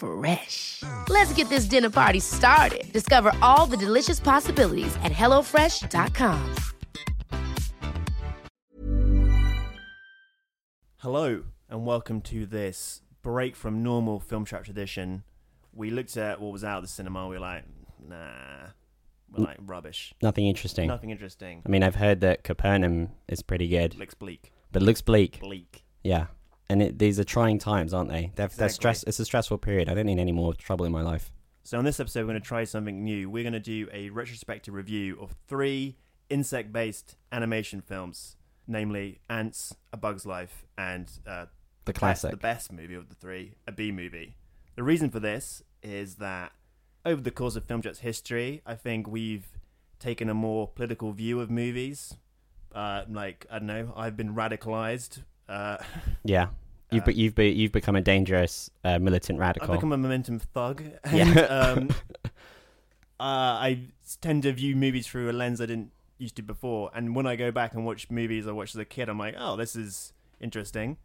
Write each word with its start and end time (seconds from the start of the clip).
Fresh. 0.00 0.82
Let's 1.08 1.32
get 1.34 1.48
this 1.50 1.66
dinner 1.66 1.90
party 1.90 2.20
started. 2.20 2.90
Discover 2.92 3.32
all 3.42 3.66
the 3.66 3.76
delicious 3.76 4.18
possibilities 4.18 4.96
at 5.04 5.12
hellofresh.com. 5.12 6.54
Hello, 10.98 11.44
and 11.68 11.86
welcome 11.86 12.20
to 12.22 12.46
this 12.46 13.02
break 13.22 13.54
from 13.56 13.82
normal 13.82 14.20
Film 14.20 14.44
Chat 14.44 14.64
tradition. 14.64 15.22
We 15.72 15.90
looked 15.90 16.16
at 16.16 16.40
what 16.40 16.52
was 16.52 16.64
out 16.64 16.78
of 16.78 16.84
the 16.84 16.88
cinema. 16.88 17.28
We 17.28 17.36
were 17.36 17.40
like, 17.40 17.64
nah, 18.06 18.68
we're 19.30 19.44
like 19.44 19.58
rubbish. 19.60 20.14
Nothing 20.22 20.46
interesting. 20.46 20.88
Nothing 20.88 21.10
interesting. 21.10 21.62
I 21.64 21.68
mean, 21.68 21.82
I've 21.82 21.94
heard 21.96 22.20
that 22.20 22.42
Capernaum 22.42 23.10
is 23.28 23.42
pretty 23.42 23.68
good, 23.68 23.98
Looks 23.98 24.14
bleak. 24.14 24.52
but 24.72 24.82
it 24.82 24.84
looks 24.84 25.02
bleak. 25.02 25.40
Bleak. 25.40 25.84
Yeah, 26.02 26.26
and 26.70 26.80
it, 26.82 26.98
these 26.98 27.18
are 27.20 27.24
trying 27.24 27.58
times, 27.58 27.92
aren't 27.92 28.10
they? 28.10 28.32
They're, 28.36 28.48
they're 28.48 28.68
stress. 28.68 29.02
It's 29.02 29.18
a 29.20 29.24
stressful 29.24 29.58
period. 29.58 29.88
I 29.88 29.94
don't 29.94 30.06
need 30.06 30.18
any 30.18 30.32
more 30.32 30.54
trouble 30.54 30.86
in 30.86 30.92
my 30.92 31.02
life. 31.02 31.30
So 31.62 31.78
on 31.78 31.84
this 31.84 32.00
episode, 32.00 32.20
we're 32.20 32.32
going 32.32 32.40
to 32.42 32.46
try 32.48 32.64
something 32.64 33.04
new. 33.04 33.28
We're 33.28 33.42
going 33.42 33.52
to 33.52 33.60
do 33.60 33.88
a 33.92 34.10
retrospective 34.10 34.72
review 34.72 35.18
of 35.20 35.34
three 35.46 35.96
insect-based 36.30 37.16
animation 37.32 37.80
films, 37.80 38.36
namely 38.66 39.20
Ants, 39.28 39.74
A 39.92 39.96
Bug's 39.96 40.24
Life, 40.24 40.64
and 40.78 41.10
uh, 41.26 41.46
The 41.84 41.92
best- 41.92 41.98
classic. 41.98 42.30
the 42.30 42.36
best 42.36 42.72
movie 42.72 42.94
of 42.94 43.08
the 43.08 43.14
three, 43.14 43.54
a 43.66 43.72
B 43.72 43.92
movie. 43.92 44.36
The 44.76 44.82
reason 44.82 45.10
for 45.10 45.20
this 45.20 45.62
is 45.82 46.16
that 46.16 46.52
over 47.04 47.20
the 47.20 47.30
course 47.30 47.56
of 47.56 47.64
Film 47.64 47.82
Chat's 47.82 47.98
history, 48.00 48.62
I 48.64 48.74
think 48.74 49.06
we've 49.08 49.46
taken 49.98 50.28
a 50.30 50.34
more 50.34 50.68
political 50.68 51.12
view 51.12 51.40
of 51.40 51.50
movies. 51.50 52.14
Uh, 52.74 53.02
like 53.10 53.46
I 53.50 53.58
don't 53.58 53.66
know, 53.66 53.92
I've 53.96 54.16
been 54.16 54.34
radicalized. 54.34 55.22
Uh, 55.48 55.76
Yeah, 56.24 56.46
you've 56.90 57.04
be, 57.04 57.14
you've 57.14 57.34
be, 57.34 57.50
you've 57.50 57.72
become 57.72 57.96
a 57.96 58.00
dangerous 58.00 58.70
uh, 58.84 58.98
militant 58.98 59.38
radical. 59.38 59.70
I've 59.70 59.78
become 59.78 59.92
a 59.92 59.98
momentum 59.98 60.38
thug. 60.38 60.82
Yeah. 61.12 61.24
Um, 61.24 61.90
uh, 62.24 62.30
I 63.18 63.88
tend 64.20 64.44
to 64.44 64.52
view 64.52 64.76
movies 64.76 65.06
through 65.06 65.30
a 65.30 65.32
lens 65.32 65.60
I 65.60 65.66
didn't 65.66 65.92
used 66.18 66.36
to 66.36 66.42
before. 66.42 66.90
And 66.94 67.14
when 67.14 67.26
I 67.26 67.36
go 67.36 67.50
back 67.50 67.74
and 67.74 67.84
watch 67.84 68.10
movies 68.10 68.46
I 68.46 68.52
watched 68.52 68.74
as 68.74 68.80
a 68.80 68.84
kid, 68.84 69.08
I'm 69.08 69.18
like, 69.18 69.34
oh, 69.38 69.56
this 69.56 69.74
is 69.74 70.12
interesting. 70.40 70.98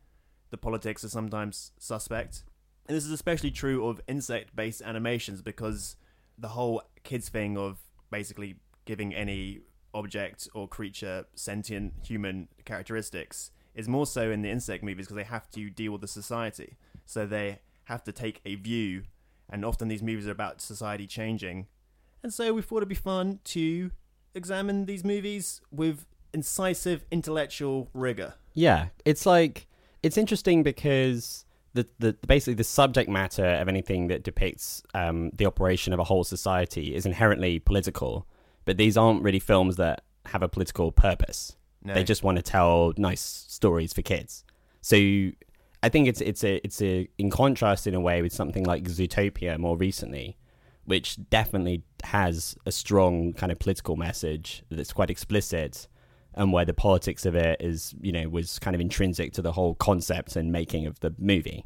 The 0.52 0.58
politics 0.58 1.03
are 1.03 1.09
sometimes 1.09 1.72
suspect. 1.80 2.44
And 2.88 2.95
this 2.95 3.06
is 3.06 3.11
especially 3.11 3.52
true 3.52 3.88
of 3.88 4.02
insect 4.08 4.56
based 4.56 4.81
animations 4.81 5.41
because 5.41 5.95
the 6.38 6.50
whole 6.50 6.84
kids 7.03 7.29
thing 7.29 7.57
of 7.57 7.79
basically 8.12 8.57
giving 8.85 9.16
any 9.16 9.62
object 9.94 10.47
or 10.53 10.68
creature 10.68 11.25
sentient 11.35 11.94
human 12.03 12.50
characteristics 12.66 13.51
is 13.75 13.88
more 13.88 14.06
so 14.06 14.31
in 14.31 14.41
the 14.41 14.50
insect 14.50 14.84
movies 14.84 15.06
because 15.06 15.18
they 15.18 15.24
have 15.24 15.50
to 15.52 15.69
deal 15.69 15.91
with 15.91 16.02
the 16.02 16.08
society. 16.08 16.78
So 17.06 17.25
they 17.25 17.59
have 17.86 18.03
to 18.06 18.12
take 18.12 18.41
a 18.46 18.56
view, 18.56 19.03
and 19.50 19.63
often 19.63 19.88
these 19.88 20.02
movies 20.02 20.28
are 20.28 20.31
about 20.31 20.62
society 20.62 21.06
changing. 21.06 21.68
And 22.24 22.34
so 22.34 22.53
we 22.53 22.62
thought 22.62 22.78
it'd 22.78 22.90
be 22.90 22.96
fun 22.96 23.40
to 23.46 23.91
examine 24.34 24.86
these 24.86 25.03
movies 25.03 25.62
with 25.72 26.06
incisive 26.34 27.06
intellectual 27.12 27.90
rigor. 27.94 28.34
Yeah, 28.53 28.88
it's 29.06 29.25
like 29.25 29.68
it's 30.02 30.18
interesting 30.18 30.63
because 30.63 31.46
the 31.74 31.88
the 32.00 32.13
basically 32.28 32.56
the 32.56 32.63
subject 32.63 33.09
matter 33.09 33.46
of 33.46 33.68
anything 33.68 34.07
that 34.07 34.24
depicts 34.24 34.81
um, 34.94 35.30
the 35.36 35.46
operation 35.46 35.94
of 35.94 36.00
a 36.00 36.03
whole 36.03 36.24
society 36.24 36.96
is 36.96 37.06
inherently 37.06 37.59
political, 37.59 38.25
but 38.66 38.78
these 38.78 38.97
aren't 38.97 39.22
really 39.22 39.40
films 39.40 39.75
that 39.75 40.03
have 40.28 40.42
a 40.42 40.50
political 40.50 40.92
purpose. 40.92 41.56
No. 41.85 41.94
They 41.94 42.03
just 42.03 42.23
want 42.23 42.38
to 42.38 42.41
tell 42.41 42.94
nice 42.97 43.22
stories 43.22 43.94
for 43.94 44.01
kids. 44.01 44.44
So 44.81 44.97
I 45.84 45.90
think 45.90 46.07
it's 46.07 46.19
it's 46.19 46.44
a 46.44 46.56
it's 46.63 46.81
a 46.81 47.07
in 47.19 47.29
contrast 47.29 47.85
in 47.85 47.94
a 47.94 48.01
way 48.01 48.23
with 48.23 48.34
something 48.34 48.63
like 48.63 48.85
Zootopia 48.85 49.59
more 49.59 49.78
recently, 49.78 50.35
which 50.85 51.18
definitely 51.29 51.84
has 52.03 52.57
a 52.66 52.72
strong 52.72 53.34
kind 53.34 53.51
of 53.51 53.59
political 53.59 53.95
message 53.95 54.63
that's 54.72 54.94
quite 54.94 55.12
explicit 55.12 55.88
and 56.34 56.51
where 56.51 56.66
the 56.66 56.74
politics 56.74 57.24
of 57.24 57.35
it 57.35 57.62
is, 57.62 57.94
you 58.01 58.12
know, 58.12 58.28
was 58.29 58.57
kind 58.57 58.74
of 58.74 58.81
intrinsic 58.81 59.31
to 59.34 59.44
the 59.44 59.51
whole 59.51 59.75
concept 59.75 60.35
and 60.35 60.51
making 60.51 60.88
of 60.88 61.00
the 61.01 61.13
movie. 61.19 61.66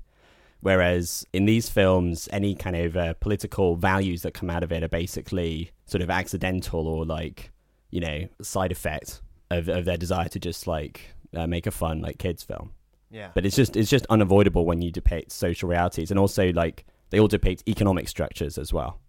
Whereas 0.60 1.26
in 1.32 1.46
these 1.46 1.70
films, 1.70 2.28
any 2.34 2.56
kind 2.56 2.76
of 2.76 2.98
uh, 2.98 3.14
political 3.16 3.78
values 3.78 4.24
that 4.24 4.34
come 4.34 4.50
out 4.50 4.64
of 4.64 4.72
it 4.74 4.84
are 4.84 4.90
basically 4.90 5.72
sort 5.86 6.02
of 6.02 6.10
accidental 6.10 6.88
or 6.88 7.06
like, 7.06 7.52
you 7.90 8.02
know, 8.02 8.28
side 8.42 8.74
effect 8.74 9.22
of, 9.52 9.68
of 9.70 9.86
their 9.86 9.98
desire 9.98 10.28
to 10.30 10.40
just 10.40 10.68
like 10.68 11.14
uh, 11.36 11.48
make 11.48 11.68
a 11.68 11.72
fun 11.72 12.02
like 12.02 12.18
kids 12.18 12.44
film. 12.44 12.72
Yeah. 13.12 13.30
But 13.34 13.46
it's 13.46 13.56
just 13.56 13.76
it's 13.76 13.90
just 13.90 14.06
unavoidable 14.10 14.66
when 14.66 14.82
you 14.82 14.92
depict 14.92 15.32
social 15.32 15.70
realities, 15.70 16.12
and 16.12 16.20
also 16.20 16.52
like 16.54 16.86
they 17.10 17.20
all 17.20 17.28
depict 17.28 17.64
economic 17.68 18.08
structures 18.08 18.58
as 18.58 18.72
well, 18.72 19.00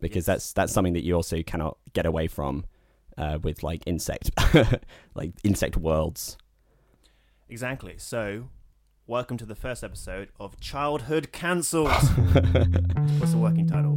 because 0.00 0.18
Yes. 0.22 0.26
that's 0.26 0.52
that's 0.52 0.72
something 0.72 0.92
that 0.94 1.04
you 1.04 1.14
also 1.14 1.42
cannot 1.42 1.76
get 1.92 2.06
away 2.06 2.28
from 2.28 2.64
uh, 3.16 3.38
with 3.42 3.62
like 3.64 3.82
insect 3.86 4.30
like 5.14 5.32
insect 5.42 5.76
worlds. 5.76 6.36
Exactly. 7.48 7.94
So, 7.98 8.50
welcome 9.06 9.36
to 9.38 9.46
the 9.46 9.56
first 9.56 9.82
episode 9.82 10.28
of 10.38 10.60
Childhood 10.60 11.32
Cancelled. 11.32 11.88
What's 13.18 13.32
the 13.32 13.38
working 13.38 13.66
title? 13.66 13.94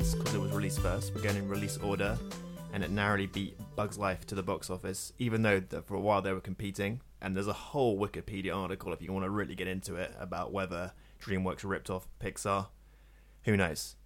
Ants 0.00 0.14
because 0.14 0.34
it 0.34 0.40
was 0.40 0.52
released 0.52 0.80
first. 0.80 1.14
We're 1.14 1.20
going 1.20 1.36
in 1.36 1.46
release 1.46 1.76
order, 1.76 2.18
and 2.72 2.82
it 2.82 2.90
narrowly 2.90 3.26
beat 3.26 3.54
Bugs 3.76 3.98
Life 3.98 4.26
to 4.28 4.34
the 4.34 4.42
box 4.42 4.70
office, 4.70 5.12
even 5.18 5.42
though 5.42 5.60
the, 5.60 5.82
for 5.82 5.94
a 5.94 6.00
while 6.00 6.22
they 6.22 6.32
were 6.32 6.40
competing. 6.40 7.02
And 7.20 7.36
there's 7.36 7.48
a 7.48 7.52
whole 7.52 7.98
Wikipedia 7.98 8.56
article 8.56 8.94
if 8.94 9.02
you 9.02 9.12
want 9.12 9.26
to 9.26 9.30
really 9.30 9.54
get 9.54 9.68
into 9.68 9.96
it 9.96 10.14
about 10.18 10.54
whether 10.54 10.92
DreamWorks 11.22 11.68
ripped 11.68 11.90
off 11.90 12.08
Pixar. 12.18 12.68
Who 13.44 13.58
knows? 13.58 13.96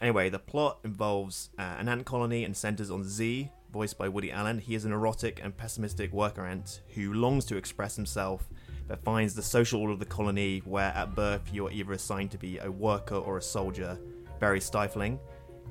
Anyway, 0.00 0.28
the 0.28 0.40
plot 0.40 0.80
involves 0.82 1.50
uh, 1.56 1.76
an 1.78 1.88
ant 1.88 2.04
colony 2.04 2.42
and 2.42 2.56
centers 2.56 2.90
on 2.90 3.04
Z, 3.04 3.48
voiced 3.72 3.96
by 3.96 4.08
Woody 4.08 4.32
Allen. 4.32 4.58
He 4.58 4.74
is 4.74 4.84
an 4.84 4.92
erotic 4.92 5.40
and 5.40 5.56
pessimistic 5.56 6.12
worker 6.12 6.44
ant 6.44 6.80
who 6.96 7.14
longs 7.14 7.44
to 7.44 7.56
express 7.56 7.94
himself, 7.94 8.48
but 8.88 9.04
finds 9.04 9.34
the 9.34 9.42
social 9.42 9.80
order 9.82 9.92
of 9.92 10.00
the 10.00 10.04
colony, 10.04 10.62
where 10.64 10.92
at 10.96 11.14
birth 11.14 11.48
you 11.52 11.68
are 11.68 11.70
either 11.70 11.92
assigned 11.92 12.32
to 12.32 12.38
be 12.38 12.58
a 12.58 12.68
worker 12.68 13.14
or 13.14 13.38
a 13.38 13.42
soldier, 13.42 13.96
very 14.40 14.60
stifling. 14.60 15.20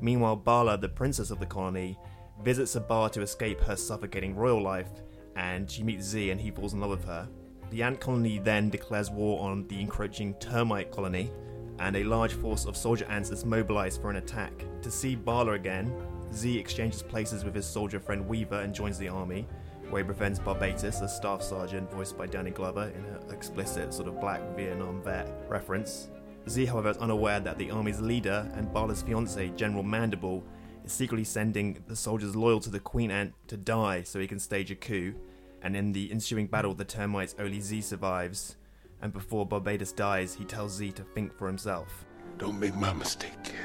Meanwhile, 0.04 0.36
Bala, 0.36 0.78
the 0.78 0.90
princess 0.90 1.32
of 1.32 1.40
the 1.40 1.46
colony, 1.46 1.98
visits 2.44 2.76
a 2.76 2.82
bar 2.82 3.10
to 3.12 3.22
escape 3.22 3.62
her 3.62 3.78
suffocating 3.78 4.36
royal 4.36 4.62
life, 4.62 4.90
and 5.38 5.72
she 5.72 5.82
meets 5.82 6.06
Z 6.06 6.30
and 6.30 6.42
he 6.42 6.52
falls 6.52 6.74
in 6.74 6.82
love 6.82 6.90
with 6.90 7.06
her. 7.06 7.30
The 7.70 7.84
ant 7.84 8.02
colony 8.02 8.38
then 8.38 8.70
declares 8.70 9.10
war 9.10 9.40
on 9.40 9.66
the 9.70 9.80
encroaching 9.80 10.34
termite 10.36 10.92
colony, 10.92 11.32
and 11.80 11.96
a 11.96 12.04
large 12.04 12.34
force 12.34 12.66
of 12.66 12.76
soldier 12.76 13.06
ants 13.06 13.30
is 13.30 13.46
mobilized 13.46 14.02
for 14.02 14.10
an 14.10 14.18
attack. 14.18 14.66
To 14.82 14.92
see 14.92 15.16
Bala 15.16 15.54
again, 15.54 15.96
Z 16.34 16.60
exchanges 16.60 17.02
places 17.02 17.46
with 17.46 17.56
his 17.56 17.66
soldier 17.66 18.02
friend 18.02 18.28
Weaver 18.28 18.60
and 18.60 18.76
joins 18.76 18.98
the 18.98 19.08
army, 19.08 19.48
where 19.90 20.04
he 20.04 20.08
befriends 20.08 20.38
Barbatus, 20.38 21.02
a 21.02 21.08
staff 21.08 21.42
sergeant 21.42 21.90
voiced 21.90 22.18
by 22.18 22.28
Danny 22.28 22.52
Glover 22.52 22.92
in 22.94 23.06
an 23.06 23.34
explicit 23.34 23.94
sort 23.94 24.10
of 24.10 24.20
black 24.20 24.42
Vietnam 24.58 25.02
vet 25.02 25.46
reference. 25.48 26.10
Z, 26.50 26.66
however, 26.66 26.90
is 26.90 26.98
unaware 26.98 27.40
that 27.40 27.58
the 27.58 27.72
army's 27.72 28.02
leader 28.02 28.52
and 28.56 28.72
Bala's 28.74 29.02
fiance, 29.02 29.50
General 29.56 29.84
Mandible, 29.84 30.44
is 30.84 30.92
secretly 30.92 31.24
sending 31.24 31.82
the 31.88 31.96
soldiers 31.96 32.36
loyal 32.36 32.60
to 32.60 32.70
the 32.70 32.80
Queen 32.80 33.12
Ant 33.12 33.34
to 33.48 33.58
die 33.58 34.04
so 34.04 34.20
he 34.20 34.28
can 34.28 34.40
stage 34.40 34.70
a 34.70 34.76
coup. 34.76 35.16
And 35.62 35.78
in 35.78 35.94
the 35.94 36.12
ensuing 36.12 36.48
battle 36.48 36.74
the 36.74 36.84
termites, 36.84 37.36
only 37.40 37.62
Z 37.62 37.82
survives. 37.82 38.58
And 39.02 39.14
before 39.14 39.48
Barbatus 39.48 39.96
dies, 39.96 40.34
he 40.34 40.44
tells 40.44 40.74
Z 40.74 40.92
to 40.94 41.04
think 41.04 41.34
for 41.34 41.48
himself. 41.48 42.06
Don't 42.38 42.60
make 42.60 42.76
my 42.76 42.92
mistake, 42.94 43.42
kid. 43.44 43.56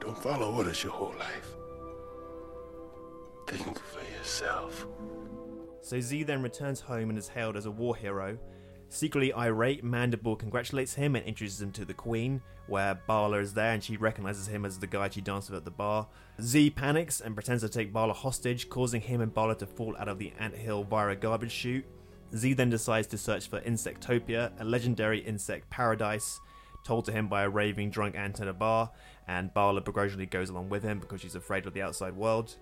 Don't 0.00 0.16
follow 0.16 0.54
orders 0.54 0.82
your 0.82 0.92
whole 0.92 1.14
life. 1.18 1.48
Think 3.46 3.78
for 3.78 4.00
yourself. 4.16 4.86
So 5.82 6.00
Z 6.00 6.22
then 6.22 6.42
returns 6.42 6.80
home 6.80 7.10
and 7.10 7.18
is 7.18 7.28
hailed 7.28 7.56
as 7.56 7.66
a 7.66 7.70
war 7.70 7.94
hero. 7.94 8.38
Secretly 8.92 9.32
irate, 9.32 9.82
Mandible 9.82 10.36
congratulates 10.36 10.92
him 10.92 11.16
and 11.16 11.24
introduces 11.24 11.62
him 11.62 11.72
to 11.72 11.86
the 11.86 11.94
Queen, 11.94 12.42
where 12.66 13.00
Bala 13.06 13.38
is 13.38 13.54
there 13.54 13.72
and 13.72 13.82
she 13.82 13.96
recognizes 13.96 14.46
him 14.46 14.66
as 14.66 14.78
the 14.78 14.86
guy 14.86 15.08
she 15.08 15.22
danced 15.22 15.48
with 15.48 15.56
at 15.56 15.64
the 15.64 15.70
bar. 15.70 16.06
Z 16.42 16.68
panics 16.68 17.22
and 17.22 17.34
pretends 17.34 17.62
to 17.62 17.70
take 17.70 17.90
Bala 17.90 18.12
hostage, 18.12 18.68
causing 18.68 19.00
him 19.00 19.22
and 19.22 19.32
Bala 19.32 19.56
to 19.56 19.66
fall 19.66 19.96
out 19.98 20.08
of 20.08 20.18
the 20.18 20.34
ant 20.38 20.54
hill 20.54 20.84
via 20.84 21.08
a 21.08 21.16
garbage 21.16 21.52
chute. 21.52 21.86
Z 22.36 22.52
then 22.52 22.68
decides 22.68 23.06
to 23.08 23.16
search 23.16 23.48
for 23.48 23.62
Insectopia, 23.62 24.52
a 24.60 24.64
legendary 24.64 25.20
insect 25.20 25.70
paradise, 25.70 26.38
told 26.84 27.06
to 27.06 27.12
him 27.12 27.28
by 27.28 27.44
a 27.44 27.48
raving 27.48 27.88
drunk 27.88 28.14
ant 28.14 28.40
in 28.40 28.48
a 28.48 28.52
bar, 28.52 28.90
and 29.26 29.54
Bala 29.54 29.80
begrudgingly 29.80 30.26
goes 30.26 30.50
along 30.50 30.68
with 30.68 30.82
him 30.82 30.98
because 30.98 31.22
she's 31.22 31.34
afraid 31.34 31.64
of 31.64 31.72
the 31.72 31.80
outside 31.80 32.14
world. 32.14 32.56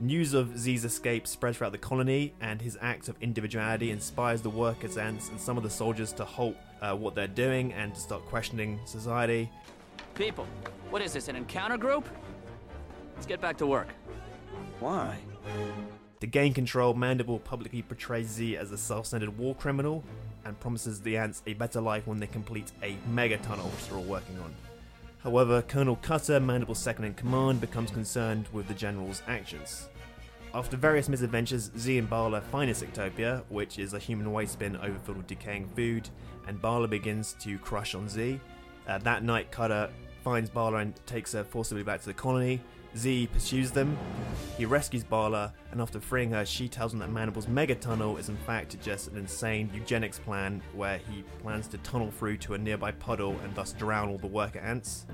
News 0.00 0.34
of 0.34 0.58
Z's 0.58 0.84
escape 0.84 1.24
spreads 1.26 1.58
throughout 1.58 1.70
the 1.70 1.78
colony, 1.78 2.34
and 2.40 2.60
his 2.60 2.76
act 2.80 3.08
of 3.08 3.16
individuality 3.20 3.92
inspires 3.92 4.42
the 4.42 4.50
workers' 4.50 4.98
ants 4.98 5.28
and 5.28 5.40
some 5.40 5.56
of 5.56 5.62
the 5.62 5.70
soldiers 5.70 6.12
to 6.14 6.24
halt 6.24 6.56
uh, 6.82 6.94
what 6.96 7.14
they're 7.14 7.28
doing 7.28 7.72
and 7.74 7.94
to 7.94 8.00
start 8.00 8.24
questioning 8.26 8.80
society. 8.86 9.48
People, 10.16 10.46
what 10.90 11.00
is 11.00 11.12
this, 11.12 11.28
an 11.28 11.36
encounter 11.36 11.76
group? 11.76 12.08
Let's 13.14 13.26
get 13.26 13.40
back 13.40 13.56
to 13.58 13.66
work. 13.66 13.88
Why? 14.80 15.16
To 16.20 16.26
gain 16.26 16.52
control, 16.52 16.94
Mandible 16.94 17.38
publicly 17.38 17.82
portrays 17.82 18.26
Z 18.26 18.56
as 18.56 18.72
a 18.72 18.78
self 18.78 19.06
centered 19.06 19.38
war 19.38 19.54
criminal 19.54 20.02
and 20.44 20.58
promises 20.58 21.00
the 21.00 21.16
ants 21.16 21.42
a 21.46 21.54
better 21.54 21.80
life 21.80 22.06
when 22.06 22.18
they 22.18 22.26
complete 22.26 22.72
a 22.82 22.96
mega 23.08 23.38
tunnel, 23.38 23.66
which 23.68 23.88
they're 23.88 23.98
all 23.98 24.04
working 24.04 24.38
on. 24.40 24.54
However, 25.24 25.62
Colonel 25.62 25.96
Cutter, 25.96 26.38
Mandible's 26.38 26.78
second 26.78 27.06
in 27.06 27.14
command, 27.14 27.58
becomes 27.58 27.90
concerned 27.90 28.46
with 28.52 28.68
the 28.68 28.74
general's 28.74 29.22
actions. 29.26 29.88
After 30.52 30.76
various 30.76 31.08
misadventures, 31.08 31.70
Z 31.78 31.96
and 31.96 32.08
Bala 32.08 32.42
find 32.42 32.70
Insectopia, 32.70 33.42
which 33.48 33.78
is 33.78 33.94
a 33.94 33.98
human 33.98 34.30
waste 34.32 34.58
bin 34.58 34.76
overfilled 34.76 35.16
with 35.16 35.26
decaying 35.26 35.70
food, 35.74 36.10
and 36.46 36.60
Bala 36.60 36.86
begins 36.86 37.34
to 37.40 37.58
crush 37.58 37.94
on 37.94 38.06
Z. 38.06 38.38
Uh, 38.86 38.98
that 38.98 39.24
night, 39.24 39.50
Cutter 39.50 39.90
finds 40.22 40.50
Bala 40.50 40.76
and 40.76 40.94
takes 41.06 41.32
her 41.32 41.42
forcibly 41.42 41.82
back 41.82 42.00
to 42.00 42.06
the 42.06 42.14
colony. 42.14 42.60
Z 42.96 43.28
pursues 43.32 43.70
them. 43.70 43.98
He 44.56 44.64
rescues 44.64 45.02
Bala, 45.02 45.52
and 45.72 45.80
after 45.80 45.98
freeing 46.00 46.30
her, 46.30 46.46
she 46.46 46.68
tells 46.68 46.92
him 46.92 47.00
that 47.00 47.10
Mandible's 47.10 47.48
mega 47.48 47.74
tunnel 47.74 48.16
is 48.16 48.28
in 48.28 48.36
fact 48.36 48.80
just 48.80 49.08
an 49.08 49.16
insane 49.16 49.68
eugenics 49.74 50.18
plan 50.18 50.62
where 50.74 50.98
he 50.98 51.24
plans 51.42 51.66
to 51.68 51.78
tunnel 51.78 52.10
through 52.10 52.36
to 52.38 52.54
a 52.54 52.58
nearby 52.58 52.92
puddle 52.92 53.36
and 53.42 53.54
thus 53.54 53.72
drown 53.72 54.08
all 54.08 54.18
the 54.18 54.26
worker 54.26 54.60
ants. 54.60 55.06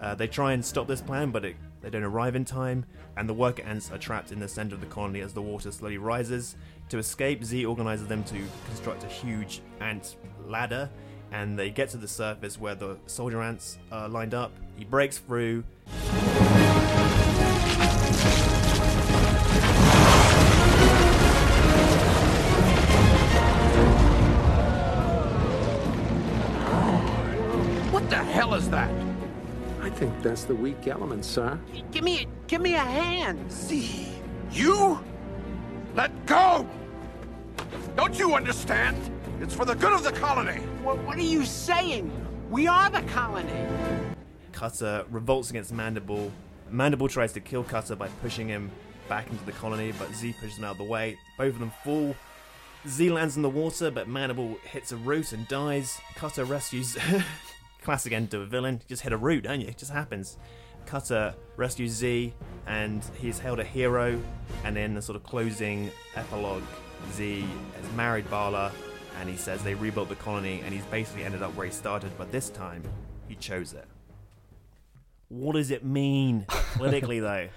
Uh, 0.00 0.14
they 0.14 0.26
try 0.26 0.52
and 0.52 0.64
stop 0.64 0.86
this 0.86 1.02
plan, 1.02 1.30
but 1.30 1.44
it, 1.44 1.56
they 1.82 1.90
don't 1.90 2.04
arrive 2.04 2.34
in 2.34 2.44
time, 2.44 2.86
and 3.18 3.28
the 3.28 3.34
worker 3.34 3.62
ants 3.62 3.92
are 3.92 3.98
trapped 3.98 4.32
in 4.32 4.40
the 4.40 4.48
center 4.48 4.74
of 4.74 4.80
the 4.80 4.86
colony 4.86 5.20
as 5.20 5.34
the 5.34 5.42
water 5.42 5.70
slowly 5.70 5.98
rises. 5.98 6.56
To 6.88 6.98
escape, 6.98 7.44
Z 7.44 7.66
organizes 7.66 8.06
them 8.06 8.24
to 8.24 8.42
construct 8.66 9.04
a 9.04 9.08
huge 9.08 9.60
ant 9.80 10.16
ladder, 10.46 10.88
and 11.32 11.58
they 11.58 11.68
get 11.68 11.90
to 11.90 11.98
the 11.98 12.08
surface 12.08 12.58
where 12.58 12.74
the 12.74 12.96
soldier 13.06 13.42
ants 13.42 13.78
are 13.92 14.08
lined 14.08 14.32
up. 14.32 14.52
He 14.76 14.84
breaks 14.84 15.18
through. 15.18 15.64
Hell 28.30 28.54
is 28.54 28.70
that? 28.70 28.90
I 29.80 29.90
think 29.90 30.22
that's 30.22 30.44
the 30.44 30.54
weak 30.54 30.86
element, 30.86 31.24
sir. 31.24 31.58
Give 31.90 32.04
me, 32.04 32.26
give 32.46 32.60
me 32.60 32.74
a 32.74 32.78
hand. 32.78 33.50
See, 33.50 34.08
you? 34.52 35.00
Let 35.94 36.26
go! 36.26 36.66
Don't 37.96 38.18
you 38.18 38.34
understand? 38.34 38.96
It's 39.40 39.54
for 39.54 39.64
the 39.64 39.74
good 39.74 39.92
of 39.92 40.04
the 40.04 40.12
colony. 40.12 40.60
What, 40.82 40.98
what 40.98 41.18
are 41.18 41.22
you 41.22 41.44
saying? 41.44 42.10
We 42.50 42.66
are 42.66 42.90
the 42.90 43.02
colony. 43.02 43.66
Cutter 44.52 45.04
revolts 45.10 45.50
against 45.50 45.72
Mandible. 45.72 46.30
Mandible 46.70 47.08
tries 47.08 47.32
to 47.32 47.40
kill 47.40 47.64
Cutter 47.64 47.96
by 47.96 48.08
pushing 48.22 48.48
him 48.48 48.70
back 49.08 49.28
into 49.30 49.44
the 49.44 49.52
colony, 49.52 49.92
but 49.98 50.14
Z 50.14 50.34
pushes 50.40 50.58
him 50.58 50.64
out 50.64 50.72
of 50.72 50.78
the 50.78 50.84
way. 50.84 51.18
Both 51.36 51.54
of 51.54 51.58
them 51.58 51.72
fall. 51.82 52.14
Z 52.86 53.10
lands 53.10 53.36
in 53.36 53.42
the 53.42 53.50
water, 53.50 53.90
but 53.90 54.08
Mandible 54.08 54.56
hits 54.70 54.92
a 54.92 54.96
root 54.96 55.32
and 55.32 55.48
dies. 55.48 55.98
Cutter 56.14 56.44
rescues. 56.44 56.96
Classic 57.82 58.12
end 58.12 58.30
to 58.32 58.40
a 58.40 58.46
villain. 58.46 58.82
Just 58.88 59.02
hit 59.02 59.12
a 59.12 59.16
root, 59.16 59.44
don't 59.44 59.60
you? 59.60 59.68
It 59.68 59.78
just 59.78 59.92
happens. 59.92 60.36
Cutter 60.86 61.34
rescues 61.56 61.92
Z, 61.92 62.32
and 62.66 63.02
he's 63.18 63.38
hailed 63.38 63.60
a 63.60 63.64
hero. 63.64 64.20
And 64.64 64.76
in 64.76 64.94
the 64.94 65.02
sort 65.02 65.16
of 65.16 65.22
closing 65.22 65.90
epilogue, 66.14 66.62
Z 67.12 67.44
has 67.76 67.92
married 67.96 68.28
Bala, 68.30 68.72
and 69.18 69.28
he 69.28 69.36
says 69.36 69.62
they 69.62 69.74
rebuilt 69.74 70.08
the 70.08 70.16
colony, 70.16 70.62
and 70.64 70.74
he's 70.74 70.84
basically 70.86 71.24
ended 71.24 71.42
up 71.42 71.54
where 71.54 71.66
he 71.66 71.72
started, 71.72 72.10
but 72.18 72.30
this 72.32 72.50
time 72.50 72.82
he 73.28 73.34
chose 73.36 73.72
it. 73.72 73.86
What 75.28 75.54
does 75.54 75.70
it 75.70 75.84
mean 75.84 76.46
politically, 76.74 77.20
though? 77.20 77.48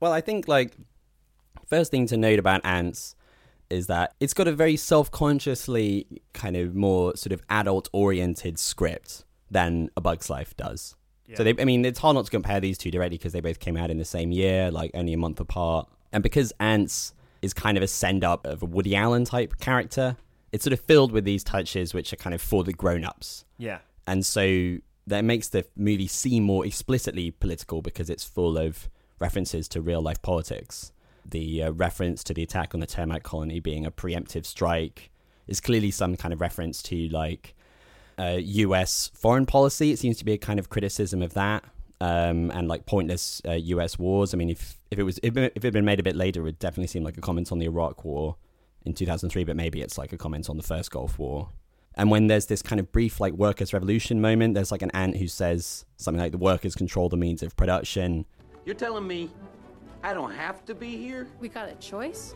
Well, 0.00 0.12
I 0.12 0.20
think 0.20 0.46
like 0.48 0.76
first 1.66 1.90
thing 1.90 2.06
to 2.06 2.16
note 2.16 2.38
about 2.38 2.64
ants 2.64 3.16
is 3.68 3.88
that 3.88 4.14
it's 4.20 4.34
got 4.34 4.46
a 4.46 4.52
very 4.52 4.76
self-consciously 4.76 6.06
kind 6.32 6.56
of 6.56 6.74
more 6.74 7.16
sort 7.16 7.32
of 7.32 7.42
adult-oriented 7.50 8.58
script 8.58 9.24
than 9.50 9.90
A 9.96 10.00
Bug's 10.00 10.28
Life 10.28 10.56
does. 10.56 10.96
So 11.34 11.42
they, 11.42 11.54
I 11.58 11.64
mean, 11.64 11.84
it's 11.84 11.98
hard 11.98 12.14
not 12.14 12.26
to 12.26 12.30
compare 12.30 12.60
these 12.60 12.78
two 12.78 12.90
directly 12.90 13.18
because 13.18 13.32
they 13.32 13.40
both 13.40 13.58
came 13.58 13.76
out 13.76 13.90
in 13.90 13.98
the 13.98 14.04
same 14.04 14.30
year, 14.30 14.70
like 14.70 14.92
only 14.94 15.12
a 15.12 15.16
month 15.16 15.40
apart, 15.40 15.88
and 16.12 16.22
because 16.22 16.52
Ants 16.60 17.14
is 17.42 17.52
kind 17.52 17.76
of 17.76 17.82
a 17.82 17.88
send-up 17.88 18.46
of 18.46 18.62
a 18.62 18.66
Woody 18.66 18.94
Allen 18.94 19.24
type 19.24 19.58
character, 19.58 20.16
it's 20.52 20.62
sort 20.62 20.72
of 20.72 20.80
filled 20.80 21.10
with 21.10 21.24
these 21.24 21.42
touches 21.42 21.92
which 21.92 22.12
are 22.12 22.16
kind 22.16 22.32
of 22.32 22.40
for 22.40 22.62
the 22.62 22.72
grown-ups. 22.72 23.44
Yeah. 23.58 23.78
And 24.06 24.24
so 24.24 24.78
that 25.08 25.24
makes 25.24 25.48
the 25.48 25.66
movie 25.76 26.06
seem 26.06 26.44
more 26.44 26.64
explicitly 26.64 27.32
political 27.32 27.82
because 27.82 28.08
it's 28.08 28.24
full 28.24 28.56
of 28.56 28.88
references 29.18 29.66
to 29.70 29.80
real 29.80 30.00
life 30.00 30.22
politics. 30.22 30.92
The 31.28 31.64
uh, 31.64 31.72
reference 31.72 32.22
to 32.24 32.34
the 32.34 32.44
attack 32.44 32.72
on 32.72 32.78
the 32.78 32.86
termite 32.86 33.24
colony 33.24 33.58
being 33.58 33.84
a 33.84 33.90
preemptive 33.90 34.46
strike 34.46 35.10
is 35.48 35.60
clearly 35.60 35.90
some 35.90 36.16
kind 36.16 36.32
of 36.32 36.40
reference 36.40 36.82
to 36.84 37.08
like 37.08 37.55
uh, 38.18 38.38
US 38.40 39.10
foreign 39.14 39.46
policy. 39.46 39.90
It 39.92 39.98
seems 39.98 40.16
to 40.18 40.24
be 40.24 40.32
a 40.32 40.38
kind 40.38 40.58
of 40.58 40.68
criticism 40.70 41.22
of 41.22 41.34
that. 41.34 41.64
Um, 41.98 42.50
and 42.50 42.68
like 42.68 42.84
pointless 42.84 43.40
uh, 43.48 43.52
U.S. 43.52 43.98
wars. 43.98 44.34
I 44.34 44.36
mean, 44.36 44.50
if 44.50 44.78
if 44.90 44.98
it 44.98 45.02
was 45.02 45.18
if, 45.22 45.34
it- 45.36 45.52
if 45.56 45.64
it 45.64 45.68
had 45.68 45.72
been 45.72 45.86
made 45.86 45.98
a 45.98 46.02
bit 46.02 46.14
later, 46.14 46.40
it 46.40 46.44
would 46.44 46.58
definitely 46.58 46.88
seem 46.88 47.02
like 47.04 47.16
a 47.16 47.22
comment 47.22 47.50
on 47.50 47.58
the 47.58 47.64
Iraq 47.64 48.04
War 48.04 48.36
in 48.84 48.92
2003. 48.92 49.44
But 49.44 49.56
maybe 49.56 49.80
it's 49.80 49.96
like 49.96 50.12
a 50.12 50.18
comment 50.18 50.50
on 50.50 50.58
the 50.58 50.62
first 50.62 50.90
Gulf 50.90 51.18
War. 51.18 51.48
And 51.94 52.10
when 52.10 52.26
there's 52.26 52.44
this 52.46 52.60
kind 52.60 52.78
of 52.80 52.92
brief 52.92 53.18
like 53.18 53.32
workers' 53.32 53.72
revolution 53.72 54.20
moment, 54.20 54.52
there's 54.52 54.70
like 54.70 54.82
an 54.82 54.90
ant 54.90 55.16
who 55.16 55.26
says 55.26 55.86
something 55.96 56.20
like 56.20 56.32
the 56.32 56.36
workers 56.38 56.74
control 56.74 57.08
the 57.08 57.16
means 57.16 57.42
of 57.42 57.56
production. 57.56 58.26
You're 58.66 58.74
telling 58.74 59.06
me 59.06 59.30
I 60.02 60.12
don't 60.12 60.32
have 60.32 60.62
to 60.66 60.74
be 60.74 60.98
here? 60.98 61.26
We 61.40 61.48
got 61.48 61.70
a 61.70 61.74
choice? 61.76 62.34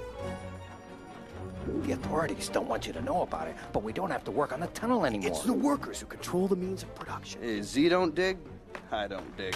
The 1.82 1.92
authorities 1.92 2.49
don't 2.49 2.68
want 2.68 2.87
you 2.87 2.92
to 2.92 3.02
know 3.02 3.23
about 3.23 3.49
it, 3.49 3.56
but 3.73 3.82
we 3.82 3.92
don't 3.92 4.11
have 4.11 4.25
to 4.25 4.30
work 4.30 4.52
on 4.52 4.61
the 4.61 4.66
tunnel 4.68 5.04
anymore. 5.06 5.28
It's 5.28 5.42
the 5.42 5.52
workers 5.52 6.00
who 6.00 6.06
control 6.06 6.49
the 6.49 6.56
means 6.56 6.82
of 6.82 6.94
production. 6.94 7.42
Hey, 7.42 7.62
Z 7.62 7.88
don't 7.88 8.14
dig, 8.14 8.38
I 8.90 9.06
don't 9.06 9.37
dig. 9.37 9.54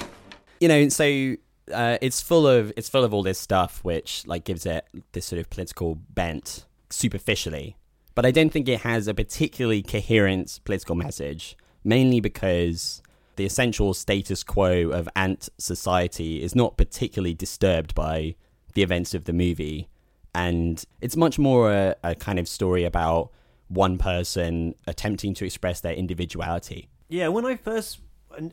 you 0.60 0.68
know 0.68 0.88
so 0.88 1.34
uh, 1.72 1.98
it's 2.00 2.20
full 2.20 2.46
of 2.46 2.72
it's 2.76 2.88
full 2.88 3.04
of 3.04 3.12
all 3.14 3.22
this 3.22 3.38
stuff 3.38 3.80
which 3.82 4.26
like 4.26 4.44
gives 4.44 4.66
it 4.66 4.86
this 5.12 5.26
sort 5.26 5.40
of 5.40 5.48
political 5.50 5.96
bent 6.10 6.66
superficially 6.90 7.76
but 8.14 8.24
i 8.26 8.30
don't 8.30 8.50
think 8.50 8.68
it 8.68 8.80
has 8.80 9.08
a 9.08 9.14
particularly 9.14 9.82
coherent 9.82 10.60
political 10.64 10.94
message 10.94 11.56
mainly 11.82 12.20
because 12.20 13.02
the 13.36 13.44
essential 13.44 13.92
status 13.94 14.42
quo 14.44 14.90
of 14.90 15.08
ant 15.16 15.48
society 15.58 16.42
is 16.42 16.54
not 16.54 16.76
particularly 16.76 17.34
disturbed 17.34 17.94
by 17.94 18.34
the 18.74 18.82
events 18.82 19.12
of 19.14 19.24
the 19.24 19.32
movie 19.32 19.88
and 20.34 20.84
it's 21.00 21.16
much 21.16 21.38
more 21.38 21.72
a, 21.72 21.96
a 22.02 22.14
kind 22.14 22.38
of 22.38 22.48
story 22.48 22.84
about 22.84 23.30
one 23.68 23.96
person 23.98 24.74
attempting 24.86 25.34
to 25.34 25.44
express 25.44 25.80
their 25.80 25.94
individuality 25.94 26.88
Yeah, 27.08 27.28
when 27.28 27.44
I 27.46 27.56
first, 27.56 28.00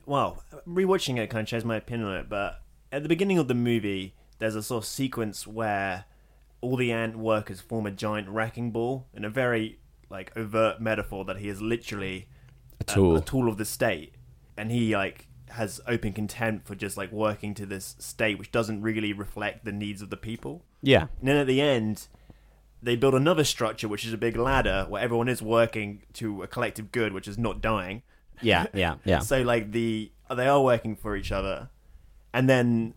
well, 0.05 0.43
rewatching 0.67 1.17
it 1.19 1.29
kind 1.29 1.41
of 1.41 1.47
changed 1.47 1.65
my 1.65 1.75
opinion 1.77 2.09
on 2.09 2.17
it. 2.17 2.29
But 2.29 2.61
at 2.91 3.03
the 3.03 3.09
beginning 3.09 3.37
of 3.37 3.47
the 3.47 3.53
movie, 3.55 4.15
there's 4.39 4.55
a 4.55 4.63
sort 4.63 4.83
of 4.83 4.87
sequence 4.87 5.45
where 5.45 6.05
all 6.61 6.75
the 6.77 6.91
ant 6.91 7.17
workers 7.17 7.59
form 7.59 7.85
a 7.87 7.91
giant 7.91 8.29
wrecking 8.29 8.71
ball 8.71 9.07
in 9.13 9.25
a 9.25 9.29
very 9.29 9.79
like 10.09 10.31
overt 10.37 10.79
metaphor 10.81 11.25
that 11.25 11.37
he 11.37 11.49
is 11.49 11.61
literally 11.61 12.27
A 12.79 12.83
tool. 12.83 13.15
a, 13.15 13.21
tool 13.21 13.47
of 13.47 13.57
the 13.57 13.65
state, 13.65 14.15
and 14.57 14.71
he 14.71 14.95
like 14.95 15.27
has 15.51 15.81
open 15.87 16.13
contempt 16.13 16.67
for 16.67 16.75
just 16.75 16.97
like 16.97 17.11
working 17.11 17.53
to 17.55 17.65
this 17.65 17.95
state 17.99 18.39
which 18.39 18.51
doesn't 18.51 18.81
really 18.81 19.13
reflect 19.13 19.65
the 19.65 19.71
needs 19.71 20.01
of 20.01 20.09
the 20.09 20.17
people. 20.17 20.63
Yeah. 20.81 21.07
And 21.19 21.27
then 21.27 21.37
at 21.37 21.47
the 21.47 21.61
end, 21.61 22.07
they 22.81 22.95
build 22.95 23.13
another 23.13 23.43
structure, 23.43 23.87
which 23.87 24.05
is 24.05 24.13
a 24.13 24.17
big 24.17 24.35
ladder 24.35 24.85
where 24.89 25.01
everyone 25.01 25.29
is 25.29 25.41
working 25.41 26.03
to 26.13 26.43
a 26.43 26.47
collective 26.47 26.91
good, 26.91 27.13
which 27.13 27.27
is 27.27 27.37
not 27.37 27.61
dying. 27.61 28.01
Yeah, 28.41 28.67
yeah, 28.73 28.95
yeah. 29.05 29.19
So 29.31 29.41
like 29.41 29.71
the 29.71 30.11
they 30.35 30.47
are 30.47 30.61
working 30.61 30.95
for 30.95 31.15
each 31.15 31.31
other, 31.31 31.69
and 32.33 32.49
then 32.49 32.95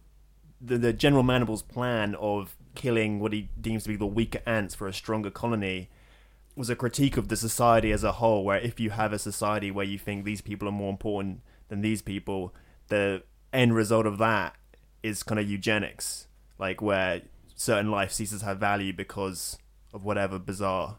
the 0.61 0.79
the 0.79 0.93
General 0.93 1.23
Mandibles' 1.23 1.63
plan 1.63 2.15
of 2.15 2.57
killing 2.75 3.21
what 3.21 3.33
he 3.33 3.51
deems 3.61 3.85
to 3.85 3.91
be 3.91 3.97
the 3.97 4.07
weaker 4.07 4.41
ants 4.47 4.75
for 4.75 4.89
a 4.89 4.93
stronger 4.93 5.31
colony 5.31 5.91
was 6.57 6.71
a 6.71 6.77
critique 6.77 7.17
of 7.17 7.29
the 7.29 7.37
society 7.37 7.93
as 7.93 8.03
a 8.05 8.13
whole. 8.13 8.45
Where 8.45 8.59
if 8.59 8.81
you 8.81 8.91
have 8.91 9.13
a 9.13 9.19
society 9.19 9.71
where 9.71 9.85
you 9.85 9.99
think 9.99 10.25
these 10.25 10.41
people 10.41 10.67
are 10.67 10.73
more 10.73 10.91
important 10.91 11.41
than 11.69 11.81
these 11.81 12.03
people, 12.03 12.55
the 12.89 13.23
end 13.53 13.75
result 13.75 14.07
of 14.07 14.19
that 14.19 14.57
is 15.03 15.23
kind 15.23 15.39
of 15.39 15.49
eugenics, 15.49 16.27
like 16.59 16.81
where 16.83 17.23
certain 17.55 17.91
life 17.91 18.13
ceases 18.13 18.41
to 18.41 18.47
have 18.47 18.59
value 18.59 18.93
because 18.93 19.59
of 19.93 20.05
whatever 20.05 20.39
bizarre. 20.39 20.99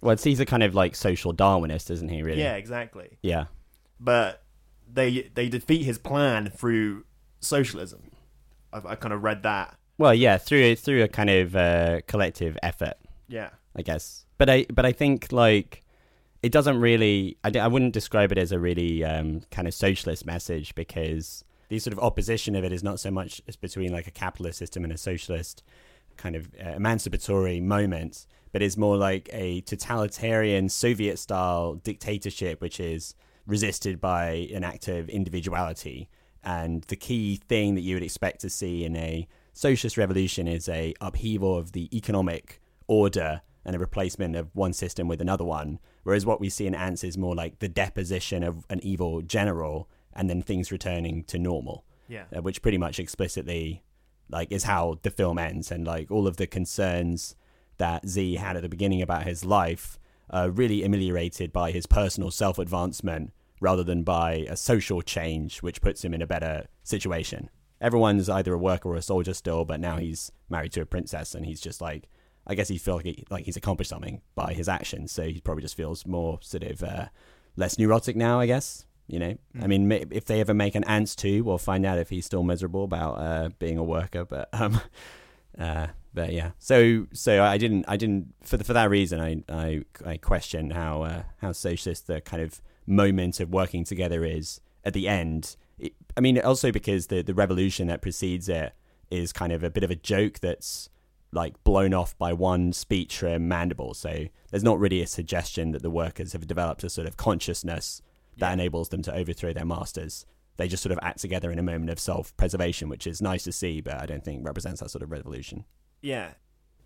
Well, 0.00 0.12
it's, 0.12 0.24
he's 0.24 0.40
a 0.40 0.46
kind 0.46 0.62
of 0.62 0.74
like 0.74 0.94
social 0.94 1.34
Darwinist, 1.34 1.90
isn't 1.90 2.08
he? 2.08 2.22
Really? 2.22 2.40
Yeah, 2.40 2.54
exactly. 2.54 3.18
Yeah. 3.22 3.46
but 3.98 4.42
they 4.92 5.30
they 5.34 5.48
defeat 5.48 5.84
his 5.84 5.98
plan 5.98 6.50
through 6.50 7.04
socialism. 7.40 8.10
I've, 8.72 8.86
I 8.86 8.94
kind 8.94 9.12
of 9.12 9.22
read 9.22 9.42
that. 9.44 9.76
Well, 9.98 10.14
yeah, 10.14 10.38
through 10.38 10.76
through 10.76 11.02
a 11.02 11.08
kind 11.08 11.30
of 11.30 11.54
uh, 11.54 12.00
collective 12.06 12.56
effort. 12.62 12.94
Yeah. 13.28 13.50
I 13.76 13.82
guess. 13.82 14.24
But 14.38 14.48
I 14.50 14.66
but 14.72 14.86
I 14.86 14.92
think 14.92 15.32
like 15.32 15.82
it 16.42 16.52
doesn't 16.52 16.80
really. 16.80 17.36
I, 17.44 17.52
I 17.58 17.66
wouldn't 17.66 17.92
describe 17.92 18.32
it 18.32 18.38
as 18.38 18.52
a 18.52 18.58
really 18.58 19.04
um, 19.04 19.42
kind 19.50 19.68
of 19.68 19.74
socialist 19.74 20.24
message 20.24 20.74
because 20.74 21.44
the 21.68 21.78
sort 21.78 21.92
of 21.92 22.00
opposition 22.00 22.56
of 22.56 22.64
it 22.64 22.72
is 22.72 22.82
not 22.82 22.98
so 22.98 23.10
much 23.10 23.40
as 23.46 23.56
between 23.56 23.92
like 23.92 24.06
a 24.06 24.10
capitalist 24.10 24.58
system 24.58 24.84
and 24.84 24.92
a 24.92 24.98
socialist 24.98 25.62
kind 26.16 26.36
of 26.36 26.48
uh, 26.64 26.70
emancipatory 26.70 27.60
moment, 27.60 28.26
but 28.52 28.62
is 28.62 28.76
more 28.76 28.96
like 28.96 29.28
a 29.32 29.60
totalitarian 29.62 30.68
Soviet 30.68 31.18
style 31.18 31.74
dictatorship, 31.74 32.60
which 32.60 32.80
is 32.80 33.14
resisted 33.46 34.00
by 34.00 34.48
an 34.54 34.64
act 34.64 34.88
of 34.88 35.08
individuality. 35.08 36.08
And 36.42 36.82
the 36.84 36.96
key 36.96 37.40
thing 37.48 37.74
that 37.74 37.82
you 37.82 37.96
would 37.96 38.02
expect 38.02 38.40
to 38.40 38.50
see 38.50 38.84
in 38.84 38.96
a 38.96 39.28
socialist 39.52 39.96
revolution 39.96 40.48
is 40.48 40.68
a 40.68 40.94
upheaval 41.00 41.56
of 41.56 41.72
the 41.72 41.94
economic 41.96 42.60
order 42.86 43.42
and 43.64 43.76
a 43.76 43.78
replacement 43.78 44.36
of 44.36 44.54
one 44.54 44.72
system 44.72 45.08
with 45.08 45.20
another 45.20 45.44
one. 45.44 45.78
Whereas 46.02 46.26
what 46.26 46.40
we 46.40 46.48
see 46.48 46.66
in 46.66 46.74
Ants 46.74 47.04
is 47.04 47.18
more 47.18 47.34
like 47.34 47.58
the 47.58 47.68
deposition 47.68 48.42
of 48.42 48.64
an 48.70 48.80
evil 48.82 49.22
general 49.22 49.88
and 50.12 50.28
then 50.28 50.42
things 50.42 50.72
returning 50.72 51.24
to 51.24 51.38
normal. 51.38 51.84
Yeah. 52.08 52.24
Uh, 52.34 52.42
which 52.42 52.62
pretty 52.62 52.78
much 52.78 52.98
explicitly 52.98 53.82
like 54.28 54.50
is 54.50 54.64
how 54.64 54.98
the 55.02 55.10
film 55.10 55.38
ends 55.38 55.70
and 55.70 55.86
like 55.86 56.10
all 56.10 56.26
of 56.26 56.36
the 56.36 56.46
concerns 56.46 57.36
that 57.78 58.06
Z 58.06 58.34
had 58.36 58.56
at 58.56 58.62
the 58.62 58.68
beginning 58.68 59.02
about 59.02 59.24
his 59.24 59.44
life 59.44 59.98
are 60.28 60.50
really 60.50 60.84
ameliorated 60.84 61.52
by 61.52 61.70
his 61.70 61.86
personal 61.86 62.30
self-advancement 62.30 63.32
rather 63.60 63.84
than 63.84 64.02
by 64.02 64.46
a 64.48 64.56
social 64.56 65.02
change 65.02 65.58
which 65.58 65.80
puts 65.80 66.04
him 66.04 66.14
in 66.14 66.22
a 66.22 66.26
better 66.26 66.66
situation. 66.82 67.50
Everyone's 67.80 68.28
either 68.28 68.54
a 68.54 68.58
worker 68.58 68.90
or 68.90 68.96
a 68.96 69.02
soldier 69.02 69.34
still, 69.34 69.64
but 69.64 69.80
now 69.80 69.96
he's 69.96 70.30
married 70.48 70.72
to 70.72 70.82
a 70.82 70.86
princess 70.86 71.34
and 71.34 71.46
he's 71.46 71.60
just 71.60 71.80
like 71.80 72.08
I 72.46 72.54
guess 72.54 72.68
he 72.68 72.78
feels 72.78 72.98
like, 72.98 73.06
he, 73.06 73.24
like 73.30 73.44
he's 73.44 73.56
accomplished 73.56 73.90
something 73.90 74.22
by 74.34 74.54
his 74.54 74.68
actions, 74.68 75.12
so 75.12 75.24
he 75.24 75.40
probably 75.40 75.62
just 75.62 75.76
feels 75.76 76.06
more 76.06 76.38
sort 76.42 76.64
of 76.64 76.82
uh, 76.82 77.06
less 77.56 77.78
neurotic 77.78 78.16
now, 78.16 78.40
I 78.40 78.46
guess. 78.46 78.86
You 79.06 79.18
know, 79.18 79.36
I 79.60 79.66
mean, 79.66 79.90
if 79.90 80.26
they 80.26 80.40
ever 80.40 80.54
make 80.54 80.76
an 80.76 80.84
Ants 80.84 81.16
2, 81.16 81.42
we'll 81.42 81.58
find 81.58 81.84
out 81.84 81.98
if 81.98 82.10
he's 82.10 82.24
still 82.24 82.44
miserable 82.44 82.84
about 82.84 83.14
uh, 83.14 83.48
being 83.58 83.76
a 83.76 83.82
worker. 83.82 84.24
But 84.24 84.48
um, 84.52 84.80
uh, 85.58 85.88
but 86.14 86.32
yeah, 86.32 86.52
so 86.58 87.06
so 87.12 87.42
I 87.42 87.58
didn't 87.58 87.84
I 87.88 87.96
didn't 87.96 88.34
for 88.42 88.56
the, 88.56 88.64
for 88.64 88.72
that 88.72 88.88
reason 88.88 89.20
I 89.20 89.42
I, 89.48 89.84
I 90.06 90.16
question 90.16 90.70
how 90.70 91.02
uh, 91.02 91.22
how 91.38 91.52
socialist 91.52 92.06
the 92.06 92.20
kind 92.20 92.42
of 92.42 92.62
moment 92.86 93.40
of 93.40 93.50
working 93.50 93.84
together 93.84 94.24
is 94.24 94.60
at 94.84 94.92
the 94.92 95.08
end. 95.08 95.56
It, 95.78 95.92
I 96.16 96.20
mean, 96.20 96.38
also 96.40 96.72
because 96.72 97.08
the 97.08 97.22
the 97.22 97.34
revolution 97.34 97.88
that 97.88 98.02
precedes 98.02 98.48
it 98.48 98.74
is 99.10 99.32
kind 99.32 99.52
of 99.52 99.64
a 99.64 99.70
bit 99.70 99.82
of 99.82 99.90
a 99.90 99.96
joke 99.96 100.38
that's 100.38 100.88
like 101.32 101.62
blown 101.64 101.94
off 101.94 102.16
by 102.18 102.32
one 102.32 102.72
speech 102.72 103.18
from 103.18 103.48
Mandible. 103.48 103.94
So 103.94 104.26
there's 104.50 104.64
not 104.64 104.80
really 104.80 105.00
a 105.00 105.06
suggestion 105.06 105.72
that 105.72 105.82
the 105.82 105.90
workers 105.90 106.32
have 106.32 106.46
developed 106.46 106.84
a 106.84 106.90
sort 106.90 107.06
of 107.06 107.16
consciousness 107.16 108.02
that 108.38 108.52
enables 108.52 108.88
them 108.88 109.02
to 109.02 109.14
overthrow 109.14 109.52
their 109.52 109.64
masters. 109.64 110.26
They 110.56 110.68
just 110.68 110.82
sort 110.82 110.92
of 110.92 110.98
act 111.02 111.20
together 111.20 111.50
in 111.50 111.58
a 111.58 111.62
moment 111.62 111.90
of 111.90 111.98
self-preservation, 111.98 112.88
which 112.88 113.06
is 113.06 113.22
nice 113.22 113.44
to 113.44 113.52
see, 113.52 113.80
but 113.80 114.00
I 114.00 114.06
don't 114.06 114.24
think 114.24 114.46
represents 114.46 114.80
that 114.80 114.90
sort 114.90 115.02
of 115.02 115.10
revolution. 115.10 115.64
Yeah. 116.02 116.32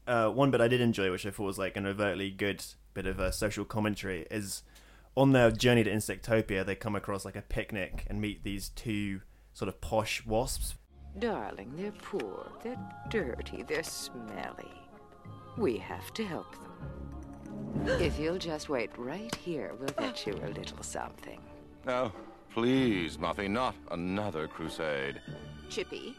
Uh, 0.07 0.29
one 0.29 0.51
bit 0.51 0.61
I 0.61 0.69
did 0.69 0.81
enjoy, 0.81 1.11
which 1.11 1.27
I 1.27 1.31
thought 1.31 1.45
was 1.45 1.59
like 1.59 1.77
an 1.77 1.87
overtly 1.87 2.31
good 2.31 2.65
bit 2.93 3.07
of 3.07 3.19
a 3.19 3.33
social 3.33 3.65
commentary, 3.65 4.27
is 4.31 4.63
on 5.17 5.33
their 5.33 5.51
journey 5.51 5.85
to 5.85 5.91
Insectopia, 5.91 6.67
they 6.67 6.75
come 6.75 6.95
across 6.95 7.25
like 7.25 7.37
a 7.37 7.43
picnic 7.43 8.05
and 8.09 8.21
meet 8.21 8.45
these 8.45 8.69
two 8.71 9.23
sort 9.53 9.69
of 9.69 9.81
posh 9.81 10.25
wasps. 10.27 10.75
Darling, 11.19 11.73
they're 11.77 11.93
poor, 11.93 12.47
they're 12.63 12.79
dirty, 13.09 13.63
they're 13.63 13.85
smelly. 13.85 14.73
We 15.57 15.77
have 15.79 16.13
to 16.15 16.25
help 16.25 16.53
them. 16.53 18.01
If 18.01 18.19
you'll 18.19 18.39
just 18.39 18.69
wait 18.69 18.91
right 18.97 19.35
here, 19.37 19.73
we'll 19.79 19.89
get 19.91 20.27
you 20.27 20.35
a 20.35 20.49
little 20.49 20.83
something. 20.83 21.41
No, 21.87 22.11
please, 22.53 23.17
Muffy, 23.17 23.49
not 23.49 23.77
another 23.93 24.49
crusade. 24.49 25.21
Chippy, 25.69 26.17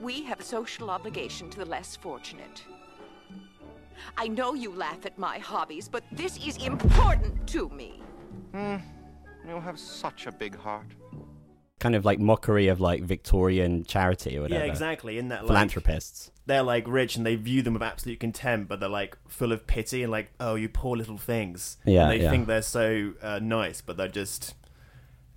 we 0.00 0.22
have 0.24 0.40
a 0.40 0.44
social 0.44 0.90
obligation 0.90 1.50
to 1.50 1.58
the 1.58 1.64
less 1.64 1.96
fortunate. 1.96 2.62
I 4.16 4.28
know 4.28 4.54
you 4.54 4.72
laugh 4.72 5.06
at 5.06 5.18
my 5.18 5.38
hobbies, 5.38 5.88
but 5.88 6.04
this 6.12 6.36
is 6.46 6.58
important 6.58 7.46
to 7.48 7.68
me. 7.70 8.02
Hmm. 8.52 8.76
You 9.48 9.60
have 9.60 9.78
such 9.78 10.26
a 10.26 10.32
big 10.32 10.56
heart. 10.56 10.86
Kind 11.86 11.94
of 11.94 12.04
like 12.04 12.18
mockery 12.18 12.66
of 12.66 12.80
like 12.80 13.02
Victorian 13.04 13.84
charity 13.84 14.36
or 14.38 14.42
whatever. 14.42 14.64
Yeah, 14.64 14.70
exactly. 14.70 15.18
In 15.18 15.28
that 15.28 15.42
like, 15.42 15.46
philanthropists. 15.48 16.32
they're 16.46 16.64
like 16.64 16.84
rich 16.88 17.14
and 17.16 17.24
they 17.24 17.36
view 17.36 17.62
them 17.62 17.74
with 17.74 17.82
absolute 17.84 18.18
contempt, 18.18 18.68
but 18.68 18.80
they're 18.80 18.88
like 18.88 19.16
full 19.28 19.52
of 19.52 19.68
pity 19.68 20.02
and 20.02 20.10
like, 20.10 20.30
oh, 20.40 20.56
you 20.56 20.68
poor 20.68 20.96
little 20.96 21.16
things. 21.16 21.76
Yeah, 21.84 22.02
And 22.02 22.10
they 22.10 22.24
yeah. 22.24 22.30
think 22.30 22.48
they're 22.48 22.62
so 22.62 23.12
uh, 23.22 23.38
nice, 23.40 23.80
but 23.82 23.96
they're 23.96 24.08
just 24.08 24.54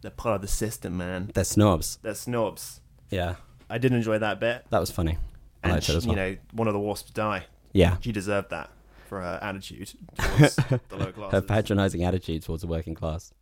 they're 0.02 0.10
part 0.10 0.38
of 0.38 0.42
the 0.42 0.48
system, 0.48 0.98
man. 0.98 1.30
They're 1.36 1.44
snobs. 1.44 2.00
They're 2.02 2.16
snobs. 2.16 2.82
Yeah, 3.12 3.36
I 3.70 3.78
did 3.78 3.92
enjoy 3.94 4.18
that 4.18 4.40
bit. 4.40 4.66
that 4.72 4.80
was 4.80 4.90
funny. 4.90 5.18
I 5.64 5.68
And 5.68 5.72
liked 5.74 5.90
it 5.90 5.96
as 5.98 6.04
she- 6.04 6.10
well. 6.10 6.18
you 6.18 6.24
know, 6.32 6.38
one 6.54 6.68
of 6.68 6.74
the 6.74 6.80
wasps 6.80 7.12
die. 7.12 7.46
Yeah. 7.74 7.98
she 8.02 8.12
deserved 8.12 8.50
that 8.50 8.72
for 9.08 9.22
her 9.22 9.38
attitude 9.42 9.94
towards 10.18 10.56
the 10.56 10.80
low 10.98 11.12
class. 11.12 11.32
Her 11.32 11.42
patronizing 11.42 12.04
attitude 12.04 12.42
towards 12.42 12.62
the 12.62 12.68
working 12.68 12.96
class. 12.96 13.34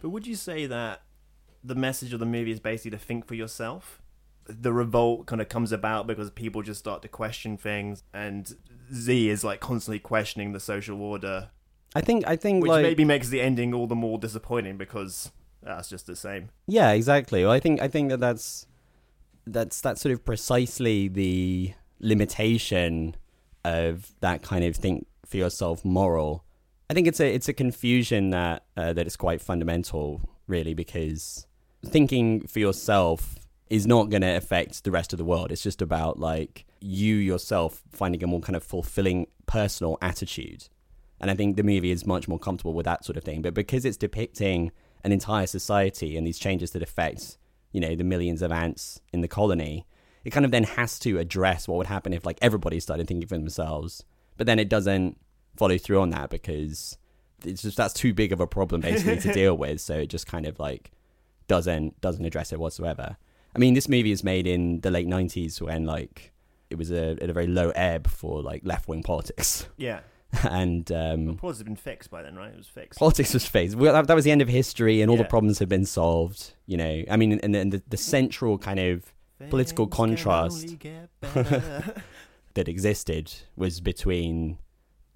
But 0.00 0.10
would 0.10 0.26
you 0.26 0.36
say 0.36 0.66
that 0.66 1.00
the 1.64 1.74
message 1.74 2.12
of 2.12 2.20
the 2.20 2.26
movie 2.26 2.50
is 2.50 2.60
basically 2.60 2.92
to 2.92 2.98
think 2.98 3.26
for 3.26 3.34
yourself? 3.34 4.00
The 4.46 4.72
revolt 4.72 5.26
kind 5.26 5.40
of 5.40 5.48
comes 5.48 5.72
about 5.72 6.06
because 6.06 6.30
people 6.30 6.62
just 6.62 6.78
start 6.78 7.00
to 7.02 7.08
question 7.08 7.56
things, 7.56 8.02
and 8.12 8.54
Z 8.92 9.30
is 9.30 9.42
like 9.42 9.60
constantly 9.60 9.98
questioning 9.98 10.52
the 10.52 10.60
social 10.60 11.00
order, 11.00 11.48
I 11.94 12.00
think 12.00 12.26
I 12.26 12.36
think 12.36 12.62
which 12.62 12.70
like 12.70 12.82
maybe 12.82 13.04
makes 13.04 13.28
the 13.28 13.40
ending 13.40 13.72
all 13.72 13.86
the 13.86 13.94
more 13.94 14.18
disappointing 14.18 14.76
because 14.76 15.30
that's 15.62 15.88
just 15.88 16.06
the 16.06 16.16
same. 16.16 16.50
Yeah, 16.66 16.90
exactly. 16.90 17.44
Well, 17.44 17.52
I 17.52 17.60
think 17.60 17.80
I 17.80 17.88
think 17.88 18.10
that 18.10 18.20
that's 18.20 18.66
that's 19.46 19.80
that's 19.80 20.00
sort 20.00 20.12
of 20.12 20.24
precisely 20.24 21.08
the 21.08 21.72
limitation 22.00 23.14
of 23.64 24.12
that 24.20 24.42
kind 24.42 24.64
of 24.64 24.74
think 24.74 25.06
for 25.24 25.36
yourself 25.36 25.84
moral. 25.84 26.44
I 26.90 26.94
think 26.94 27.06
it's 27.06 27.20
a 27.20 27.32
it's 27.32 27.48
a 27.48 27.52
confusion 27.52 28.30
that 28.30 28.64
uh, 28.76 28.92
that 28.92 29.06
is 29.06 29.16
quite 29.16 29.40
fundamental, 29.40 30.20
really, 30.48 30.74
because 30.74 31.46
thinking 31.84 32.46
for 32.46 32.58
yourself 32.58 33.36
is 33.70 33.86
not 33.86 34.10
going 34.10 34.22
to 34.22 34.36
affect 34.36 34.84
the 34.84 34.90
rest 34.90 35.12
of 35.12 35.18
the 35.18 35.24
world. 35.24 35.50
It's 35.50 35.62
just 35.62 35.82
about 35.82 36.18
like 36.18 36.64
you 36.80 37.16
yourself 37.16 37.82
finding 37.90 38.22
a 38.22 38.26
more 38.26 38.40
kind 38.40 38.56
of 38.56 38.62
fulfilling 38.62 39.26
personal 39.46 39.98
attitude. 40.02 40.68
And 41.20 41.30
I 41.30 41.34
think 41.34 41.56
the 41.56 41.62
movie 41.62 41.90
is 41.90 42.06
much 42.06 42.28
more 42.28 42.38
comfortable 42.38 42.74
with 42.74 42.84
that 42.84 43.04
sort 43.04 43.16
of 43.16 43.24
thing. 43.24 43.40
But 43.42 43.54
because 43.54 43.84
it's 43.84 43.96
depicting 43.96 44.72
an 45.04 45.12
entire 45.12 45.46
society 45.46 46.16
and 46.16 46.26
these 46.26 46.38
changes 46.38 46.72
that 46.72 46.82
affect, 46.82 47.38
you 47.72 47.80
know, 47.80 47.94
the 47.94 48.04
millions 48.04 48.42
of 48.42 48.52
ants 48.52 49.00
in 49.12 49.20
the 49.20 49.28
colony, 49.28 49.86
it 50.24 50.30
kind 50.30 50.44
of 50.44 50.50
then 50.50 50.64
has 50.64 50.98
to 51.00 51.18
address 51.18 51.66
what 51.66 51.76
would 51.78 51.86
happen 51.86 52.12
if 52.12 52.26
like 52.26 52.38
everybody 52.42 52.80
started 52.80 53.06
thinking 53.06 53.28
for 53.28 53.36
themselves. 53.36 54.04
But 54.36 54.46
then 54.46 54.58
it 54.58 54.68
doesn't 54.68 55.18
follow 55.56 55.78
through 55.78 56.00
on 56.00 56.10
that 56.10 56.30
because 56.30 56.98
it's 57.44 57.62
just 57.62 57.76
that's 57.76 57.94
too 57.94 58.12
big 58.12 58.32
of 58.32 58.40
a 58.40 58.46
problem 58.46 58.80
basically 58.80 59.18
to 59.20 59.32
deal 59.34 59.56
with. 59.56 59.80
So 59.80 59.94
it 60.00 60.08
just 60.08 60.26
kind 60.26 60.46
of 60.46 60.58
like 60.58 60.90
doesn't 61.48 62.00
doesn't 62.00 62.24
address 62.24 62.52
it 62.52 62.58
whatsoever. 62.58 63.16
I 63.54 63.58
mean, 63.58 63.74
this 63.74 63.88
movie 63.88 64.10
is 64.10 64.24
made 64.24 64.46
in 64.46 64.80
the 64.80 64.90
late 64.90 65.06
'90s 65.06 65.60
when 65.60 65.84
like 65.84 66.32
it 66.70 66.78
was 66.78 66.90
a, 66.90 67.10
at 67.22 67.30
a 67.30 67.32
very 67.32 67.46
low 67.46 67.70
ebb 67.70 68.08
for 68.08 68.42
like 68.42 68.62
left 68.64 68.88
wing 68.88 69.02
politics. 69.02 69.66
Yeah. 69.76 70.00
and 70.50 70.90
um, 70.90 71.36
Politics 71.36 71.58
had 71.58 71.66
been 71.66 71.76
fixed 71.76 72.10
by 72.10 72.22
then, 72.22 72.34
right? 72.34 72.50
It 72.50 72.56
was 72.56 72.66
fixed. 72.66 72.98
politics 72.98 73.32
was 73.32 73.46
phased. 73.46 73.78
Well, 73.78 73.92
that, 73.92 74.08
that 74.08 74.14
was 74.14 74.24
the 74.24 74.32
end 74.32 74.42
of 74.42 74.48
history, 74.48 75.00
and 75.00 75.08
all 75.08 75.16
the 75.16 75.24
problems 75.24 75.60
had 75.60 75.68
been 75.68 75.84
solved. 75.84 76.54
You 76.66 76.76
know, 76.76 77.04
I 77.08 77.16
mean, 77.16 77.38
and, 77.38 77.54
and 77.54 77.72
the, 77.72 77.82
the 77.88 77.96
central 77.96 78.58
kind 78.58 78.80
of 78.80 79.12
political 79.50 79.86
Things 79.86 79.94
can 79.96 80.06
contrast 80.08 80.64
only 80.64 80.76
get 80.76 81.08
better. 81.20 82.02
that 82.54 82.68
existed 82.68 83.32
was 83.54 83.80
between 83.80 84.58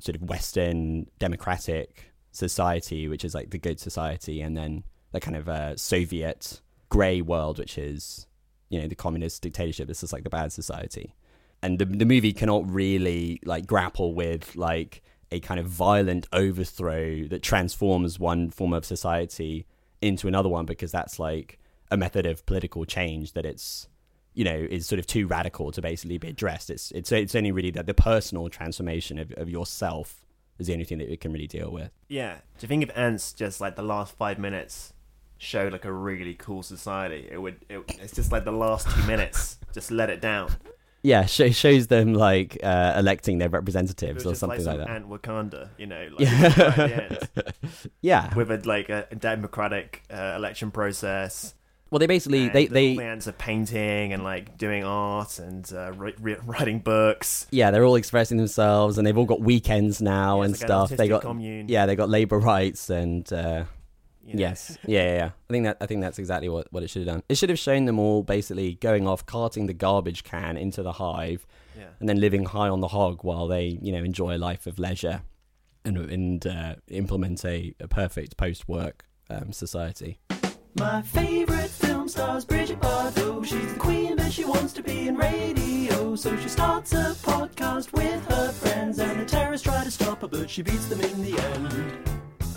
sort 0.01 0.15
of 0.15 0.23
Western 0.23 1.09
democratic 1.19 2.13
society, 2.31 3.09
which 3.09 3.25
is 3.25 3.35
like 3.35 3.51
the 3.51 3.59
good 3.59 3.81
society, 3.81 4.41
and 4.41 4.57
then 4.57 4.85
the 5.13 5.21
kind 5.21 5.37
of 5.37 5.49
uh, 5.49 5.77
Soviet 5.77 6.61
grey 6.89 7.21
world, 7.21 7.59
which 7.59 7.79
is 7.79 8.27
you 8.69 8.81
know 8.81 8.89
the 8.89 8.95
communist 8.95 9.43
dictatorship. 9.43 9.89
This 9.89 10.03
is 10.03 10.13
like 10.13 10.25
the 10.25 10.31
bad 10.31 10.53
society, 10.53 11.15
and 11.63 11.79
the 11.79 11.85
the 11.85 12.05
movie 12.05 12.33
cannot 12.33 12.69
really 12.71 13.41
like 13.45 13.67
grapple 13.67 14.15
with 14.15 14.57
like 14.57 15.03
a 15.31 15.41
kind 15.41 15.61
of 15.61 15.67
violent 15.67 16.27
overthrow 16.33 17.25
that 17.29 17.43
transforms 17.43 18.19
one 18.19 18.51
form 18.51 18.73
of 18.73 18.85
society 18.85 19.67
into 20.01 20.27
another 20.27 20.49
one 20.49 20.65
because 20.65 20.91
that's 20.91 21.19
like 21.19 21.59
a 21.91 21.97
method 21.97 22.25
of 22.25 22.47
political 22.47 22.85
change 22.85 23.33
that 23.33 23.45
it's 23.45 23.89
you 24.33 24.45
know 24.45 24.67
is 24.71 24.87
sort 24.87 24.99
of 24.99 25.07
too 25.07 25.27
radical 25.27 25.71
to 25.71 25.83
basically 25.83 26.17
be 26.17 26.29
addressed 26.29 26.71
it's 26.71 26.91
it's 26.93 27.13
it's 27.13 27.35
only 27.35 27.53
really 27.53 27.71
that 27.71 27.87
the 27.87 27.95
personal 27.95 28.49
transformation 28.49 29.19
of, 29.19 29.33
of 29.37 29.51
yourself 29.51 30.25
is 30.59 30.67
the 30.67 30.73
only 30.73 30.85
thing 30.85 30.99
that 30.99 31.13
it 31.13 31.21
can 31.21 31.33
really 31.33 31.47
deal 31.47 31.71
with 31.71 31.91
yeah. 32.09 32.35
Do 32.59 32.65
you 32.65 32.69
think 32.69 32.83
if 32.83 32.97
Ants 32.97 33.33
just 33.33 33.61
like 33.61 33.77
the 33.77 33.83
last 33.83 34.17
five 34.17 34.39
minutes 34.39 34.93
showed 35.39 35.73
like 35.73 35.85
a 35.85 35.93
really 35.93 36.35
cool 36.35 36.63
society, 36.63 37.29
it 37.31 37.39
would. 37.41 37.57
It, 37.69 37.81
it's 38.01 38.13
just 38.15 38.33
like 38.33 38.45
the 38.45 38.53
last 38.53 38.91
two 38.91 39.03
minutes 39.07 39.59
just 39.73 39.91
let 39.91 40.11
it 40.11 40.21
down. 40.21 40.51
yeah 41.03 41.25
sh- 41.27 41.55
shows 41.55 41.87
them 41.87 42.13
like 42.13 42.59
uh, 42.63 42.95
electing 42.97 43.39
their 43.39 43.49
representatives 43.49 44.27
or 44.27 44.35
something 44.35 44.65
like, 44.65 44.79
like, 44.79 44.87
that 44.87 44.91
Ant 44.97 45.09
Wakanda, 45.09 45.69
you 45.79 45.87
know, 45.87 46.09
like 46.13 46.21
Yeah. 46.21 46.43
right 46.43 46.77
the 46.77 47.29
end. 47.45 47.53
yeah 48.01 48.35
with 48.35 48.51
a 48.51 48.59
like 48.69 48.89
a 48.89 49.07
democratic 49.17 50.03
uh, 50.13 50.35
election 50.37 50.71
process. 50.73 51.55
well 51.91 52.01
they 52.01 52.07
basically 52.09 52.45
And 52.47 52.53
they 52.53 52.67
the- 52.67 52.73
they 52.75 52.91
all 52.91 52.97
the 52.97 53.05
ants 53.05 53.29
are 53.29 53.33
painting 53.33 54.13
and 54.13 54.25
like 54.25 54.59
doing 54.59 54.83
art 54.85 55.39
and 55.39 55.71
uh, 55.73 55.93
ri- 55.93 56.17
ri- 56.21 56.37
writing 56.45 56.81
books. 56.81 57.47
yeah, 57.53 57.71
they're 57.71 57.85
all 57.85 57.95
expressing 57.97 58.37
themselves, 58.37 58.99
and 58.99 59.07
they've 59.07 59.17
all 59.17 59.25
got 59.25 59.41
weekends 59.41 60.03
now 60.03 60.39
Yeah, 60.41 60.45
and 60.47 60.53
like 60.55 60.61
stuff. 60.61 60.91
They 60.91 61.07
got 61.09 61.23
commune. 61.23 61.69
yeah, 61.69 61.87
they 61.87 61.95
got 61.95 62.09
labor 62.09 62.39
rights 62.41 62.91
and 62.91 63.33
uh, 63.33 63.65
You 64.29 64.35
know. 64.35 64.41
yes, 64.41 64.77
yeah, 64.87 65.03
yeah, 65.05 65.17
yeah. 65.17 65.31
I 65.49 65.53
think 65.53 65.65
that 65.65 65.77
I 65.81 65.87
think 65.87 66.03
that's 66.03 66.19
exactly 66.19 66.49
what 66.49 66.67
what 66.71 66.83
it 66.83 66.91
should 66.91 67.01
have 67.07 67.15
done. 67.15 67.23
It 67.29 67.37
should 67.37 67.49
have 67.49 67.59
shown 67.59 67.87
them 67.87 67.99
all 67.99 68.23
basically 68.23 68.75
going 68.75 69.09
off, 69.09 69.25
carting 69.25 69.67
the 69.67 69.73
garbage 69.75 70.23
can 70.23 70.57
into 70.59 70.83
the 70.83 70.93
hive, 70.93 71.47
Yeah. 71.77 71.85
and 72.01 72.09
then 72.09 72.21
living 72.21 72.45
high 72.45 72.69
on 72.69 72.81
the 72.81 72.89
hog 72.89 73.25
while 73.25 73.47
they 73.49 73.79
you 73.81 73.91
know 73.93 74.05
enjoy 74.05 74.37
a 74.37 74.39
life 74.39 74.67
of 74.67 74.79
leisure 74.79 75.23
and 75.85 75.97
and 75.97 76.47
uh, 76.47 76.75
implement 76.89 77.45
a, 77.45 77.75
a 77.81 77.89
perfect 77.89 78.37
post 78.37 78.69
work 78.69 79.07
um, 79.31 79.53
society. 79.53 80.19
My 80.75 81.01
favorite 81.03 81.71
film 81.71 82.07
stars 82.09 82.45
Brigitte 82.45 82.81
Bardot. 82.81 83.45
She's 83.47 83.73
the 83.73 83.81
queen, 83.81 84.17
but 84.17 84.31
she 84.31 84.45
wants 84.45 84.73
to 84.75 84.83
be 84.83 85.09
in 85.09 85.17
radio. 85.17 86.15
So 86.17 86.37
she 86.37 86.49
starts 86.49 86.93
a 86.93 87.15
podcast 87.23 87.93
with 87.93 88.25
her 88.27 88.53
friends, 88.53 88.99
and 88.99 89.21
the 89.21 89.25
terrorists 89.25 89.65
try 89.65 89.83
to 89.83 89.91
stop 89.91 90.21
her, 90.21 90.29
but 90.29 90.51
she 90.51 90.63
beats 90.63 90.87
them 90.87 91.01
in 91.01 91.23
the 91.25 91.39
end. 91.41 91.99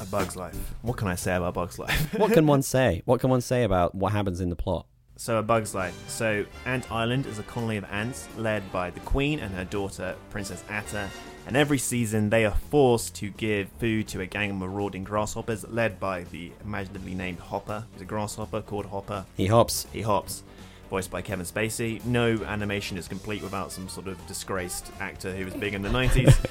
A 0.01 0.05
Bug's 0.05 0.35
Life. 0.35 0.57
What 0.81 0.97
can 0.97 1.07
I 1.07 1.15
say 1.15 1.35
about 1.35 1.53
Bug's 1.53 1.77
Life? 1.77 2.13
What 2.17 2.33
can 2.33 2.47
one 2.47 2.61
say? 2.73 3.01
What 3.05 3.19
can 3.19 3.29
one 3.29 3.41
say 3.41 3.63
about 3.63 3.93
what 3.93 4.11
happens 4.11 4.41
in 4.41 4.49
the 4.49 4.55
plot? 4.55 4.87
So, 5.15 5.37
A 5.37 5.43
Bug's 5.43 5.75
Life. 5.75 5.95
So, 6.09 6.45
Ant 6.65 6.91
Island 6.91 7.27
is 7.27 7.37
a 7.37 7.43
colony 7.43 7.77
of 7.77 7.85
ants 7.91 8.27
led 8.37 8.69
by 8.71 8.89
the 8.89 8.99
Queen 9.01 9.39
and 9.39 9.53
her 9.53 9.65
daughter, 9.65 10.15
Princess 10.31 10.63
Atta. 10.69 11.07
And 11.45 11.55
every 11.55 11.77
season, 11.77 12.31
they 12.31 12.45
are 12.45 12.55
forced 12.71 13.13
to 13.15 13.29
give 13.29 13.69
food 13.79 14.07
to 14.09 14.21
a 14.21 14.25
gang 14.25 14.49
of 14.51 14.55
marauding 14.57 15.03
grasshoppers 15.03 15.67
led 15.67 15.99
by 15.99 16.23
the 16.25 16.51
imaginatively 16.63 17.13
named 17.13 17.39
Hopper. 17.39 17.85
He's 17.93 18.01
a 18.01 18.05
grasshopper 18.05 18.61
called 18.61 18.87
Hopper. 18.87 19.25
He 19.37 19.45
hops. 19.47 19.85
He 19.93 20.01
hops. 20.01 20.43
Voiced 20.89 21.11
by 21.11 21.21
Kevin 21.21 21.45
Spacey. 21.45 22.03
No 22.05 22.33
animation 22.43 22.97
is 22.97 23.07
complete 23.07 23.41
without 23.43 23.71
some 23.71 23.87
sort 23.87 24.07
of 24.07 24.25
disgraced 24.27 24.91
actor 24.99 25.33
who 25.35 25.45
was 25.45 25.53
big 25.53 25.73
in 25.73 25.81
the 25.83 25.89
90s. 25.89 26.43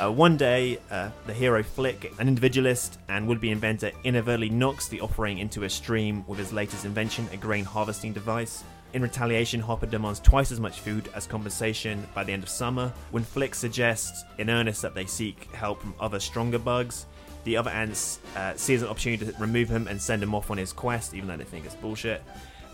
Uh, 0.00 0.10
one 0.10 0.36
day, 0.36 0.78
uh, 0.90 1.10
the 1.26 1.32
hero 1.32 1.62
Flick, 1.62 2.12
an 2.18 2.28
individualist 2.28 2.98
and 3.08 3.26
would 3.28 3.40
be 3.40 3.50
inventor, 3.50 3.90
inadvertently 4.04 4.50
knocks 4.50 4.88
the 4.88 5.00
offering 5.00 5.38
into 5.38 5.64
a 5.64 5.70
stream 5.70 6.24
with 6.26 6.38
his 6.38 6.52
latest 6.52 6.84
invention, 6.84 7.28
a 7.32 7.36
grain 7.36 7.64
harvesting 7.64 8.12
device. 8.12 8.64
In 8.92 9.02
retaliation, 9.02 9.60
Hopper 9.60 9.86
demands 9.86 10.20
twice 10.20 10.52
as 10.52 10.60
much 10.60 10.80
food 10.80 11.10
as 11.14 11.26
compensation 11.26 12.06
by 12.14 12.24
the 12.24 12.32
end 12.32 12.42
of 12.42 12.48
summer. 12.48 12.92
When 13.10 13.24
Flick 13.24 13.54
suggests 13.54 14.24
in 14.38 14.48
earnest 14.48 14.80
that 14.82 14.94
they 14.94 15.06
seek 15.06 15.52
help 15.54 15.80
from 15.80 15.94
other 16.00 16.20
stronger 16.20 16.58
bugs, 16.58 17.06
the 17.44 17.56
other 17.56 17.70
ants 17.70 18.20
uh, 18.36 18.54
see 18.54 18.74
an 18.74 18.84
opportunity 18.84 19.26
to 19.26 19.38
remove 19.38 19.68
him 19.68 19.86
and 19.86 20.00
send 20.00 20.22
him 20.22 20.34
off 20.34 20.50
on 20.50 20.58
his 20.58 20.72
quest, 20.72 21.14
even 21.14 21.28
though 21.28 21.36
they 21.36 21.44
think 21.44 21.64
it's 21.64 21.74
bullshit. 21.74 22.22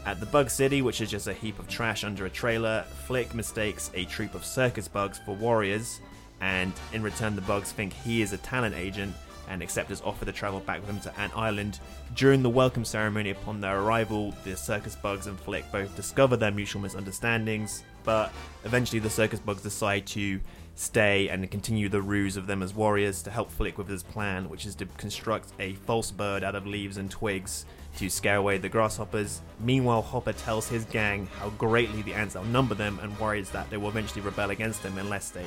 At 0.04 0.18
the 0.18 0.26
Bug 0.26 0.50
City, 0.50 0.82
which 0.82 1.00
is 1.00 1.10
just 1.10 1.28
a 1.28 1.32
heap 1.32 1.58
of 1.58 1.68
trash 1.68 2.04
under 2.04 2.26
a 2.26 2.30
trailer, 2.30 2.84
Flick 3.06 3.34
mistakes 3.34 3.90
a 3.94 4.04
troop 4.04 4.34
of 4.34 4.44
circus 4.44 4.88
bugs 4.88 5.20
for 5.24 5.34
warriors, 5.34 6.00
and 6.42 6.72
in 6.92 7.02
return, 7.02 7.36
the 7.36 7.42
bugs 7.42 7.70
think 7.70 7.92
he 7.92 8.20
is 8.20 8.32
a 8.32 8.36
talent 8.38 8.74
agent 8.74 9.14
and 9.48 9.62
accept 9.62 9.88
his 9.88 10.00
offer 10.02 10.24
to 10.24 10.32
travel 10.32 10.58
back 10.60 10.80
with 10.80 10.90
him 10.90 10.98
to 11.00 11.20
Ant 11.20 11.36
Island. 11.36 11.78
During 12.16 12.42
the 12.42 12.50
welcome 12.50 12.84
ceremony 12.84 13.30
upon 13.30 13.60
their 13.60 13.80
arrival, 13.80 14.34
the 14.44 14.56
circus 14.56 14.96
bugs 14.96 15.28
and 15.28 15.38
Flick 15.38 15.70
both 15.70 15.94
discover 15.94 16.36
their 16.36 16.50
mutual 16.50 16.82
misunderstandings, 16.82 17.84
but 18.02 18.32
eventually 18.64 18.98
the 18.98 19.08
circus 19.08 19.38
bugs 19.38 19.62
decide 19.62 20.04
to 20.08 20.40
stay 20.74 21.28
and 21.28 21.48
continue 21.50 21.88
the 21.88 22.02
ruse 22.02 22.36
of 22.36 22.48
them 22.48 22.62
as 22.62 22.74
warriors 22.74 23.22
to 23.22 23.30
help 23.30 23.50
Flick 23.50 23.78
with 23.78 23.88
his 23.88 24.02
plan, 24.02 24.48
which 24.48 24.66
is 24.66 24.74
to 24.74 24.86
construct 24.96 25.52
a 25.60 25.74
false 25.74 26.10
bird 26.10 26.42
out 26.42 26.56
of 26.56 26.66
leaves 26.66 26.96
and 26.96 27.08
twigs 27.08 27.66
to 27.98 28.08
scare 28.08 28.36
away 28.36 28.58
the 28.58 28.68
grasshoppers. 28.68 29.42
Meanwhile, 29.60 30.02
Hopper 30.02 30.32
tells 30.32 30.68
his 30.68 30.86
gang 30.86 31.28
how 31.38 31.50
greatly 31.50 32.02
the 32.02 32.14
ants 32.14 32.34
outnumber 32.34 32.74
them 32.74 32.98
and 33.00 33.16
worries 33.20 33.50
that 33.50 33.70
they 33.70 33.76
will 33.76 33.90
eventually 33.90 34.22
rebel 34.22 34.50
against 34.50 34.82
them 34.82 34.98
unless 34.98 35.30
they 35.30 35.46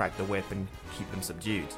crack 0.00 0.16
the 0.16 0.24
whip 0.24 0.50
and 0.50 0.66
keep 0.96 1.10
them 1.10 1.20
subdued. 1.20 1.68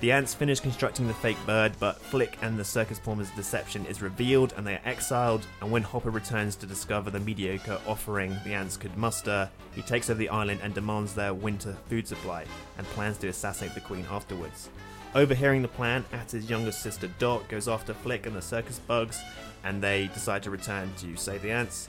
The 0.00 0.12
ants 0.12 0.34
finish 0.34 0.60
constructing 0.60 1.08
the 1.08 1.14
fake 1.14 1.38
bird, 1.46 1.72
but 1.80 1.96
Flick 1.96 2.36
and 2.42 2.58
the 2.58 2.64
circus 2.64 2.98
performer's 2.98 3.30
deception 3.30 3.86
is 3.86 4.02
revealed 4.02 4.52
and 4.54 4.66
they 4.66 4.74
are 4.74 4.82
exiled. 4.84 5.46
And 5.62 5.70
when 5.70 5.82
Hopper 5.82 6.10
returns 6.10 6.56
to 6.56 6.66
discover 6.66 7.10
the 7.10 7.20
mediocre 7.20 7.80
offering 7.86 8.36
the 8.44 8.52
ants 8.52 8.76
could 8.76 8.98
muster, 8.98 9.48
he 9.74 9.80
takes 9.80 10.10
over 10.10 10.18
the 10.18 10.28
island 10.28 10.60
and 10.62 10.74
demands 10.74 11.14
their 11.14 11.32
winter 11.32 11.74
food 11.88 12.06
supply 12.06 12.44
and 12.76 12.86
plans 12.88 13.16
to 13.18 13.28
assassinate 13.28 13.72
the 13.72 13.80
queen 13.80 14.04
afterwards. 14.10 14.68
Overhearing 15.14 15.62
the 15.62 15.68
plan, 15.68 16.04
Atta's 16.12 16.50
younger 16.50 16.72
sister 16.72 17.08
Dot 17.18 17.48
goes 17.48 17.66
after 17.66 17.94
Flick 17.94 18.26
and 18.26 18.36
the 18.36 18.42
circus 18.42 18.78
bugs, 18.78 19.22
and 19.64 19.82
they 19.82 20.08
decide 20.08 20.42
to 20.42 20.50
return 20.50 20.92
to 20.98 21.16
save 21.16 21.40
the 21.40 21.50
ants. 21.50 21.88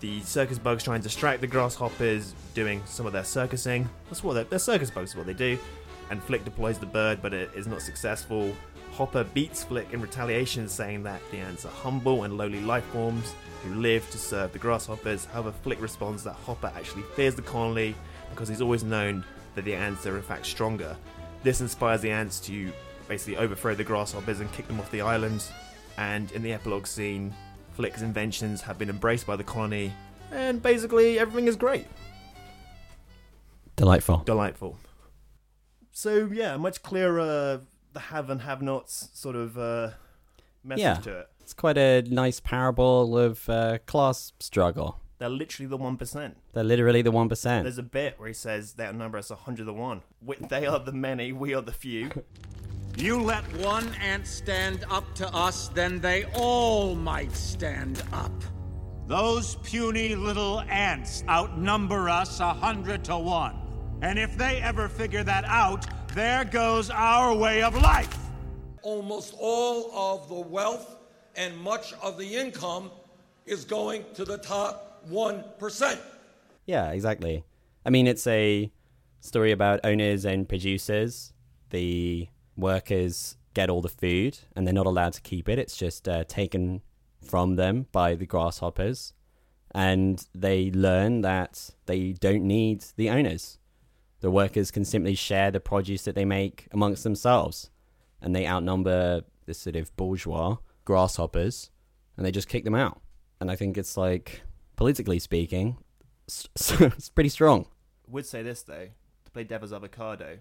The 0.00 0.20
circus 0.22 0.58
bugs 0.58 0.82
try 0.82 0.94
and 0.94 1.04
distract 1.04 1.42
the 1.42 1.46
grasshoppers, 1.46 2.34
doing 2.54 2.82
some 2.86 3.06
of 3.06 3.12
their 3.12 3.24
circusing. 3.24 3.88
That's 4.08 4.24
what 4.24 4.32
they're, 4.32 4.44
they're 4.44 4.58
circus 4.58 4.90
bugs, 4.90 5.10
is 5.10 5.16
what 5.16 5.26
they 5.26 5.34
do. 5.34 5.58
And 6.10 6.22
Flick 6.22 6.44
deploys 6.44 6.78
the 6.78 6.86
bird, 6.86 7.20
but 7.20 7.34
it 7.34 7.50
is 7.54 7.66
not 7.66 7.82
successful. 7.82 8.54
Hopper 8.92 9.24
beats 9.24 9.62
Flick 9.62 9.92
in 9.92 10.00
retaliation, 10.00 10.68
saying 10.68 11.02
that 11.02 11.20
the 11.30 11.38
ants 11.38 11.66
are 11.66 11.72
humble 11.72 12.24
and 12.24 12.38
lowly 12.38 12.60
life 12.60 12.84
forms 12.86 13.34
who 13.62 13.74
live 13.74 14.08
to 14.10 14.18
serve 14.18 14.52
the 14.52 14.58
grasshoppers. 14.58 15.26
However, 15.26 15.52
Flick 15.52 15.80
responds 15.80 16.24
that 16.24 16.32
Hopper 16.32 16.72
actually 16.74 17.02
fears 17.14 17.34
the 17.34 17.42
colony 17.42 17.94
because 18.30 18.48
he's 18.48 18.62
always 18.62 18.82
known 18.82 19.24
that 19.54 19.64
the 19.64 19.74
ants 19.74 20.06
are 20.06 20.16
in 20.16 20.22
fact 20.22 20.46
stronger. 20.46 20.96
This 21.42 21.60
inspires 21.60 22.00
the 22.00 22.10
ants 22.10 22.40
to 22.40 22.72
basically 23.06 23.36
overthrow 23.36 23.74
the 23.74 23.84
grasshoppers 23.84 24.40
and 24.40 24.50
kick 24.52 24.66
them 24.66 24.80
off 24.80 24.90
the 24.90 25.02
island. 25.02 25.44
And 25.98 26.32
in 26.32 26.42
the 26.42 26.52
epilogue 26.52 26.86
scene, 26.86 27.34
Flick's 27.80 28.02
inventions 28.02 28.60
have 28.60 28.78
been 28.78 28.90
embraced 28.90 29.26
by 29.26 29.36
the 29.36 29.42
colony, 29.42 29.90
and 30.30 30.62
basically 30.62 31.18
everything 31.18 31.48
is 31.48 31.56
great. 31.56 31.86
Delightful. 33.74 34.18
Delightful. 34.18 34.76
So 35.90 36.28
yeah, 36.30 36.58
much 36.58 36.82
clearer 36.82 37.62
the 37.94 38.00
have 38.00 38.28
and 38.28 38.42
have 38.42 38.60
nots 38.60 39.08
sort 39.14 39.34
of 39.34 39.56
uh, 39.56 39.92
message 40.62 40.82
yeah, 40.82 40.94
to 40.96 41.20
it. 41.20 41.30
it's 41.40 41.54
quite 41.54 41.78
a 41.78 42.02
nice 42.02 42.38
parable 42.38 43.16
of 43.16 43.48
uh, 43.48 43.78
class 43.86 44.34
struggle. 44.40 45.00
They're 45.16 45.30
literally 45.30 45.66
the 45.66 45.78
one 45.78 45.96
percent. 45.96 46.36
They're 46.52 46.62
literally 46.62 47.00
the 47.00 47.10
one 47.10 47.30
percent. 47.30 47.64
There's 47.64 47.78
a 47.78 47.82
bit 47.82 48.16
where 48.18 48.28
he 48.28 48.34
says 48.34 48.74
they 48.74 48.84
outnumber 48.84 49.16
us 49.16 49.30
a 49.30 49.36
hundred 49.36 49.64
to 49.64 49.72
one. 49.72 50.02
We- 50.20 50.36
They 50.36 50.66
are 50.66 50.78
the 50.80 50.92
many, 50.92 51.32
we 51.32 51.54
are 51.54 51.62
the 51.62 51.72
few. 51.72 52.10
You 52.96 53.22
let 53.22 53.44
one 53.56 53.94
ant 53.94 54.26
stand 54.26 54.84
up 54.90 55.14
to 55.14 55.34
us, 55.34 55.68
then 55.68 56.00
they 56.00 56.24
all 56.34 56.94
might 56.94 57.32
stand 57.32 58.02
up. 58.12 58.32
Those 59.06 59.56
puny 59.56 60.14
little 60.14 60.60
ants 60.62 61.24
outnumber 61.28 62.08
us 62.08 62.40
a 62.40 62.52
hundred 62.52 63.04
to 63.06 63.18
one. 63.18 63.56
And 64.02 64.18
if 64.18 64.36
they 64.36 64.60
ever 64.60 64.88
figure 64.88 65.24
that 65.24 65.44
out, 65.44 65.86
there 66.14 66.44
goes 66.44 66.90
our 66.90 67.34
way 67.34 67.62
of 67.62 67.74
life. 67.74 68.16
Almost 68.82 69.34
all 69.38 69.90
of 69.92 70.28
the 70.28 70.40
wealth 70.40 70.96
and 71.36 71.56
much 71.58 71.92
of 72.02 72.18
the 72.18 72.36
income 72.36 72.90
is 73.46 73.64
going 73.64 74.04
to 74.14 74.24
the 74.24 74.38
top 74.38 75.02
1%. 75.08 75.98
Yeah, 76.66 76.90
exactly. 76.90 77.44
I 77.84 77.90
mean, 77.90 78.06
it's 78.06 78.26
a 78.26 78.70
story 79.20 79.52
about 79.52 79.80
owners 79.84 80.24
and 80.24 80.48
producers. 80.48 81.32
The 81.70 82.28
workers 82.60 83.36
get 83.54 83.70
all 83.70 83.80
the 83.80 83.88
food 83.88 84.38
and 84.54 84.66
they're 84.66 84.74
not 84.74 84.86
allowed 84.86 85.12
to 85.14 85.20
keep 85.20 85.48
it. 85.48 85.58
It's 85.58 85.76
just 85.76 86.08
uh, 86.08 86.24
taken 86.24 86.82
from 87.22 87.56
them 87.56 87.86
by 87.92 88.14
the 88.14 88.26
grasshoppers. 88.26 89.12
And 89.72 90.26
they 90.34 90.70
learn 90.70 91.20
that 91.20 91.70
they 91.86 92.12
don't 92.12 92.44
need 92.44 92.84
the 92.96 93.10
owners. 93.10 93.58
The 94.20 94.30
workers 94.30 94.70
can 94.70 94.84
simply 94.84 95.14
share 95.14 95.50
the 95.50 95.60
produce 95.60 96.02
that 96.04 96.14
they 96.14 96.24
make 96.24 96.68
amongst 96.72 97.04
themselves. 97.04 97.70
And 98.20 98.34
they 98.34 98.46
outnumber 98.46 99.22
the 99.46 99.54
sort 99.54 99.76
of 99.76 99.94
bourgeois 99.96 100.56
grasshoppers 100.84 101.70
and 102.16 102.26
they 102.26 102.30
just 102.30 102.48
kick 102.48 102.64
them 102.64 102.74
out. 102.74 103.00
And 103.40 103.50
I 103.50 103.56
think 103.56 103.78
it's 103.78 103.96
like, 103.96 104.42
politically 104.76 105.18
speaking, 105.18 105.78
it's 106.26 107.08
pretty 107.14 107.30
strong. 107.30 107.66
I 108.06 108.12
Would 108.12 108.26
say 108.26 108.42
this 108.42 108.62
though, 108.62 108.88
to 109.24 109.30
play 109.30 109.44
devil's 109.44 109.72
avocado. 109.72 110.38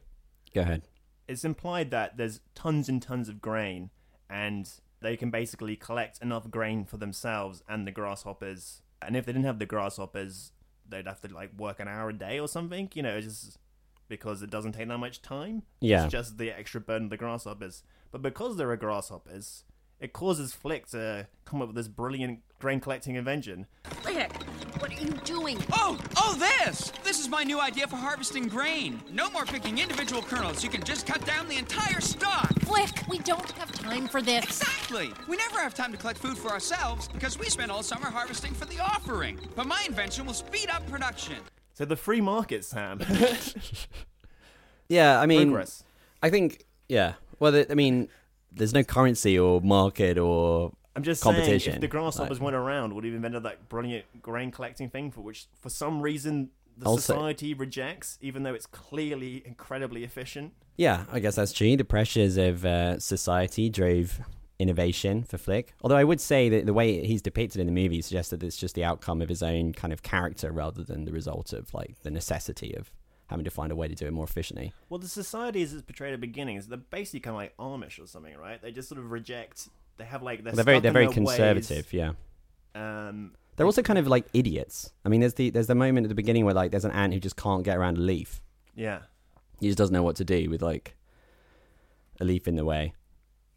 Go 0.54 0.62
ahead. 0.62 0.82
It's 1.30 1.46
implied 1.46 1.92
that 1.92 2.18
there's 2.18 2.42
tons 2.56 2.90
and 2.90 3.02
tons 3.02 3.30
of 3.30 3.40
grain, 3.40 3.92
and 4.30 4.70
they 5.00 5.16
can 5.16 5.30
basically 5.30 5.76
collect 5.76 6.22
enough 6.22 6.50
grain 6.50 6.84
for 6.86 6.98
themselves 6.98 7.64
and 7.70 7.86
the 7.88 7.92
grasshoppers. 7.92 8.82
And 9.02 9.16
if 9.16 9.26
they 9.26 9.32
didn't 9.32 9.46
have 9.46 9.60
the 9.60 9.66
grasshoppers, 9.66 10.52
they'd 10.90 11.08
have 11.08 11.22
to 11.22 11.34
like 11.34 11.52
work 11.58 11.80
an 11.80 11.88
hour 11.88 12.10
a 12.10 12.14
day 12.14 12.40
or 12.40 12.48
something. 12.48 12.90
You 12.96 13.04
know, 13.04 13.22
just 13.22 13.60
because 14.10 14.42
it 14.42 14.50
doesn't 14.50 14.74
take 14.74 14.88
that 14.88 14.98
much 14.98 15.22
time. 15.22 15.62
Yeah. 15.80 16.04
It's 16.04 16.12
just 16.12 16.38
the 16.38 16.52
extra 16.52 16.82
burden 16.82 17.06
of 17.06 17.10
the 17.12 17.18
grasshoppers. 17.18 17.84
But 18.12 18.24
because 18.24 18.58
there 18.58 18.72
are 18.72 18.76
grasshoppers, 18.76 19.64
it 20.00 20.14
causes 20.14 20.54
Flick 20.54 20.88
to 20.88 21.28
come 21.46 21.62
up 21.62 21.68
with 21.68 21.76
this 21.76 21.88
brilliant 21.88 22.40
grain 22.60 22.80
collecting 22.80 23.16
invention. 23.16 23.68
Flick, 23.84 24.29
what 24.80 24.92
are 24.92 25.02
you 25.02 25.12
doing? 25.26 25.58
Oh, 25.72 25.98
oh, 26.18 26.36
this! 26.40 26.92
This 27.04 27.20
is 27.20 27.30
my 27.30 27.44
new 27.44 27.60
idea 27.60 27.88
for 27.88 27.98
harvesting 27.98 28.48
grain. 28.48 29.02
No 29.12 29.30
more 29.30 29.46
picking 29.46 29.78
individual 29.78 30.22
kernels. 30.22 30.64
You 30.64 30.70
can 30.70 30.84
just 30.84 31.06
cut 31.06 31.26
down 31.26 31.48
the 31.48 31.58
entire 31.58 32.02
stalk. 32.02 32.52
Flick, 32.62 33.08
we 33.10 33.20
don't 33.20 33.52
have 33.52 33.72
time 33.72 34.08
for 34.08 34.22
this. 34.22 34.44
Exactly. 34.44 35.12
We 35.28 35.38
never 35.38 35.60
have 35.60 35.74
time 35.74 35.92
to 35.92 35.98
collect 35.98 36.20
food 36.20 36.38
for 36.38 36.50
ourselves 36.50 37.08
because 37.08 37.38
we 37.38 37.48
spend 37.48 37.72
all 37.72 37.84
summer 37.84 38.08
harvesting 38.08 38.54
for 38.54 38.66
the 38.66 38.80
offering. 38.80 39.40
But 39.56 39.68
my 39.68 39.84
invention 39.88 40.26
will 40.26 40.34
speed 40.34 40.70
up 40.70 40.88
production. 40.90 41.38
So 41.74 41.86
the 41.86 41.96
free 41.96 42.22
market, 42.22 42.66
Sam. 42.66 43.00
Yeah, 44.90 45.22
I 45.22 45.28
mean, 45.28 45.50
Progress. 45.50 45.84
I 46.22 46.30
think, 46.32 46.66
yeah. 46.90 47.14
Well, 47.40 47.64
I 47.70 47.76
mean, 47.76 48.10
there's 48.52 48.74
no 48.74 48.84
currency 48.84 49.38
or 49.38 49.62
market 49.62 50.18
or 50.18 50.74
I'm 50.96 51.04
just 51.04 51.22
saying, 51.24 51.62
if 51.66 51.80
the 51.80 51.88
grasshoppers 51.88 52.40
Like, 52.40 52.46
went 52.46 52.56
around, 52.56 52.94
would 52.96 53.04
have 53.06 53.14
invented 53.14 53.44
that 53.44 53.70
brilliant 53.70 54.06
grain 54.22 54.52
collecting 54.52 54.90
thing 54.90 55.12
for 55.12 55.22
which, 55.22 55.46
for 55.62 55.70
some 55.70 56.02
reason, 56.02 56.50
the 56.78 56.88
Also- 56.88 57.02
society 57.14 57.54
rejects, 57.54 58.18
even 58.22 58.44
though 58.44 58.54
it's 58.54 58.66
clearly 58.66 59.44
incredibly 59.46 60.04
efficient. 60.04 60.54
yeah, 60.78 61.06
I 61.12 61.20
guess 61.20 61.36
that's 61.36 61.54
true. 61.54 61.76
The 61.78 61.84
pressures 61.86 62.38
of 62.38 62.66
uh, 62.66 63.00
society 63.00 63.70
drove 63.70 64.20
innovation 64.58 65.24
for 65.24 65.38
Flick. 65.38 65.74
Although 65.82 65.96
I 65.98 66.04
would 66.04 66.20
say 66.20 66.50
that 66.50 66.66
the 66.66 66.74
way 66.74 67.06
he's 67.06 67.22
depicted 67.22 67.62
in 67.62 67.68
the 67.68 67.72
movie 67.74 68.02
suggests 68.02 68.32
that 68.32 68.44
it's 68.44 68.58
just 68.58 68.76
the 68.76 68.84
outcome 68.84 69.22
of 69.22 69.30
his 69.30 69.42
own 69.44 69.72
kind 69.74 69.94
of 69.94 70.04
character 70.04 70.52
rather 70.52 70.84
than 70.84 71.06
the 71.06 71.14
result 71.14 71.54
of 71.54 71.74
like 71.74 72.02
the 72.04 72.12
necessity 72.12 72.74
of 72.76 72.92
having 73.28 73.46
to 73.46 73.52
find 73.52 73.72
a 73.72 73.76
way 73.76 73.88
to 73.88 73.96
do 73.96 74.06
it 74.08 74.12
more 74.12 74.26
efficiently. 74.26 74.74
Well, 74.90 74.98
the 75.00 75.08
society 75.08 75.62
as 75.62 75.72
it's 75.74 75.84
portrayed 75.84 76.14
at 76.14 76.20
the 76.20 76.28
beginning 76.28 76.58
is 76.58 76.68
they're 76.68 76.78
basically 76.78 77.20
kind 77.22 77.36
of 77.36 77.38
like 77.38 77.56
Amish 77.58 78.04
or 78.04 78.08
something, 78.08 78.36
right? 78.36 78.62
They 78.62 78.72
just 78.72 78.90
sort 78.90 79.00
of 79.00 79.12
reject. 79.12 79.70
They 80.00 80.06
have 80.06 80.24
like 80.24 80.44
they're, 80.44 80.54
they're 80.54 80.64
very 80.64 80.80
they're 80.80 80.92
very 80.92 81.10
conservative. 81.10 81.86
ways. 81.92 81.94
Yeah. 81.94 82.14
Um, 82.74 83.34
They're 83.56 83.66
also 83.66 83.82
kind 83.82 84.00
of 84.00 84.08
like 84.08 84.26
idiots. 84.34 84.92
I 85.06 85.10
mean, 85.10 85.20
there's 85.20 85.34
the 85.36 85.50
there's 85.50 85.68
the 85.68 85.76
moment 85.76 86.06
at 86.06 86.10
the 86.10 86.16
beginning 86.16 86.46
where 86.46 86.54
like 86.54 86.72
there's 86.72 86.86
an 86.86 86.92
ant 86.92 87.14
who 87.14 87.20
just 87.20 87.36
can't 87.36 87.64
get 87.64 87.78
around 87.78 87.98
a 87.98 88.02
leaf. 88.02 88.42
yeah. 88.76 89.00
He 89.60 89.68
just 89.68 89.78
doesn't 89.78 89.94
know 89.94 90.04
what 90.04 90.16
to 90.16 90.24
do 90.24 90.50
with 90.50 90.62
like 90.62 90.96
a 92.22 92.24
leaf 92.24 92.48
in 92.48 92.56
the 92.56 92.64
way. 92.64 92.94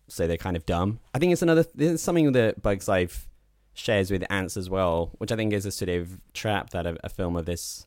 So 0.09 0.26
they're 0.26 0.37
kind 0.37 0.57
of 0.57 0.66
dumb. 0.66 0.98
I 1.14 1.20
think 1.20 1.33
it's 1.33 1.42
another 1.42 1.64
it's 1.78 2.02
something 2.02 2.33
that 2.33 2.61
Bugs 2.61 2.88
Life 2.88 3.28
shares 3.74 4.11
with 4.11 4.24
ants 4.28 4.57
as 4.57 4.68
well, 4.68 5.12
which 5.18 5.31
I 5.31 5.37
think 5.37 5.52
is 5.52 5.64
a 5.64 5.70
sort 5.70 5.88
of 5.90 6.18
trap 6.35 6.70
that 6.70 6.87
a, 6.87 6.96
a 7.05 7.09
film 7.09 7.37
of 7.37 7.46
this 7.46 7.87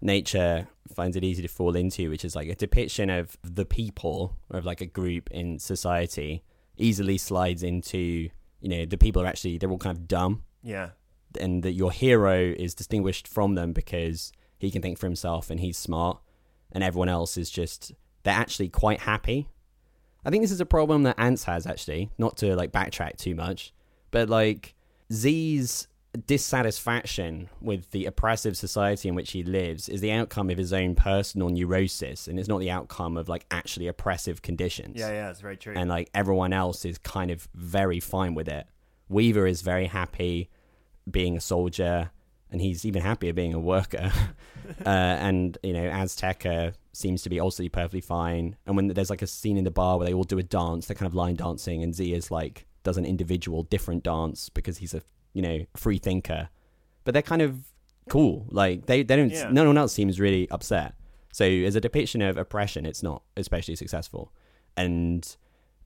nature 0.00 0.66
finds 0.94 1.14
it 1.16 1.24
easy 1.24 1.42
to 1.42 1.48
fall 1.48 1.76
into, 1.76 2.08
which 2.08 2.24
is 2.24 2.34
like 2.34 2.48
a 2.48 2.54
depiction 2.54 3.10
of 3.10 3.36
the 3.44 3.66
people 3.66 4.36
or 4.50 4.58
of 4.58 4.64
like 4.64 4.80
a 4.80 4.86
group 4.86 5.30
in 5.30 5.58
society 5.58 6.42
easily 6.76 7.18
slides 7.18 7.62
into 7.62 7.98
you 8.60 8.68
know 8.68 8.84
the 8.86 8.96
people 8.98 9.22
are 9.22 9.26
actually 9.26 9.58
they're 9.58 9.70
all 9.70 9.78
kind 9.78 9.96
of 9.96 10.08
dumb 10.08 10.42
Yeah. 10.62 10.90
and 11.40 11.62
that 11.62 11.72
your 11.72 11.92
hero 11.92 12.38
is 12.56 12.74
distinguished 12.74 13.26
from 13.28 13.54
them 13.54 13.72
because 13.72 14.32
he 14.58 14.70
can 14.70 14.80
think 14.82 14.98
for 14.98 15.06
himself 15.06 15.50
and 15.50 15.60
he's 15.60 15.76
smart 15.76 16.18
and 16.70 16.82
everyone 16.84 17.08
else 17.08 17.36
is 17.36 17.50
just 17.50 17.92
they're 18.22 18.34
actually 18.34 18.68
quite 18.68 19.00
happy 19.00 19.48
i 20.24 20.30
think 20.30 20.42
this 20.42 20.50
is 20.52 20.60
a 20.60 20.66
problem 20.66 21.02
that 21.02 21.18
ants 21.18 21.44
has 21.44 21.66
actually 21.66 22.10
not 22.18 22.36
to 22.36 22.54
like 22.56 22.72
backtrack 22.72 23.16
too 23.16 23.34
much 23.34 23.74
but 24.10 24.28
like 24.30 24.74
z's 25.12 25.88
dissatisfaction 26.26 27.48
with 27.60 27.90
the 27.92 28.04
oppressive 28.04 28.56
society 28.56 29.08
in 29.08 29.14
which 29.14 29.32
he 29.32 29.42
lives 29.42 29.88
is 29.88 30.00
the 30.00 30.12
outcome 30.12 30.50
of 30.50 30.58
his 30.58 30.72
own 30.72 30.94
personal 30.94 31.48
neurosis 31.48 32.28
and 32.28 32.38
it's 32.38 32.48
not 32.48 32.60
the 32.60 32.70
outcome 32.70 33.16
of 33.16 33.28
like 33.28 33.46
actually 33.50 33.86
oppressive 33.86 34.42
conditions 34.42 34.96
Yeah, 34.98 35.10
yeah, 35.10 35.30
it's 35.30 35.40
very 35.40 35.56
true. 35.56 35.74
and 35.76 35.88
like 35.88 36.10
everyone 36.14 36.52
else 36.52 36.84
is 36.84 36.98
kind 36.98 37.30
of 37.30 37.48
very 37.54 38.00
fine 38.00 38.34
with 38.34 38.48
it. 38.48 38.66
Weaver 39.08 39.46
is 39.46 39.62
very 39.62 39.86
happy 39.86 40.50
being 41.10 41.36
a 41.36 41.40
soldier, 41.40 42.10
and 42.50 42.60
he's 42.60 42.84
even 42.84 43.02
happier 43.02 43.32
being 43.32 43.52
a 43.54 43.58
worker. 43.58 44.10
uh, 44.86 44.88
and 44.88 45.58
you 45.62 45.72
know, 45.72 45.88
Azteca 45.90 46.74
seems 46.92 47.22
to 47.22 47.28
be 47.30 47.40
also 47.40 47.66
perfectly 47.68 48.00
fine. 48.00 48.56
And 48.66 48.76
when 48.76 48.88
there's 48.88 49.10
like 49.10 49.20
a 49.22 49.26
scene 49.26 49.56
in 49.58 49.64
the 49.64 49.70
bar 49.70 49.98
where 49.98 50.06
they 50.06 50.14
all 50.14 50.24
do 50.24 50.38
a 50.38 50.42
dance, 50.42 50.86
they're 50.86 50.94
kind 50.94 51.08
of 51.08 51.14
line 51.14 51.34
dancing, 51.34 51.82
and 51.82 51.94
Z 51.94 52.12
is 52.14 52.30
like 52.30 52.66
does 52.84 52.96
an 52.96 53.04
individual 53.04 53.64
different 53.64 54.02
dance 54.02 54.48
because 54.48 54.78
he's 54.78 54.94
a 54.94 55.02
you 55.32 55.42
know 55.42 55.66
free 55.76 55.98
thinker. 55.98 56.48
But 57.04 57.14
they're 57.14 57.22
kind 57.22 57.42
of 57.42 57.64
cool. 58.08 58.46
Like 58.50 58.86
they 58.86 59.02
they 59.02 59.16
don't. 59.16 59.30
Yeah. 59.30 59.50
No 59.50 59.66
one 59.66 59.78
else 59.78 59.92
seems 59.92 60.20
really 60.20 60.48
upset. 60.50 60.94
So 61.32 61.44
as 61.44 61.74
a 61.76 61.80
depiction 61.80 62.20
of 62.22 62.36
oppression, 62.36 62.84
it's 62.84 63.02
not 63.02 63.22
especially 63.36 63.76
successful. 63.76 64.32
And 64.76 65.36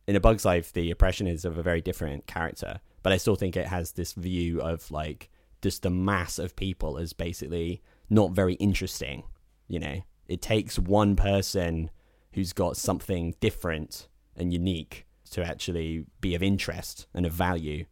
in 0.06 0.16
a 0.16 0.20
bug's 0.20 0.44
life 0.44 0.72
the 0.72 0.90
oppression 0.90 1.26
is 1.26 1.44
of 1.44 1.58
a 1.58 1.62
very 1.62 1.80
different 1.80 2.26
character 2.26 2.80
but 3.02 3.12
i 3.12 3.16
still 3.16 3.36
think 3.36 3.56
it 3.56 3.66
has 3.66 3.92
this 3.92 4.12
view 4.12 4.60
of 4.60 4.90
like 4.90 5.28
just 5.62 5.82
the 5.82 5.90
mass 5.90 6.38
of 6.38 6.56
people 6.56 6.98
as 6.98 7.12
basically 7.12 7.82
not 8.08 8.32
very 8.32 8.54
interesting 8.54 9.24
you 9.68 9.78
know 9.78 10.00
it 10.28 10.42
takes 10.42 10.78
one 10.78 11.16
person 11.16 11.90
who's 12.32 12.52
got 12.52 12.76
something 12.76 13.34
different 13.40 14.08
and 14.36 14.52
unique 14.52 15.06
to 15.30 15.42
actually 15.42 16.04
be 16.20 16.34
of 16.34 16.42
interest 16.42 17.06
and 17.14 17.26
of 17.26 17.32
value 17.32 17.84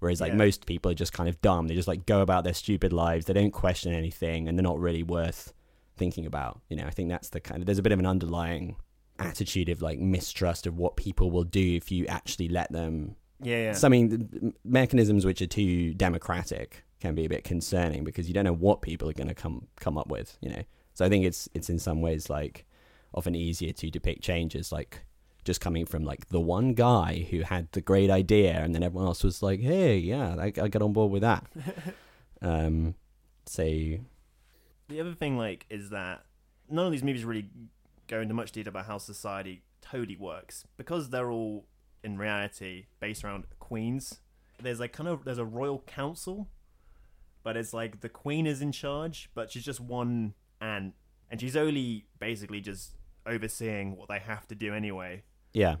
whereas 0.00 0.20
like 0.20 0.32
Yeah. 0.32 0.36
most 0.38 0.66
people 0.66 0.90
are 0.90 0.94
just 0.94 1.12
kind 1.12 1.28
of 1.28 1.40
dumb 1.40 1.68
they 1.68 1.74
just 1.74 1.88
like 1.88 2.04
go 2.04 2.20
about 2.20 2.44
their 2.44 2.52
stupid 2.54 2.92
lives 2.92 3.26
they 3.26 3.32
don't 3.32 3.52
question 3.52 3.92
anything 3.94 4.48
and 4.48 4.58
they're 4.58 4.62
not 4.62 4.78
really 4.78 5.02
worth 5.02 5.52
thinking 5.96 6.26
about 6.26 6.60
you 6.68 6.76
know 6.76 6.84
i 6.84 6.90
think 6.90 7.08
that's 7.08 7.28
the 7.30 7.40
kind 7.40 7.62
of 7.62 7.66
there's 7.66 7.78
a 7.78 7.82
bit 7.82 7.92
of 7.92 7.98
an 7.98 8.06
underlying 8.06 8.76
attitude 9.18 9.68
of 9.68 9.82
like 9.82 9.98
mistrust 9.98 10.66
of 10.66 10.76
what 10.78 10.96
people 10.96 11.30
will 11.30 11.44
do 11.44 11.76
if 11.76 11.92
you 11.92 12.06
actually 12.06 12.48
let 12.48 12.72
them. 12.72 13.16
Yeah, 13.42 13.64
yeah. 13.64 13.72
Something 13.72 14.54
mechanisms 14.64 15.26
which 15.26 15.42
are 15.42 15.46
too 15.46 15.92
democratic 15.92 16.84
can 17.00 17.14
be 17.14 17.26
a 17.26 17.28
bit 17.28 17.44
concerning 17.44 18.02
because 18.02 18.28
you 18.28 18.32
don't 18.34 18.44
know 18.44 18.54
what 18.54 18.80
people 18.80 19.10
are 19.10 19.12
going 19.12 19.28
to 19.28 19.34
come 19.34 19.66
come 19.78 19.98
up 19.98 20.08
with. 20.08 20.38
You 20.40 20.50
know, 20.50 20.62
so 20.94 21.04
I 21.04 21.10
think 21.10 21.26
it's 21.26 21.50
it's 21.52 21.68
in 21.68 21.78
some 21.78 22.00
ways 22.00 22.30
like 22.30 22.64
often 23.12 23.34
easier 23.34 23.72
to 23.74 23.90
depict 23.90 24.22
changes 24.22 24.72
like 24.72 25.04
just 25.44 25.60
coming 25.60 25.86
from 25.86 26.04
like 26.04 26.28
the 26.28 26.40
one 26.40 26.74
guy 26.74 27.26
who 27.30 27.40
had 27.40 27.68
the 27.72 27.80
great 27.80 28.10
idea 28.10 28.52
and 28.52 28.74
then 28.74 28.82
everyone 28.82 29.06
else 29.06 29.24
was 29.24 29.42
like, 29.42 29.60
hey, 29.60 29.96
yeah, 29.96 30.36
I, 30.38 30.52
I 30.60 30.68
get 30.68 30.82
on 30.82 30.92
board 30.92 31.10
with 31.10 31.22
that. 31.22 31.46
um, 32.42 32.94
so 33.46 33.62
The 33.62 35.00
other 35.00 35.14
thing, 35.14 35.38
like, 35.38 35.66
is 35.70 35.90
that 35.90 36.24
none 36.68 36.86
of 36.86 36.92
these 36.92 37.02
movies 37.02 37.24
really 37.24 37.48
go 38.06 38.20
into 38.20 38.34
much 38.34 38.52
detail 38.52 38.70
about 38.70 38.86
how 38.86 38.98
society 38.98 39.62
totally 39.80 40.16
works 40.16 40.64
because 40.76 41.10
they're 41.10 41.30
all 41.30 41.64
in 42.02 42.18
reality 42.18 42.86
based 42.98 43.24
around 43.24 43.44
queens. 43.58 44.20
There's 44.62 44.80
like 44.80 44.92
kind 44.92 45.08
of 45.08 45.24
there's 45.24 45.38
a 45.38 45.44
royal 45.44 45.80
council, 45.86 46.48
but 47.42 47.56
it's 47.56 47.72
like 47.72 48.00
the 48.00 48.08
queen 48.08 48.46
is 48.46 48.60
in 48.60 48.72
charge, 48.72 49.30
but 49.34 49.50
she's 49.50 49.64
just 49.64 49.80
one 49.80 50.34
ant, 50.60 50.94
and 51.30 51.40
she's 51.40 51.56
only 51.56 52.06
basically 52.18 52.60
just 52.60 52.96
overseeing 53.26 53.96
what 53.96 54.08
they 54.08 54.18
have 54.18 54.46
to 54.48 54.54
do 54.54 54.74
anyway. 54.74 55.22
Yeah. 55.52 55.76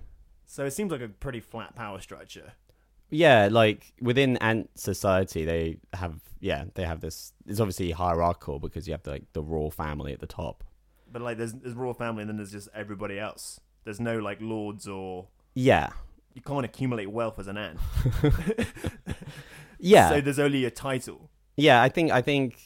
So 0.46 0.64
it 0.64 0.72
seems 0.72 0.90
like 0.90 1.00
a 1.00 1.08
pretty 1.08 1.40
flat 1.40 1.74
power 1.76 2.00
structure. 2.00 2.52
Yeah, 3.10 3.48
like 3.50 3.92
within 4.00 4.36
ant 4.38 4.70
society, 4.78 5.44
they 5.44 5.78
have 5.94 6.20
yeah 6.40 6.64
they 6.74 6.84
have 6.84 7.00
this. 7.00 7.32
It's 7.46 7.60
obviously 7.60 7.90
hierarchical 7.92 8.58
because 8.60 8.86
you 8.86 8.92
have 8.92 9.06
like 9.06 9.24
the 9.32 9.42
royal 9.42 9.70
family 9.70 10.12
at 10.12 10.20
the 10.20 10.26
top. 10.26 10.64
But 11.12 11.22
like 11.22 11.38
there's 11.38 11.52
there's 11.52 11.74
royal 11.74 11.94
family, 11.94 12.22
and 12.22 12.28
then 12.28 12.36
there's 12.36 12.52
just 12.52 12.68
everybody 12.74 13.18
else. 13.18 13.60
There's 13.84 14.00
no 14.00 14.18
like 14.18 14.40
lords 14.40 14.86
or 14.86 15.28
Yeah, 15.54 15.90
you 16.34 16.42
can't 16.42 16.64
accumulate 16.64 17.06
wealth 17.10 17.38
as 17.38 17.46
an 17.48 17.56
ant. 17.56 17.78
yeah, 19.78 20.08
So 20.10 20.20
there's 20.20 20.38
only 20.38 20.64
a 20.64 20.70
title. 20.70 21.30
yeah. 21.56 21.82
I 21.82 21.88
think 21.88 22.10
I 22.10 22.22
think 22.22 22.58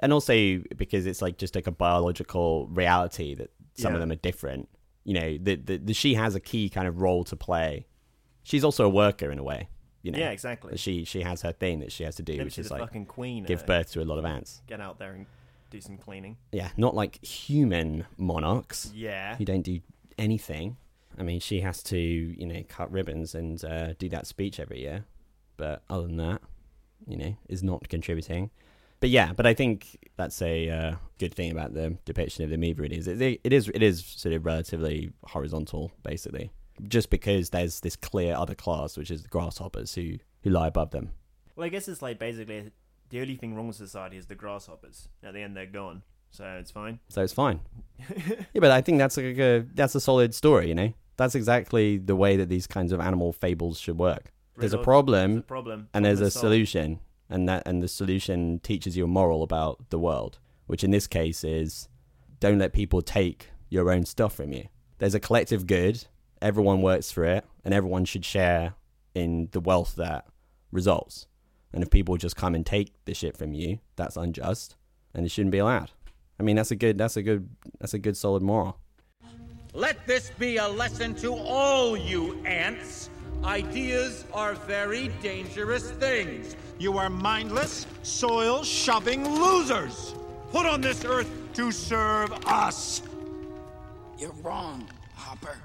and 0.00 0.12
also 0.12 0.32
because 0.76 1.06
it's 1.06 1.22
like 1.22 1.38
just 1.38 1.54
like 1.54 1.66
a 1.66 1.72
biological 1.72 2.66
reality 2.68 3.34
that 3.34 3.50
some 3.76 3.92
Yeah. 3.92 3.96
of 3.96 4.00
them 4.00 4.10
are 4.12 4.16
different. 4.20 4.68
You 5.04 5.14
know, 5.14 5.38
the, 5.40 5.56
the 5.56 5.76
the 5.78 5.94
she 5.94 6.14
has 6.14 6.34
a 6.34 6.40
key 6.40 6.68
kind 6.68 6.86
of 6.86 7.00
role 7.00 7.24
to 7.24 7.36
play. 7.36 7.86
She's 8.42 8.64
also 8.64 8.84
a 8.84 8.88
worker 8.88 9.30
in 9.30 9.38
a 9.38 9.42
way. 9.42 9.68
You 10.02 10.10
know, 10.10 10.18
Yeah, 10.18 10.30
exactly. 10.30 10.76
She 10.76 11.04
she 11.04 11.22
has 11.22 11.42
her 11.42 11.52
thing 11.52 11.80
that 11.80 11.92
she 11.92 12.04
has 12.04 12.16
to 12.16 12.22
do, 12.22 12.32
Maybe 12.34 12.44
which 12.44 12.58
is 12.58 12.70
like 12.70 12.80
fucking 12.80 13.06
queen, 13.06 13.44
give 13.44 13.62
uh, 13.62 13.66
birth 13.66 13.92
to 13.92 14.02
a 14.02 14.04
lot 14.04 14.18
of 14.18 14.24
ants. 14.24 14.62
Get 14.66 14.80
out 14.80 14.98
there 14.98 15.12
and 15.12 15.26
do 15.70 15.80
some 15.80 15.96
cleaning. 15.96 16.36
Yeah, 16.52 16.70
not 16.76 16.94
like 16.94 17.24
human 17.24 18.06
monarchs. 18.16 18.92
Yeah. 18.94 19.36
who 19.36 19.44
don't 19.44 19.62
do 19.62 19.80
anything. 20.18 20.76
I 21.18 21.22
mean, 21.22 21.40
she 21.40 21.60
has 21.60 21.82
to, 21.84 21.98
you 21.98 22.46
know, 22.46 22.62
cut 22.68 22.90
ribbons 22.90 23.34
and 23.34 23.62
uh, 23.64 23.92
do 23.98 24.08
that 24.10 24.26
speech 24.26 24.58
every 24.58 24.80
year. 24.80 25.04
But 25.56 25.82
other 25.90 26.06
than 26.06 26.16
that, 26.16 26.40
you 27.06 27.16
know, 27.16 27.36
is 27.48 27.62
not 27.62 27.88
contributing. 27.88 28.50
But 29.02 29.10
yeah, 29.10 29.32
but 29.32 29.46
I 29.48 29.52
think 29.52 29.98
that's 30.16 30.40
a 30.42 30.70
uh, 30.70 30.94
good 31.18 31.34
thing 31.34 31.50
about 31.50 31.74
the 31.74 31.98
depiction 32.04 32.44
of 32.44 32.50
the 32.50 32.56
movie. 32.56 32.86
It 32.86 32.92
is, 32.92 33.08
it, 33.08 33.20
it 33.42 33.52
is, 33.52 33.68
it 33.74 33.82
is 33.82 34.04
sort 34.04 34.32
of 34.32 34.46
relatively 34.46 35.10
horizontal, 35.24 35.90
basically, 36.04 36.52
just 36.86 37.10
because 37.10 37.50
there's 37.50 37.80
this 37.80 37.96
clear 37.96 38.36
other 38.36 38.54
class, 38.54 38.96
which 38.96 39.10
is 39.10 39.24
the 39.24 39.28
grasshoppers 39.28 39.96
who 39.96 40.18
who 40.44 40.50
lie 40.50 40.68
above 40.68 40.92
them. 40.92 41.10
Well, 41.56 41.66
I 41.66 41.68
guess 41.68 41.88
it's 41.88 42.00
like 42.00 42.20
basically 42.20 42.70
the 43.10 43.20
only 43.20 43.34
thing 43.34 43.56
wrong 43.56 43.66
with 43.66 43.74
society 43.74 44.18
is 44.18 44.26
the 44.26 44.36
grasshoppers. 44.36 45.08
At 45.24 45.34
the 45.34 45.40
end, 45.40 45.56
they're 45.56 45.66
gone, 45.66 46.02
so 46.30 46.44
it's 46.60 46.70
fine. 46.70 47.00
So 47.08 47.24
it's 47.24 47.32
fine. 47.32 47.58
yeah, 48.08 48.60
but 48.60 48.70
I 48.70 48.82
think 48.82 48.98
that's 48.98 49.16
like 49.16 49.36
a 49.36 49.66
that's 49.74 49.96
a 49.96 50.00
solid 50.00 50.32
story. 50.32 50.68
You 50.68 50.76
know, 50.76 50.92
that's 51.16 51.34
exactly 51.34 51.98
the 51.98 52.14
way 52.14 52.36
that 52.36 52.48
these 52.48 52.68
kinds 52.68 52.92
of 52.92 53.00
animal 53.00 53.32
fables 53.32 53.80
should 53.80 53.98
work. 53.98 54.32
There's 54.56 54.74
a 54.74 54.78
problem, 54.78 55.32
there's 55.32 55.40
a 55.40 55.46
problem, 55.46 55.88
and 55.92 56.04
there's 56.04 56.20
a 56.20 56.30
solution, 56.30 57.00
and 57.32 57.48
that 57.48 57.62
and 57.66 57.82
the 57.82 57.88
solution 57.88 58.60
teaches 58.60 58.96
you 58.96 59.04
a 59.04 59.08
moral 59.08 59.42
about 59.42 59.90
the 59.90 59.98
world, 59.98 60.38
which 60.66 60.84
in 60.84 60.90
this 60.90 61.06
case 61.06 61.42
is 61.42 61.88
don't 62.38 62.58
let 62.58 62.72
people 62.72 63.00
take 63.00 63.48
your 63.70 63.90
own 63.90 64.04
stuff 64.04 64.34
from 64.34 64.52
you. 64.52 64.68
There's 64.98 65.14
a 65.14 65.20
collective 65.20 65.66
good, 65.66 66.04
everyone 66.42 66.82
works 66.82 67.10
for 67.10 67.24
it, 67.24 67.44
and 67.64 67.72
everyone 67.72 68.04
should 68.04 68.24
share 68.24 68.74
in 69.14 69.48
the 69.52 69.60
wealth 69.60 69.96
that 69.96 70.26
results. 70.70 71.26
And 71.72 71.82
if 71.82 71.90
people 71.90 72.18
just 72.18 72.36
come 72.36 72.54
and 72.54 72.66
take 72.66 72.92
the 73.06 73.14
shit 73.14 73.36
from 73.36 73.54
you, 73.54 73.78
that's 73.96 74.16
unjust, 74.16 74.76
and 75.14 75.24
it 75.24 75.30
shouldn't 75.30 75.52
be 75.52 75.58
allowed. 75.58 75.90
I 76.38 76.42
mean, 76.42 76.56
that's 76.56 76.70
a 76.70 76.76
good, 76.76 76.98
that's 76.98 77.16
a 77.16 77.22
good, 77.22 77.48
that's 77.80 77.94
a 77.94 77.98
good 77.98 78.16
solid 78.16 78.42
moral. 78.42 78.78
Let 79.72 80.06
this 80.06 80.30
be 80.38 80.58
a 80.58 80.68
lesson 80.68 81.14
to 81.16 81.32
all 81.32 81.96
you 81.96 82.34
ants. 82.44 83.08
Ideas 83.44 84.24
are 84.32 84.54
very 84.54 85.08
dangerous 85.20 85.90
things. 85.90 86.54
You 86.78 86.96
are 86.98 87.10
mindless, 87.10 87.86
soil 88.02 88.62
shoving 88.62 89.28
losers. 89.28 90.14
Put 90.52 90.64
on 90.64 90.80
this 90.80 91.04
earth 91.04 91.28
to 91.54 91.72
serve 91.72 92.32
us. 92.46 93.02
You're 94.16 94.30
wrong, 94.42 94.88
Hopper. 95.16 95.56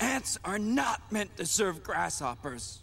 Ants 0.00 0.38
are 0.44 0.58
not 0.58 1.00
meant 1.10 1.34
to 1.38 1.46
serve 1.46 1.82
grasshoppers. 1.82 2.81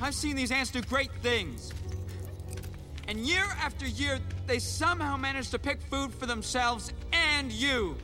I've 0.00 0.14
seen 0.14 0.36
these 0.36 0.50
ants 0.50 0.70
do 0.70 0.82
great 0.82 1.12
things. 1.22 1.72
And 3.08 3.18
year 3.20 3.44
after 3.60 3.86
year, 3.86 4.18
they 4.46 4.58
somehow 4.58 5.16
manage 5.16 5.50
to 5.50 5.58
pick 5.58 5.80
food 5.82 6.12
for 6.12 6.26
themselves 6.26 6.92
and 7.12 7.50
you. 7.50 7.96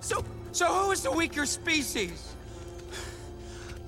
So, 0.00 0.24
so 0.52 0.66
who 0.66 0.90
is 0.90 1.02
the 1.02 1.12
weaker 1.12 1.46
species? 1.46 2.34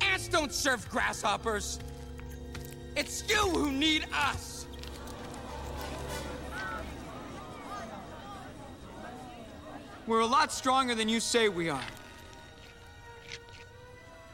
Ants 0.03 0.29
don't 0.29 0.53
serve 0.53 0.89
grasshoppers. 0.91 1.81
It's 2.95 3.29
you 3.29 3.37
who 3.37 3.73
need 3.73 4.07
us. 4.15 4.67
We're 10.07 10.21
a 10.21 10.27
lot 10.27 10.53
stronger 10.53 10.95
than 10.95 11.09
you 11.09 11.21
say 11.21 11.49
we 11.49 11.71
are. 11.71 11.81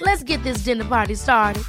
Let's 0.00 0.22
get 0.22 0.44
this 0.44 0.62
dinner 0.62 0.84
party 0.84 1.14
started. 1.16 1.62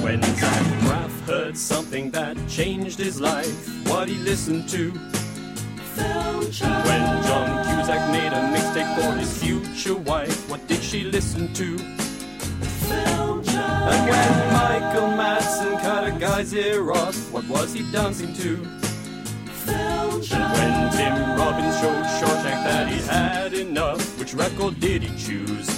When 0.00 0.22
Zach 0.22 0.66
Braff 0.80 1.26
heard 1.26 1.56
something 1.56 2.10
that 2.12 2.36
changed 2.48 2.98
his 2.98 3.20
life, 3.20 3.68
what 3.88 4.08
he 4.08 4.16
listened 4.16 4.68
to. 4.70 4.92
When 5.96 7.02
John 7.22 7.64
Cusack 7.64 8.10
made 8.10 8.32
a 8.32 8.40
mixtape 8.54 8.94
for 8.96 9.12
his 9.18 9.36
future 9.42 9.96
wife, 9.96 10.48
what 10.48 10.66
did 10.66 10.82
she 10.82 11.04
listen 11.04 11.52
to? 11.54 11.76
When 12.86 13.42
Michael 14.52 15.08
Madsen 15.08 15.80
cut 15.80 16.06
a 16.06 16.12
guy's 16.18 16.52
ear 16.54 16.92
off, 16.92 17.30
what 17.30 17.46
was 17.48 17.72
he 17.74 17.90
dancing 17.92 18.32
to? 18.34 18.85
And 19.68 20.52
when 20.52 20.90
Tim 20.92 21.38
Robbins 21.38 21.80
showed 21.80 22.04
Shawshank 22.18 22.64
that 22.64 22.88
he 22.88 23.00
had 23.02 23.52
enough, 23.52 24.18
which 24.18 24.34
record 24.34 24.78
did 24.80 25.02
he 25.02 25.08
choose? 25.16 25.68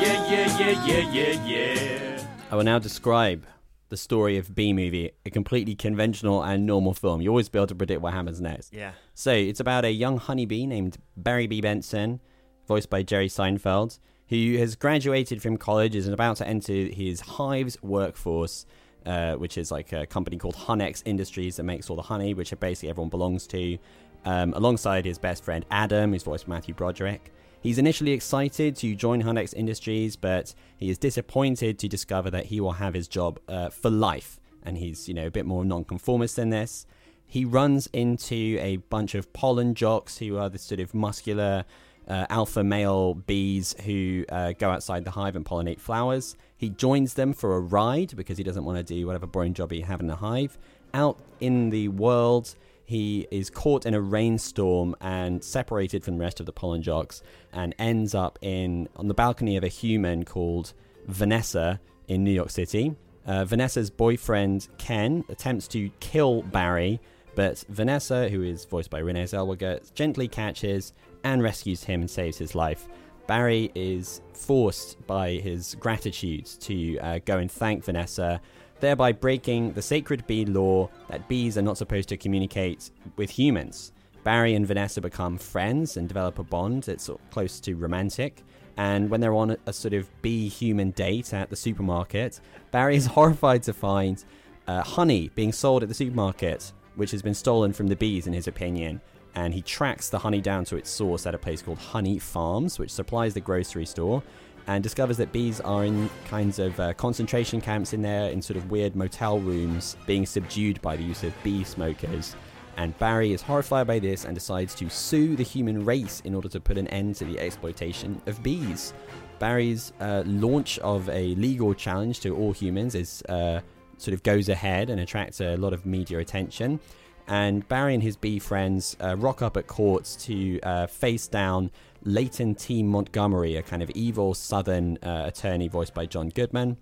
Yeah, 0.00 0.30
yeah, 0.30 0.58
yeah, 0.58 0.86
yeah, 0.86 1.12
yeah, 1.12 1.46
yeah. 1.46 2.26
I 2.50 2.56
will 2.56 2.64
now 2.64 2.78
describe 2.78 3.46
the 3.90 3.96
story 3.96 4.38
of 4.38 4.54
B 4.54 4.72
movie, 4.72 5.10
a 5.26 5.30
completely 5.30 5.74
conventional 5.74 6.42
and 6.42 6.64
normal 6.64 6.94
film. 6.94 7.20
You 7.20 7.30
always 7.30 7.48
be 7.48 7.58
able 7.58 7.66
to 7.68 7.74
predict 7.74 8.00
what 8.00 8.12
happens 8.14 8.40
next. 8.40 8.72
Yeah. 8.72 8.92
So 9.14 9.32
it's 9.32 9.60
about 9.60 9.84
a 9.84 9.90
young 9.90 10.16
honeybee 10.16 10.64
named 10.66 10.98
Barry 11.16 11.46
B. 11.46 11.60
Benson, 11.60 12.20
voiced 12.66 12.88
by 12.88 13.02
Jerry 13.02 13.28
Seinfeld, 13.28 13.98
who 14.30 14.56
has 14.58 14.76
graduated 14.76 15.42
from 15.42 15.56
college, 15.56 15.96
is 15.96 16.06
about 16.06 16.36
to 16.36 16.46
enter 16.46 16.72
his 16.72 17.20
hive's 17.20 17.76
workforce, 17.82 18.64
uh, 19.04 19.34
which 19.34 19.58
is 19.58 19.72
like 19.72 19.92
a 19.92 20.06
company 20.06 20.36
called 20.38 20.54
Honex 20.54 21.02
Industries 21.04 21.56
that 21.56 21.64
makes 21.64 21.90
all 21.90 21.96
the 21.96 22.02
honey, 22.02 22.32
which 22.32 22.54
basically 22.60 22.90
everyone 22.90 23.10
belongs 23.10 23.48
to, 23.48 23.76
um, 24.24 24.54
alongside 24.54 25.04
his 25.04 25.18
best 25.18 25.44
friend 25.44 25.66
Adam, 25.70 26.12
who's 26.12 26.22
voiced 26.22 26.46
Matthew 26.46 26.74
Broderick. 26.74 27.32
He's 27.60 27.76
initially 27.76 28.12
excited 28.12 28.76
to 28.76 28.94
join 28.94 29.22
Honex 29.22 29.52
Industries, 29.52 30.14
but 30.14 30.54
he 30.76 30.90
is 30.90 30.96
disappointed 30.96 31.80
to 31.80 31.88
discover 31.88 32.30
that 32.30 32.46
he 32.46 32.60
will 32.60 32.72
have 32.72 32.94
his 32.94 33.08
job 33.08 33.40
uh, 33.48 33.68
for 33.68 33.90
life, 33.90 34.38
and 34.62 34.78
he's 34.78 35.08
you 35.08 35.14
know 35.14 35.26
a 35.26 35.30
bit 35.30 35.44
more 35.44 35.64
nonconformist 35.64 36.36
than 36.36 36.50
this. 36.50 36.86
He 37.26 37.44
runs 37.44 37.88
into 37.92 38.58
a 38.60 38.76
bunch 38.76 39.16
of 39.16 39.32
pollen 39.32 39.74
jocks 39.74 40.18
who 40.18 40.38
are 40.38 40.48
the 40.48 40.58
sort 40.58 40.80
of 40.80 40.94
muscular 40.94 41.64
uh, 42.10 42.26
alpha 42.28 42.64
male 42.64 43.14
bees 43.14 43.76
who 43.84 44.24
uh, 44.30 44.52
go 44.58 44.68
outside 44.68 45.04
the 45.04 45.12
hive 45.12 45.36
and 45.36 45.44
pollinate 45.44 45.80
flowers. 45.80 46.36
He 46.56 46.68
joins 46.68 47.14
them 47.14 47.32
for 47.32 47.56
a 47.56 47.60
ride 47.60 48.16
because 48.16 48.36
he 48.36 48.42
doesn't 48.42 48.64
want 48.64 48.78
to 48.78 48.94
do 48.94 49.06
whatever 49.06 49.26
boring 49.26 49.54
job 49.54 49.70
he 49.70 49.82
have 49.82 50.00
in 50.00 50.08
the 50.08 50.16
hive. 50.16 50.58
Out 50.92 51.18
in 51.38 51.70
the 51.70 51.86
world, 51.86 52.56
he 52.84 53.28
is 53.30 53.48
caught 53.48 53.86
in 53.86 53.94
a 53.94 54.00
rainstorm 54.00 54.96
and 55.00 55.44
separated 55.44 56.02
from 56.02 56.18
the 56.18 56.24
rest 56.24 56.40
of 56.40 56.46
the 56.46 56.52
pollen 56.52 56.82
jocks 56.82 57.22
and 57.52 57.76
ends 57.78 58.12
up 58.12 58.40
in 58.42 58.88
on 58.96 59.06
the 59.06 59.14
balcony 59.14 59.56
of 59.56 59.62
a 59.62 59.68
human 59.68 60.24
called 60.24 60.72
Vanessa 61.06 61.78
in 62.08 62.24
New 62.24 62.32
York 62.32 62.50
City. 62.50 62.96
Uh, 63.24 63.44
Vanessa's 63.44 63.88
boyfriend 63.88 64.66
Ken 64.78 65.24
attempts 65.28 65.68
to 65.68 65.88
kill 66.00 66.42
Barry, 66.42 66.98
but 67.36 67.64
Vanessa, 67.68 68.28
who 68.28 68.42
is 68.42 68.64
voiced 68.64 68.90
by 68.90 68.98
Renee 68.98 69.24
Zellweger, 69.24 69.94
gently 69.94 70.26
catches 70.26 70.92
and 71.24 71.42
rescues 71.42 71.84
him 71.84 72.00
and 72.00 72.10
saves 72.10 72.38
his 72.38 72.54
life. 72.54 72.88
Barry 73.26 73.70
is 73.74 74.20
forced 74.32 75.06
by 75.06 75.34
his 75.34 75.76
gratitude 75.76 76.46
to 76.46 76.98
uh, 76.98 77.20
go 77.24 77.38
and 77.38 77.50
thank 77.50 77.84
Vanessa, 77.84 78.40
thereby 78.80 79.12
breaking 79.12 79.72
the 79.72 79.82
sacred 79.82 80.26
bee 80.26 80.44
law 80.44 80.88
that 81.08 81.28
bees 81.28 81.56
are 81.56 81.62
not 81.62 81.78
supposed 81.78 82.08
to 82.08 82.16
communicate 82.16 82.90
with 83.16 83.30
humans. 83.30 83.92
Barry 84.24 84.54
and 84.54 84.66
Vanessa 84.66 85.00
become 85.00 85.38
friends 85.38 85.96
and 85.96 86.08
develop 86.08 86.38
a 86.38 86.44
bond 86.44 86.82
that's 86.84 87.08
close 87.30 87.60
to 87.60 87.74
romantic. 87.74 88.42
And 88.76 89.10
when 89.10 89.20
they're 89.20 89.34
on 89.34 89.52
a, 89.52 89.58
a 89.66 89.72
sort 89.72 89.94
of 89.94 90.10
bee 90.22 90.48
human 90.48 90.90
date 90.90 91.32
at 91.32 91.50
the 91.50 91.56
supermarket, 91.56 92.40
Barry 92.70 92.96
is 92.96 93.06
horrified 93.16 93.62
to 93.64 93.72
find 93.72 94.24
uh, 94.66 94.82
honey 94.82 95.30
being 95.34 95.52
sold 95.52 95.82
at 95.82 95.88
the 95.88 95.94
supermarket, 95.94 96.72
which 96.96 97.10
has 97.12 97.22
been 97.22 97.34
stolen 97.34 97.72
from 97.72 97.88
the 97.88 97.96
bees, 97.96 98.26
in 98.26 98.32
his 98.32 98.46
opinion. 98.46 99.00
And 99.34 99.54
he 99.54 99.62
tracks 99.62 100.08
the 100.08 100.18
honey 100.18 100.40
down 100.40 100.64
to 100.66 100.76
its 100.76 100.90
source 100.90 101.26
at 101.26 101.34
a 101.34 101.38
place 101.38 101.62
called 101.62 101.78
Honey 101.78 102.18
Farms, 102.18 102.78
which 102.78 102.90
supplies 102.90 103.34
the 103.34 103.40
grocery 103.40 103.86
store, 103.86 104.22
and 104.66 104.82
discovers 104.82 105.16
that 105.18 105.32
bees 105.32 105.60
are 105.60 105.84
in 105.84 106.10
kinds 106.26 106.58
of 106.58 106.78
uh, 106.78 106.92
concentration 106.94 107.60
camps 107.60 107.92
in 107.92 108.02
there, 108.02 108.30
in 108.30 108.42
sort 108.42 108.56
of 108.56 108.70
weird 108.70 108.96
motel 108.96 109.38
rooms, 109.38 109.96
being 110.06 110.26
subdued 110.26 110.80
by 110.82 110.96
the 110.96 111.02
use 111.02 111.22
of 111.22 111.32
bee 111.42 111.64
smokers. 111.64 112.36
And 112.76 112.96
Barry 112.98 113.32
is 113.32 113.42
horrified 113.42 113.86
by 113.86 113.98
this 113.98 114.24
and 114.24 114.34
decides 114.34 114.74
to 114.76 114.88
sue 114.88 115.36
the 115.36 115.42
human 115.42 115.84
race 115.84 116.20
in 116.24 116.34
order 116.34 116.48
to 116.48 116.60
put 116.60 116.78
an 116.78 116.88
end 116.88 117.16
to 117.16 117.24
the 117.24 117.38
exploitation 117.38 118.20
of 118.26 118.42
bees. 118.42 118.94
Barry's 119.38 119.92
uh, 120.00 120.22
launch 120.26 120.78
of 120.78 121.08
a 121.08 121.34
legal 121.34 121.74
challenge 121.74 122.20
to 122.20 122.36
all 122.36 122.52
humans 122.52 122.94
is 122.94 123.22
uh, 123.28 123.60
sort 123.96 124.14
of 124.14 124.22
goes 124.22 124.48
ahead 124.48 124.88
and 124.90 125.00
attracts 125.00 125.40
a 125.40 125.56
lot 125.56 125.72
of 125.72 125.84
media 125.84 126.18
attention. 126.18 126.80
And 127.26 127.66
Barry 127.68 127.94
and 127.94 128.02
his 128.02 128.16
bee 128.16 128.38
friends 128.38 128.96
uh, 129.00 129.16
rock 129.16 129.42
up 129.42 129.56
at 129.56 129.66
courts 129.66 130.16
to 130.26 130.60
uh, 130.60 130.86
face 130.86 131.28
down 131.28 131.70
Layton 132.02 132.54
T. 132.54 132.82
Montgomery, 132.82 133.56
a 133.56 133.62
kind 133.62 133.82
of 133.82 133.90
evil 133.90 134.34
Southern 134.34 134.96
uh, 134.98 135.24
attorney 135.26 135.68
voiced 135.68 135.94
by 135.94 136.06
John 136.06 136.28
Goodman. 136.30 136.76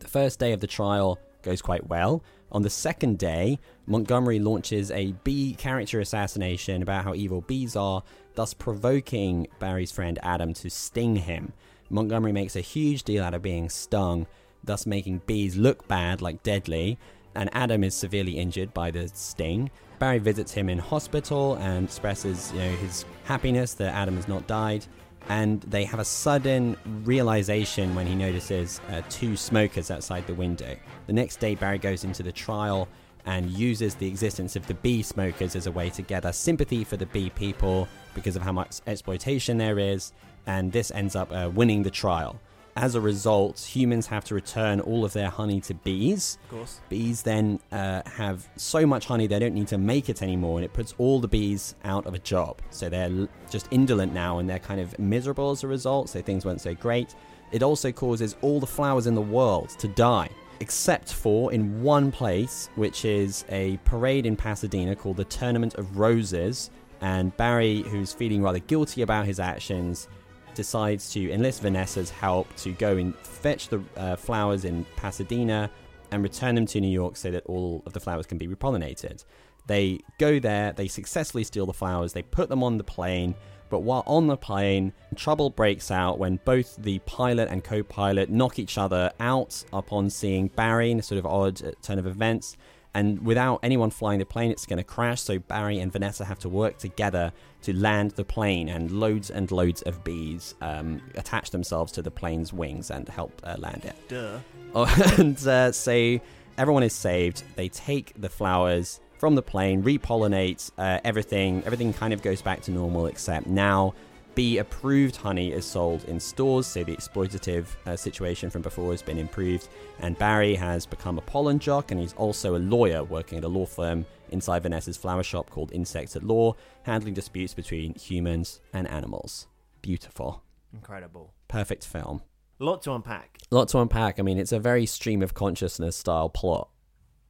The 0.00 0.08
first 0.08 0.38
day 0.38 0.52
of 0.52 0.60
the 0.60 0.66
trial 0.66 1.18
goes 1.42 1.62
quite 1.62 1.88
well. 1.88 2.22
On 2.50 2.62
the 2.62 2.70
second 2.70 3.18
day, 3.18 3.58
Montgomery 3.86 4.38
launches 4.38 4.90
a 4.90 5.12
bee 5.24 5.54
character 5.54 6.00
assassination 6.00 6.82
about 6.82 7.04
how 7.04 7.14
evil 7.14 7.40
bees 7.40 7.76
are, 7.76 8.02
thus 8.34 8.52
provoking 8.52 9.46
Barry's 9.58 9.92
friend 9.92 10.18
Adam 10.22 10.52
to 10.54 10.70
sting 10.70 11.16
him. 11.16 11.52
Montgomery 11.88 12.32
makes 12.32 12.56
a 12.56 12.60
huge 12.60 13.02
deal 13.02 13.22
out 13.22 13.34
of 13.34 13.42
being 13.42 13.68
stung, 13.68 14.26
thus 14.64 14.86
making 14.86 15.22
bees 15.26 15.56
look 15.56 15.86
bad, 15.88 16.22
like 16.22 16.42
deadly, 16.42 16.98
and 17.34 17.50
Adam 17.52 17.84
is 17.84 17.94
severely 17.94 18.38
injured 18.38 18.72
by 18.74 18.90
the 18.90 19.08
sting. 19.08 19.70
Barry 19.98 20.18
visits 20.18 20.52
him 20.52 20.68
in 20.68 20.78
hospital 20.78 21.54
and 21.56 21.84
expresses 21.84 22.52
you 22.52 22.58
know, 22.58 22.68
his 22.76 23.04
happiness 23.24 23.74
that 23.74 23.94
Adam 23.94 24.16
has 24.16 24.28
not 24.28 24.46
died. 24.46 24.84
And 25.28 25.60
they 25.62 25.84
have 25.84 26.00
a 26.00 26.04
sudden 26.04 26.76
realization 27.04 27.94
when 27.94 28.08
he 28.08 28.14
notices 28.14 28.80
uh, 28.90 29.02
two 29.08 29.36
smokers 29.36 29.90
outside 29.90 30.26
the 30.26 30.34
window. 30.34 30.76
The 31.06 31.12
next 31.12 31.36
day, 31.36 31.54
Barry 31.54 31.78
goes 31.78 32.02
into 32.02 32.24
the 32.24 32.32
trial 32.32 32.88
and 33.24 33.48
uses 33.50 33.94
the 33.94 34.08
existence 34.08 34.56
of 34.56 34.66
the 34.66 34.74
bee 34.74 35.02
smokers 35.02 35.54
as 35.54 35.68
a 35.68 35.72
way 35.72 35.90
to 35.90 36.02
gather 36.02 36.32
sympathy 36.32 36.82
for 36.82 36.96
the 36.96 37.06
bee 37.06 37.30
people 37.30 37.86
because 38.14 38.34
of 38.34 38.42
how 38.42 38.50
much 38.50 38.80
exploitation 38.88 39.58
there 39.58 39.78
is. 39.78 40.12
And 40.46 40.72
this 40.72 40.90
ends 40.90 41.14
up 41.14 41.30
uh, 41.32 41.48
winning 41.54 41.84
the 41.84 41.90
trial. 41.90 42.40
As 42.74 42.94
a 42.94 43.00
result, 43.02 43.60
humans 43.60 44.06
have 44.06 44.24
to 44.24 44.34
return 44.34 44.80
all 44.80 45.04
of 45.04 45.12
their 45.12 45.28
honey 45.28 45.60
to 45.62 45.74
bees. 45.74 46.38
Of 46.44 46.50
course. 46.50 46.80
Bees 46.88 47.22
then 47.22 47.60
uh, 47.70 48.00
have 48.06 48.48
so 48.56 48.86
much 48.86 49.06
honey 49.06 49.26
they 49.26 49.38
don't 49.38 49.54
need 49.54 49.68
to 49.68 49.78
make 49.78 50.08
it 50.08 50.22
anymore, 50.22 50.56
and 50.58 50.64
it 50.64 50.72
puts 50.72 50.94
all 50.96 51.20
the 51.20 51.28
bees 51.28 51.74
out 51.84 52.06
of 52.06 52.14
a 52.14 52.18
job. 52.18 52.62
So 52.70 52.88
they're 52.88 53.28
just 53.50 53.68
indolent 53.70 54.14
now, 54.14 54.38
and 54.38 54.48
they're 54.48 54.58
kind 54.58 54.80
of 54.80 54.98
miserable 54.98 55.50
as 55.50 55.62
a 55.64 55.68
result. 55.68 56.08
So 56.08 56.22
things 56.22 56.46
weren't 56.46 56.62
so 56.62 56.74
great. 56.74 57.14
It 57.50 57.62
also 57.62 57.92
causes 57.92 58.36
all 58.40 58.58
the 58.58 58.66
flowers 58.66 59.06
in 59.06 59.14
the 59.14 59.20
world 59.20 59.68
to 59.78 59.88
die, 59.88 60.30
except 60.60 61.12
for 61.12 61.52
in 61.52 61.82
one 61.82 62.10
place, 62.10 62.70
which 62.76 63.04
is 63.04 63.44
a 63.50 63.76
parade 63.84 64.24
in 64.24 64.34
Pasadena 64.34 64.96
called 64.96 65.18
the 65.18 65.24
Tournament 65.24 65.74
of 65.74 65.98
Roses. 65.98 66.70
And 67.02 67.36
Barry, 67.36 67.82
who's 67.82 68.12
feeling 68.14 68.42
rather 68.42 68.60
guilty 68.60 69.02
about 69.02 69.26
his 69.26 69.40
actions, 69.40 70.08
decides 70.54 71.10
to 71.12 71.30
enlist 71.30 71.62
Vanessa's 71.62 72.10
help 72.10 72.54
to 72.56 72.72
go 72.72 72.96
and 72.96 73.16
fetch 73.18 73.68
the 73.68 73.82
uh, 73.96 74.16
flowers 74.16 74.64
in 74.64 74.84
Pasadena 74.96 75.70
and 76.10 76.22
return 76.22 76.54
them 76.54 76.66
to 76.66 76.80
New 76.80 76.90
York 76.90 77.16
so 77.16 77.30
that 77.30 77.44
all 77.46 77.82
of 77.86 77.92
the 77.92 78.00
flowers 78.00 78.26
can 78.26 78.38
be 78.38 78.46
repollinated. 78.46 79.24
They 79.66 80.00
go 80.18 80.38
there, 80.38 80.72
they 80.72 80.88
successfully 80.88 81.44
steal 81.44 81.66
the 81.66 81.72
flowers, 81.72 82.12
they 82.12 82.22
put 82.22 82.48
them 82.48 82.62
on 82.62 82.78
the 82.78 82.84
plane, 82.84 83.34
but 83.70 83.80
while 83.80 84.02
on 84.06 84.26
the 84.26 84.36
plane, 84.36 84.92
trouble 85.16 85.48
breaks 85.48 85.90
out 85.90 86.18
when 86.18 86.38
both 86.44 86.76
the 86.76 86.98
pilot 87.00 87.48
and 87.48 87.64
co 87.64 87.82
pilot 87.82 88.28
knock 88.28 88.58
each 88.58 88.76
other 88.76 89.10
out 89.18 89.64
upon 89.72 90.10
seeing 90.10 90.48
Barry 90.48 90.90
in 90.90 90.98
a 90.98 91.02
sort 91.02 91.18
of 91.18 91.24
odd 91.24 91.64
uh, 91.64 91.70
turn 91.80 91.98
of 91.98 92.06
events. 92.06 92.56
And 92.94 93.24
without 93.24 93.60
anyone 93.62 93.90
flying 93.90 94.18
the 94.18 94.26
plane, 94.26 94.50
it's 94.50 94.66
going 94.66 94.76
to 94.78 94.84
crash. 94.84 95.22
So 95.22 95.38
Barry 95.38 95.78
and 95.78 95.90
Vanessa 95.90 96.24
have 96.24 96.38
to 96.40 96.48
work 96.48 96.78
together 96.78 97.32
to 97.62 97.72
land 97.72 98.12
the 98.12 98.24
plane, 98.24 98.68
and 98.68 98.90
loads 98.90 99.30
and 99.30 99.50
loads 99.50 99.82
of 99.82 100.04
bees 100.04 100.54
um, 100.60 101.00
attach 101.14 101.50
themselves 101.50 101.92
to 101.92 102.02
the 102.02 102.10
plane's 102.10 102.52
wings 102.52 102.90
and 102.90 103.08
help 103.08 103.40
uh, 103.44 103.56
land 103.58 103.84
it. 103.84 103.96
Duh. 104.08 104.38
Oh, 104.74 105.14
and 105.18 105.38
uh, 105.46 105.72
so 105.72 106.20
everyone 106.58 106.82
is 106.82 106.92
saved. 106.92 107.44
They 107.56 107.68
take 107.68 108.12
the 108.20 108.28
flowers 108.28 109.00
from 109.18 109.36
the 109.36 109.42
plane, 109.42 109.82
repollinate 109.82 110.70
uh, 110.76 110.98
everything. 111.04 111.62
Everything 111.64 111.92
kind 111.92 112.12
of 112.12 112.22
goes 112.22 112.42
back 112.42 112.62
to 112.62 112.72
normal, 112.72 113.06
except 113.06 113.46
now 113.46 113.94
bee 114.34 114.58
approved 114.58 115.16
honey 115.16 115.52
is 115.52 115.64
sold 115.64 116.04
in 116.04 116.18
stores, 116.18 116.66
so 116.66 116.84
the 116.84 116.96
exploitative 116.96 117.66
uh, 117.86 117.96
situation 117.96 118.50
from 118.50 118.62
before 118.62 118.90
has 118.90 119.02
been 119.02 119.18
improved. 119.18 119.68
And 120.00 120.18
Barry 120.18 120.54
has 120.54 120.86
become 120.86 121.18
a 121.18 121.22
pollen 121.22 121.58
jock, 121.58 121.90
and 121.90 122.00
he's 122.00 122.14
also 122.14 122.56
a 122.56 122.58
lawyer 122.58 123.04
working 123.04 123.38
at 123.38 123.44
a 123.44 123.48
law 123.48 123.66
firm 123.66 124.06
inside 124.30 124.62
Vanessa's 124.62 124.96
flower 124.96 125.22
shop 125.22 125.50
called 125.50 125.72
Insects 125.72 126.16
at 126.16 126.22
Law, 126.22 126.54
handling 126.82 127.14
disputes 127.14 127.54
between 127.54 127.94
humans 127.94 128.60
and 128.72 128.88
animals. 128.88 129.46
Beautiful. 129.82 130.42
Incredible. 130.72 131.34
Perfect 131.48 131.86
film. 131.86 132.22
A 132.60 132.64
lot 132.64 132.82
to 132.82 132.94
unpack. 132.94 133.38
A 133.50 133.54
lot 133.54 133.68
to 133.68 133.78
unpack. 133.78 134.18
I 134.18 134.22
mean, 134.22 134.38
it's 134.38 134.52
a 134.52 134.60
very 134.60 134.86
stream 134.86 135.22
of 135.22 135.34
consciousness 135.34 135.96
style 135.96 136.28
plot, 136.28 136.70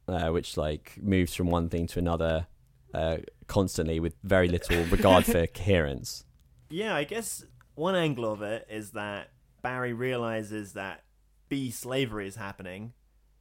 uh, 0.07 0.29
which 0.29 0.57
like 0.57 0.97
moves 1.01 1.33
from 1.33 1.49
one 1.49 1.69
thing 1.69 1.87
to 1.87 1.99
another 1.99 2.47
uh, 2.93 3.17
constantly 3.47 3.99
with 3.99 4.15
very 4.23 4.47
little 4.47 4.83
regard 4.85 5.25
for 5.25 5.47
coherence. 5.53 6.25
Yeah, 6.73 6.95
I 6.95 7.03
guess 7.03 7.45
one 7.75 7.93
angle 7.95 8.25
of 8.25 8.41
it 8.41 8.65
is 8.67 8.91
that 8.91 9.29
Barry 9.61 9.93
realizes 9.93 10.73
that 10.73 11.03
bee 11.47 11.69
slavery 11.69 12.27
is 12.27 12.35
happening, 12.35 12.93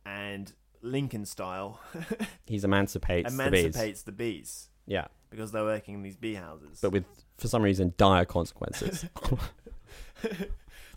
and 0.05 0.53
Lincoln 0.83 1.25
style 1.25 1.81
He 2.47 2.61
emancipates, 2.63 3.35
the 3.35 3.51
bees. 3.51 3.61
emancipates 3.65 4.03
the 4.03 4.13
bees. 4.13 4.69
Yeah. 4.85 5.07
because 5.31 5.51
they're 5.51 5.65
working 5.65 5.95
in 5.95 6.03
these 6.03 6.17
bee 6.17 6.35
houses. 6.35 6.81
But 6.83 6.93
with, 6.93 7.05
for 7.39 7.49
some 7.49 7.63
reason, 7.63 7.95
dire 7.97 8.27
consequences. 8.27 9.07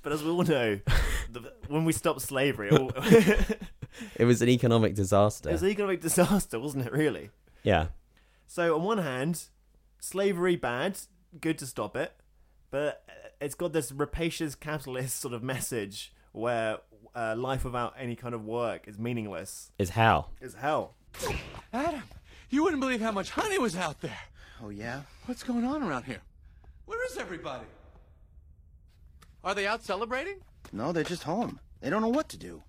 But 0.03 0.11
as 0.11 0.23
we 0.23 0.29
all 0.29 0.43
know, 0.43 0.79
the, 1.31 1.53
when 1.67 1.83
we 1.83 1.91
stopped 1.91 2.21
slavery, 2.21 2.69
all, 2.69 2.91
it 4.15 4.25
was 4.25 4.39
an 4.43 4.49
economic 4.49 4.93
disaster. 4.93 5.49
it 5.49 5.53
was 5.53 5.63
an 5.63 5.69
economic 5.69 5.99
disaster, 5.99 6.59
wasn't 6.59 6.85
it? 6.85 6.91
Really. 6.91 7.31
yeah. 7.63 7.87
So 8.45 8.75
on 8.75 8.83
one 8.83 8.99
hand, 8.99 9.45
slavery 9.99 10.57
bad, 10.57 10.99
good 11.41 11.57
to 11.57 11.65
stop 11.65 11.97
it, 11.97 12.13
but 12.71 13.04
it's 13.41 13.56
got 13.56 13.73
this 13.73 13.91
rapacious 13.91 14.56
capitalist 14.56 15.19
sort 15.19 15.34
of 15.34 15.43
message 15.43 16.13
where 16.32 16.80
uh, 17.15 17.36
life 17.38 17.63
without 17.63 17.93
any 17.97 18.15
kind 18.15 18.36
of 18.36 18.43
work 18.43 18.88
is 18.88 18.99
meaningless. 18.99 19.71
Is 19.80 19.89
hell. 19.91 20.32
Is 20.41 20.56
hell. 20.56 20.95
Adam, 21.73 22.04
you 22.49 22.63
wouldn't 22.63 22.82
believe 22.82 23.01
how 23.01 23.12
much 23.12 23.32
honey 23.32 23.58
was 23.58 23.75
out 23.75 24.01
there. 24.01 24.19
Oh, 24.62 24.69
yeah? 24.69 25.01
What's 25.25 25.43
going 25.43 25.63
on 25.63 25.84
around 25.84 26.04
here? 26.04 26.21
Where 26.86 27.04
is 27.08 27.17
everybody? 27.17 27.65
Are 29.43 29.56
they 29.56 29.67
out 29.67 29.84
celebrating? 29.84 30.38
No, 30.71 30.91
they're 30.91 31.04
just 31.04 31.23
home. 31.23 31.60
They 31.82 31.89
don't 31.89 32.01
know 32.01 32.10
what 32.10 32.30
to 32.30 32.38
do. 32.38 32.63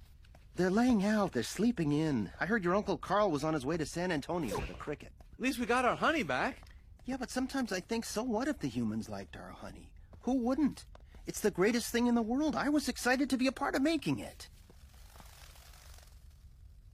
They're 0.56 0.70
laying 0.70 1.04
out, 1.04 1.32
they're 1.32 1.42
sleeping 1.42 1.92
in. 1.92 2.30
I 2.40 2.46
heard 2.46 2.64
your 2.64 2.74
Uncle 2.74 2.96
Carl 2.96 3.30
was 3.30 3.44
on 3.44 3.54
his 3.54 3.66
way 3.66 3.76
to 3.76 3.84
San 3.84 4.10
Antonio 4.10 4.56
with 4.58 4.70
a 4.70 4.74
cricket. 4.74 5.12
At 5.34 5.40
least 5.40 5.58
we 5.58 5.66
got 5.66 5.84
our 5.84 5.96
honey 5.96 6.22
back. 6.22 6.62
Yeah, 7.06 7.16
but 7.18 7.30
sometimes 7.30 7.72
I 7.72 7.80
think, 7.80 8.04
so 8.04 8.24
what 8.24 8.48
if 8.48 8.58
the 8.58 8.68
humans 8.68 9.08
liked 9.08 9.36
our 9.36 9.52
honey? 9.52 9.90
Who 10.22 10.34
wouldn't? 10.34 10.84
It's 11.26 11.40
the 11.40 11.52
greatest 11.52 11.90
thing 11.92 12.08
in 12.08 12.16
the 12.16 12.22
world. 12.22 12.56
I 12.56 12.68
was 12.68 12.88
excited 12.88 13.30
to 13.30 13.36
be 13.36 13.46
a 13.46 13.52
part 13.52 13.76
of 13.76 13.82
making 13.82 14.18
it. 14.18 14.48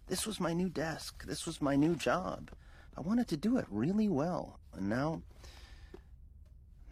This 0.08 0.26
was 0.26 0.38
my 0.38 0.52
new 0.52 0.68
desk. 0.68 1.24
This 1.24 1.46
was 1.46 1.62
my 1.62 1.76
new 1.76 1.96
job. 1.96 2.50
I 2.96 3.00
wanted 3.00 3.28
to 3.28 3.36
do 3.38 3.56
it 3.56 3.64
really 3.70 4.08
well. 4.08 4.58
And 4.74 4.90
now. 4.90 5.22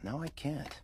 Now 0.02 0.22
I 0.22 0.28
can't. 0.28 0.80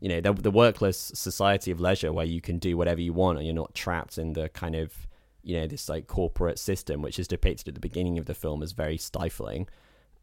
You 0.00 0.08
know, 0.08 0.20
the, 0.22 0.32
the 0.32 0.50
workless 0.50 1.12
society 1.14 1.70
of 1.70 1.80
leisure 1.80 2.12
where 2.12 2.24
you 2.24 2.40
can 2.40 2.58
do 2.58 2.78
whatever 2.78 3.02
you 3.02 3.12
want 3.12 3.36
and 3.36 3.46
you're 3.46 3.54
not 3.54 3.74
trapped 3.74 4.16
in 4.16 4.32
the 4.32 4.48
kind 4.48 4.74
of, 4.74 5.06
you 5.42 5.60
know, 5.60 5.66
this 5.66 5.90
like 5.90 6.06
corporate 6.06 6.58
system, 6.58 7.02
which 7.02 7.18
is 7.18 7.28
depicted 7.28 7.68
at 7.68 7.74
the 7.74 7.80
beginning 7.80 8.16
of 8.16 8.24
the 8.24 8.34
film 8.34 8.62
as 8.62 8.72
very 8.72 8.96
stifling. 8.96 9.68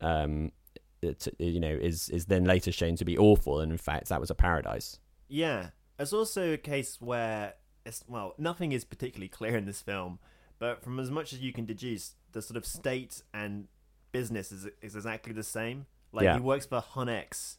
Um, 0.01 0.51
it, 1.01 1.27
uh, 1.27 1.31
you 1.43 1.59
know, 1.59 1.73
is 1.73 2.09
is 2.09 2.25
then 2.25 2.45
later 2.45 2.71
shown 2.71 2.95
to 2.97 3.05
be 3.05 3.17
awful, 3.17 3.59
and 3.59 3.71
in 3.71 3.77
fact, 3.77 4.09
that 4.09 4.19
was 4.19 4.29
a 4.29 4.35
paradise. 4.35 4.99
Yeah, 5.27 5.69
there's 5.97 6.13
also 6.13 6.53
a 6.53 6.57
case 6.57 6.97
where 6.99 7.53
it's 7.85 8.03
well, 8.07 8.35
nothing 8.37 8.71
is 8.71 8.83
particularly 8.83 9.29
clear 9.29 9.55
in 9.57 9.65
this 9.65 9.81
film, 9.81 10.19
but 10.59 10.83
from 10.83 10.99
as 10.99 11.09
much 11.09 11.33
as 11.33 11.39
you 11.39 11.51
can 11.53 11.65
deduce, 11.65 12.15
the 12.31 12.41
sort 12.41 12.57
of 12.57 12.65
state 12.65 13.23
and 13.33 13.67
business 14.11 14.51
is 14.51 14.67
is 14.81 14.95
exactly 14.95 15.33
the 15.33 15.43
same. 15.43 15.85
Like 16.13 16.25
Yeah. 16.25 16.35
he 16.35 16.41
works 16.41 16.65
for 16.65 16.81
Honex 16.81 17.55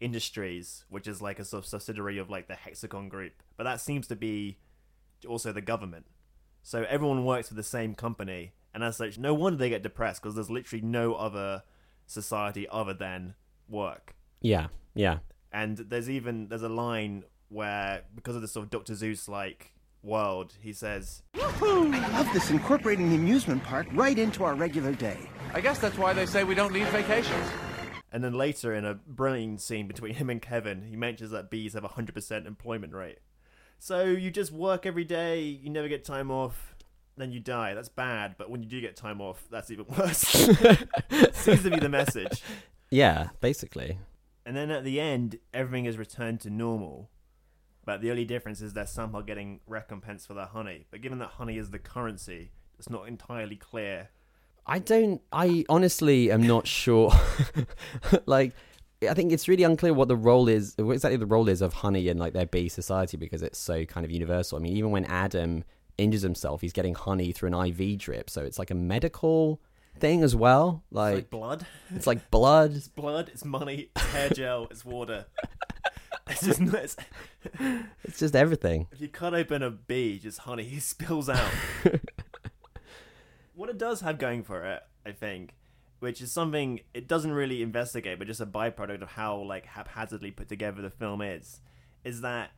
Industries, 0.00 0.84
which 0.88 1.08
is 1.08 1.20
like 1.20 1.38
a 1.38 1.44
sort 1.44 1.64
of 1.64 1.66
subsidiary 1.66 2.18
of 2.18 2.30
like 2.30 2.48
the 2.48 2.54
Hexagon 2.54 3.08
Group, 3.08 3.42
but 3.56 3.64
that 3.64 3.80
seems 3.80 4.06
to 4.08 4.16
be 4.16 4.58
also 5.26 5.52
the 5.52 5.60
government. 5.60 6.06
So 6.62 6.84
everyone 6.88 7.24
works 7.24 7.48
for 7.48 7.54
the 7.54 7.62
same 7.62 7.94
company, 7.94 8.52
and 8.74 8.84
as 8.84 8.96
such, 8.96 9.18
no 9.18 9.34
wonder 9.34 9.56
they 9.58 9.68
get 9.68 9.82
depressed 9.82 10.22
because 10.22 10.34
there's 10.34 10.50
literally 10.50 10.82
no 10.84 11.14
other 11.14 11.62
society 12.06 12.66
other 12.68 12.94
than 12.94 13.34
work. 13.68 14.14
Yeah, 14.40 14.68
yeah. 14.94 15.18
And 15.52 15.76
there's 15.76 16.10
even 16.10 16.48
there's 16.48 16.62
a 16.62 16.68
line 16.68 17.24
where 17.48 18.02
because 18.14 18.36
of 18.36 18.42
this 18.42 18.52
sort 18.52 18.64
of 18.64 18.70
Doctor 18.70 18.94
Seuss 18.94 19.28
like 19.28 19.72
world, 20.02 20.52
he 20.60 20.72
says, 20.72 21.22
I 21.34 22.08
love 22.12 22.28
this 22.32 22.50
incorporating 22.50 23.10
the 23.10 23.16
amusement 23.16 23.62
park 23.64 23.86
right 23.92 24.18
into 24.18 24.44
our 24.44 24.54
regular 24.54 24.92
day. 24.92 25.18
I 25.52 25.60
guess 25.60 25.78
that's 25.78 25.98
why 25.98 26.12
they 26.12 26.26
say 26.26 26.44
we 26.44 26.54
don't 26.54 26.72
need 26.72 26.86
vacations. 26.88 27.46
And 28.12 28.22
then 28.22 28.34
later, 28.34 28.74
in 28.74 28.84
a 28.84 28.94
brilliant 28.94 29.60
scene 29.60 29.88
between 29.88 30.14
him 30.14 30.30
and 30.30 30.40
Kevin, 30.40 30.82
he 30.82 30.96
mentions 30.96 31.32
that 31.32 31.50
bees 31.50 31.74
have 31.74 31.84
a 31.84 31.88
100% 31.88 32.46
employment 32.46 32.94
rate. 32.94 33.18
So 33.78 34.04
you 34.04 34.30
just 34.30 34.52
work 34.52 34.86
every 34.86 35.04
day, 35.04 35.42
you 35.42 35.68
never 35.68 35.88
get 35.88 36.04
time 36.04 36.30
off, 36.30 36.75
then 37.16 37.32
you 37.32 37.40
die. 37.40 37.74
That's 37.74 37.88
bad, 37.88 38.36
but 38.38 38.50
when 38.50 38.62
you 38.62 38.68
do 38.68 38.80
get 38.80 38.96
time 38.96 39.20
off, 39.20 39.44
that's 39.50 39.70
even 39.70 39.86
worse. 39.96 40.18
Seems 41.32 41.62
to 41.62 41.70
be 41.70 41.80
the 41.80 41.88
message. 41.88 42.42
Yeah, 42.90 43.30
basically. 43.40 43.98
And 44.44 44.56
then 44.56 44.70
at 44.70 44.84
the 44.84 45.00
end, 45.00 45.38
everything 45.52 45.86
is 45.86 45.98
returned 45.98 46.40
to 46.42 46.50
normal. 46.50 47.10
But 47.84 48.00
the 48.00 48.10
only 48.10 48.24
difference 48.24 48.60
is 48.60 48.72
they're 48.72 48.86
somehow 48.86 49.20
getting 49.22 49.60
recompense 49.66 50.26
for 50.26 50.34
their 50.34 50.46
honey. 50.46 50.86
But 50.90 51.00
given 51.00 51.18
that 51.20 51.30
honey 51.30 51.56
is 51.56 51.70
the 51.70 51.78
currency, 51.78 52.50
it's 52.78 52.90
not 52.90 53.08
entirely 53.08 53.56
clear. 53.56 54.10
I 54.66 54.80
don't. 54.80 55.22
I 55.32 55.64
honestly 55.68 56.30
am 56.32 56.44
not 56.44 56.66
sure. 56.66 57.12
like, 58.26 58.52
I 59.08 59.14
think 59.14 59.32
it's 59.32 59.46
really 59.46 59.62
unclear 59.62 59.94
what 59.94 60.08
the 60.08 60.16
role 60.16 60.48
is, 60.48 60.74
what 60.76 60.92
exactly 60.92 61.16
the 61.16 61.26
role 61.26 61.48
is 61.48 61.62
of 61.62 61.72
honey 61.72 62.08
in 62.08 62.18
like 62.18 62.32
their 62.32 62.46
bee 62.46 62.68
society 62.68 63.16
because 63.16 63.42
it's 63.42 63.58
so 63.58 63.84
kind 63.84 64.04
of 64.04 64.10
universal. 64.10 64.58
I 64.58 64.60
mean, 64.60 64.76
even 64.76 64.90
when 64.90 65.04
Adam 65.04 65.62
injures 65.98 66.22
himself, 66.22 66.60
he's 66.60 66.72
getting 66.72 66.94
honey 66.94 67.32
through 67.32 67.52
an 67.54 67.66
IV 67.66 67.98
drip, 67.98 68.28
so 68.30 68.42
it's 68.42 68.58
like 68.58 68.70
a 68.70 68.74
medical 68.74 69.60
thing 69.98 70.22
as 70.22 70.36
well. 70.36 70.84
Like, 70.90 71.12
It's 71.14 71.22
like 71.22 71.30
blood. 71.30 71.66
It's 71.94 72.06
like 72.06 72.30
blood. 72.30 72.74
It's 72.74 72.88
blood, 72.88 73.28
it's 73.32 73.44
money, 73.44 73.90
it's 73.96 74.04
hair 74.06 74.30
gel, 74.30 74.68
it's 74.70 74.84
water. 74.84 75.26
It's 76.28 76.44
just 76.44 76.60
it's, 76.60 76.96
It's 78.04 78.18
just 78.18 78.34
everything. 78.34 78.88
if 78.90 79.00
you 79.00 79.06
cut 79.08 79.32
open 79.32 79.62
a 79.62 79.70
bee, 79.70 80.18
just 80.18 80.40
honey 80.40 80.64
He 80.74 80.80
spills 80.80 81.28
out. 81.28 81.52
what 83.54 83.70
it 83.70 83.78
does 83.78 84.00
have 84.00 84.18
going 84.18 84.42
for 84.42 84.64
it, 84.64 84.82
I 85.06 85.12
think, 85.12 85.54
which 86.00 86.20
is 86.20 86.32
something 86.32 86.80
it 86.94 87.06
doesn't 87.06 87.32
really 87.32 87.62
investigate, 87.62 88.18
but 88.18 88.26
just 88.26 88.40
a 88.40 88.46
byproduct 88.46 89.02
of 89.02 89.10
how 89.10 89.36
like 89.38 89.66
haphazardly 89.66 90.32
put 90.32 90.48
together 90.48 90.82
the 90.82 90.90
film 90.90 91.22
is, 91.22 91.60
is 92.04 92.20
that 92.22 92.50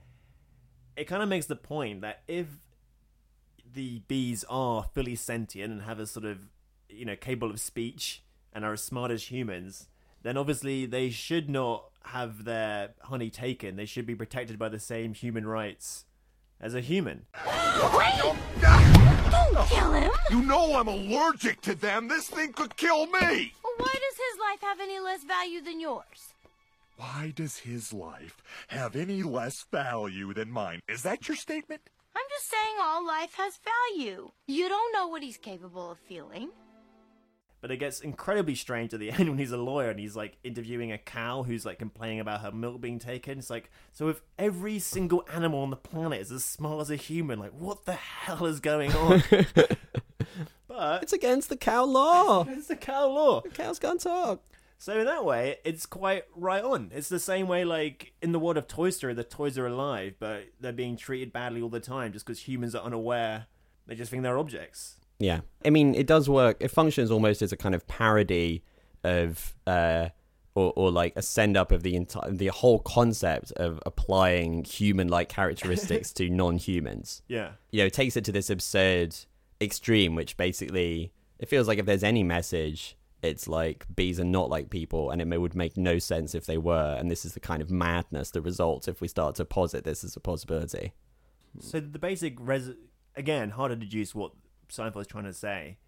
it 0.96 1.04
kind 1.04 1.22
of 1.22 1.28
makes 1.28 1.46
the 1.46 1.56
point 1.56 2.00
that 2.00 2.22
if 2.26 2.46
the 3.74 4.00
bees 4.08 4.44
are 4.48 4.84
fully 4.94 5.16
sentient 5.16 5.72
and 5.72 5.82
have 5.82 5.98
a 5.98 6.06
sort 6.06 6.24
of 6.24 6.38
you 6.88 7.04
know 7.04 7.16
capable 7.16 7.50
of 7.50 7.60
speech 7.60 8.22
and 8.52 8.64
are 8.64 8.72
as 8.72 8.82
smart 8.82 9.10
as 9.10 9.24
humans, 9.24 9.88
then 10.22 10.36
obviously 10.36 10.86
they 10.86 11.10
should 11.10 11.48
not 11.48 11.84
have 12.04 12.44
their 12.44 12.90
honey 13.02 13.30
taken. 13.30 13.76
They 13.76 13.84
should 13.84 14.06
be 14.06 14.14
protected 14.14 14.58
by 14.58 14.68
the 14.68 14.78
same 14.78 15.14
human 15.14 15.46
rights 15.46 16.06
as 16.60 16.74
a 16.74 16.80
human. 16.80 17.26
Don't 19.30 19.68
kill 19.68 19.92
him! 19.92 20.10
You 20.30 20.42
know 20.42 20.76
I'm 20.76 20.88
allergic 20.88 21.60
to 21.62 21.74
them. 21.74 22.08
This 22.08 22.28
thing 22.28 22.52
could 22.52 22.76
kill 22.76 23.06
me! 23.06 23.52
Well, 23.62 23.74
why 23.76 23.92
does 23.92 24.16
his 24.16 24.40
life 24.40 24.60
have 24.62 24.80
any 24.80 24.98
less 24.98 25.24
value 25.24 25.60
than 25.60 25.80
yours? 25.80 26.34
Why 26.96 27.32
does 27.36 27.58
his 27.58 27.92
life 27.92 28.42
have 28.68 28.96
any 28.96 29.22
less 29.22 29.64
value 29.70 30.34
than 30.34 30.50
mine? 30.50 30.80
Is 30.88 31.02
that 31.04 31.28
your 31.28 31.36
statement? 31.36 31.82
I'm 32.18 32.24
just 32.30 32.50
saying 32.50 32.76
all 32.82 33.06
life 33.06 33.34
has 33.34 33.60
value. 33.94 34.32
You 34.48 34.68
don't 34.68 34.92
know 34.92 35.06
what 35.06 35.22
he's 35.22 35.36
capable 35.36 35.92
of 35.92 35.98
feeling. 36.00 36.50
But 37.60 37.70
it 37.70 37.76
gets 37.76 38.00
incredibly 38.00 38.56
strange 38.56 38.92
at 38.92 38.98
the 38.98 39.10
end 39.12 39.28
when 39.28 39.38
he's 39.38 39.52
a 39.52 39.56
lawyer 39.56 39.90
and 39.90 40.00
he's 40.00 40.16
like 40.16 40.36
interviewing 40.42 40.90
a 40.90 40.98
cow 40.98 41.44
who's 41.44 41.64
like 41.64 41.78
complaining 41.78 42.18
about 42.18 42.40
her 42.40 42.50
milk 42.50 42.80
being 42.80 42.98
taken. 42.98 43.38
It's 43.38 43.50
like, 43.50 43.70
so 43.92 44.08
if 44.08 44.20
every 44.36 44.80
single 44.80 45.24
animal 45.32 45.60
on 45.60 45.70
the 45.70 45.76
planet 45.76 46.20
is 46.20 46.32
as 46.32 46.44
smart 46.44 46.80
as 46.80 46.90
a 46.90 46.96
human, 46.96 47.38
like 47.38 47.52
what 47.52 47.84
the 47.84 47.92
hell 47.92 48.46
is 48.46 48.58
going 48.58 48.92
on? 48.94 49.22
but 50.66 51.04
it's 51.04 51.12
against 51.12 51.50
the 51.50 51.56
cow 51.56 51.84
law. 51.84 52.46
it's 52.48 52.66
the 52.66 52.74
cow 52.74 53.06
law. 53.06 53.42
The 53.42 53.50
cows 53.50 53.78
can't 53.78 54.00
talk. 54.00 54.42
So 54.80 54.96
in 55.00 55.06
that 55.06 55.24
way, 55.24 55.56
it's 55.64 55.86
quite 55.86 56.24
right 56.36 56.62
on. 56.62 56.92
It's 56.94 57.08
the 57.08 57.18
same 57.18 57.48
way, 57.48 57.64
like 57.64 58.12
in 58.22 58.30
the 58.30 58.38
world 58.38 58.56
of 58.56 58.68
Toy 58.68 58.90
Story, 58.90 59.12
the 59.12 59.24
toys 59.24 59.58
are 59.58 59.66
alive, 59.66 60.14
but 60.20 60.44
they're 60.60 60.72
being 60.72 60.96
treated 60.96 61.32
badly 61.32 61.60
all 61.60 61.68
the 61.68 61.80
time 61.80 62.12
just 62.12 62.24
because 62.24 62.46
humans 62.46 62.76
are 62.76 62.82
unaware. 62.84 63.46
They 63.88 63.96
just 63.96 64.10
think 64.10 64.22
they're 64.22 64.38
objects. 64.38 64.96
Yeah, 65.18 65.40
I 65.64 65.70
mean, 65.70 65.96
it 65.96 66.06
does 66.06 66.28
work. 66.28 66.58
It 66.60 66.70
functions 66.70 67.10
almost 67.10 67.42
as 67.42 67.52
a 67.52 67.56
kind 67.56 67.74
of 67.74 67.88
parody 67.88 68.62
of, 69.02 69.56
uh, 69.66 70.10
or 70.54 70.72
or 70.76 70.92
like 70.92 71.12
a 71.16 71.22
send 71.22 71.56
up 71.56 71.72
of 71.72 71.82
the 71.82 71.96
entire, 71.96 72.30
the 72.30 72.46
whole 72.48 72.78
concept 72.78 73.50
of 73.52 73.80
applying 73.84 74.62
human-like 74.62 75.28
characteristics 75.28 76.12
to 76.14 76.30
non-humans. 76.30 77.22
Yeah. 77.26 77.52
you 77.72 77.80
know, 77.80 77.86
it 77.86 77.94
takes 77.94 78.16
it 78.16 78.24
to 78.26 78.32
this 78.32 78.48
absurd 78.48 79.16
extreme, 79.60 80.14
which 80.14 80.36
basically 80.36 81.12
it 81.40 81.48
feels 81.48 81.66
like 81.66 81.78
if 81.78 81.86
there's 81.86 82.04
any 82.04 82.22
message, 82.22 82.96
it's 83.22 83.48
like 83.48 83.86
bees 83.94 84.20
are 84.20 84.24
not 84.24 84.48
like 84.48 84.70
people, 84.70 85.10
and 85.10 85.20
it 85.20 85.24
may, 85.24 85.38
would 85.38 85.54
make 85.54 85.76
no 85.76 85.98
sense 85.98 86.34
if 86.34 86.46
they 86.46 86.58
were. 86.58 86.96
And 86.98 87.10
this 87.10 87.24
is 87.24 87.34
the 87.34 87.40
kind 87.40 87.60
of 87.62 87.70
madness 87.70 88.30
that 88.30 88.42
results 88.42 88.88
if 88.88 89.00
we 89.00 89.08
start 89.08 89.34
to 89.36 89.44
posit 89.44 89.84
this 89.84 90.04
as 90.04 90.16
a 90.16 90.20
possibility. 90.20 90.92
So 91.60 91.80
the 91.80 91.98
basic 91.98 92.34
res 92.38 92.70
again 93.16 93.50
hard 93.50 93.70
to 93.70 93.76
deduce 93.76 94.14
what 94.14 94.32
Seinfeld 94.68 95.00
is 95.00 95.06
trying 95.06 95.24
to 95.24 95.32
say, 95.32 95.78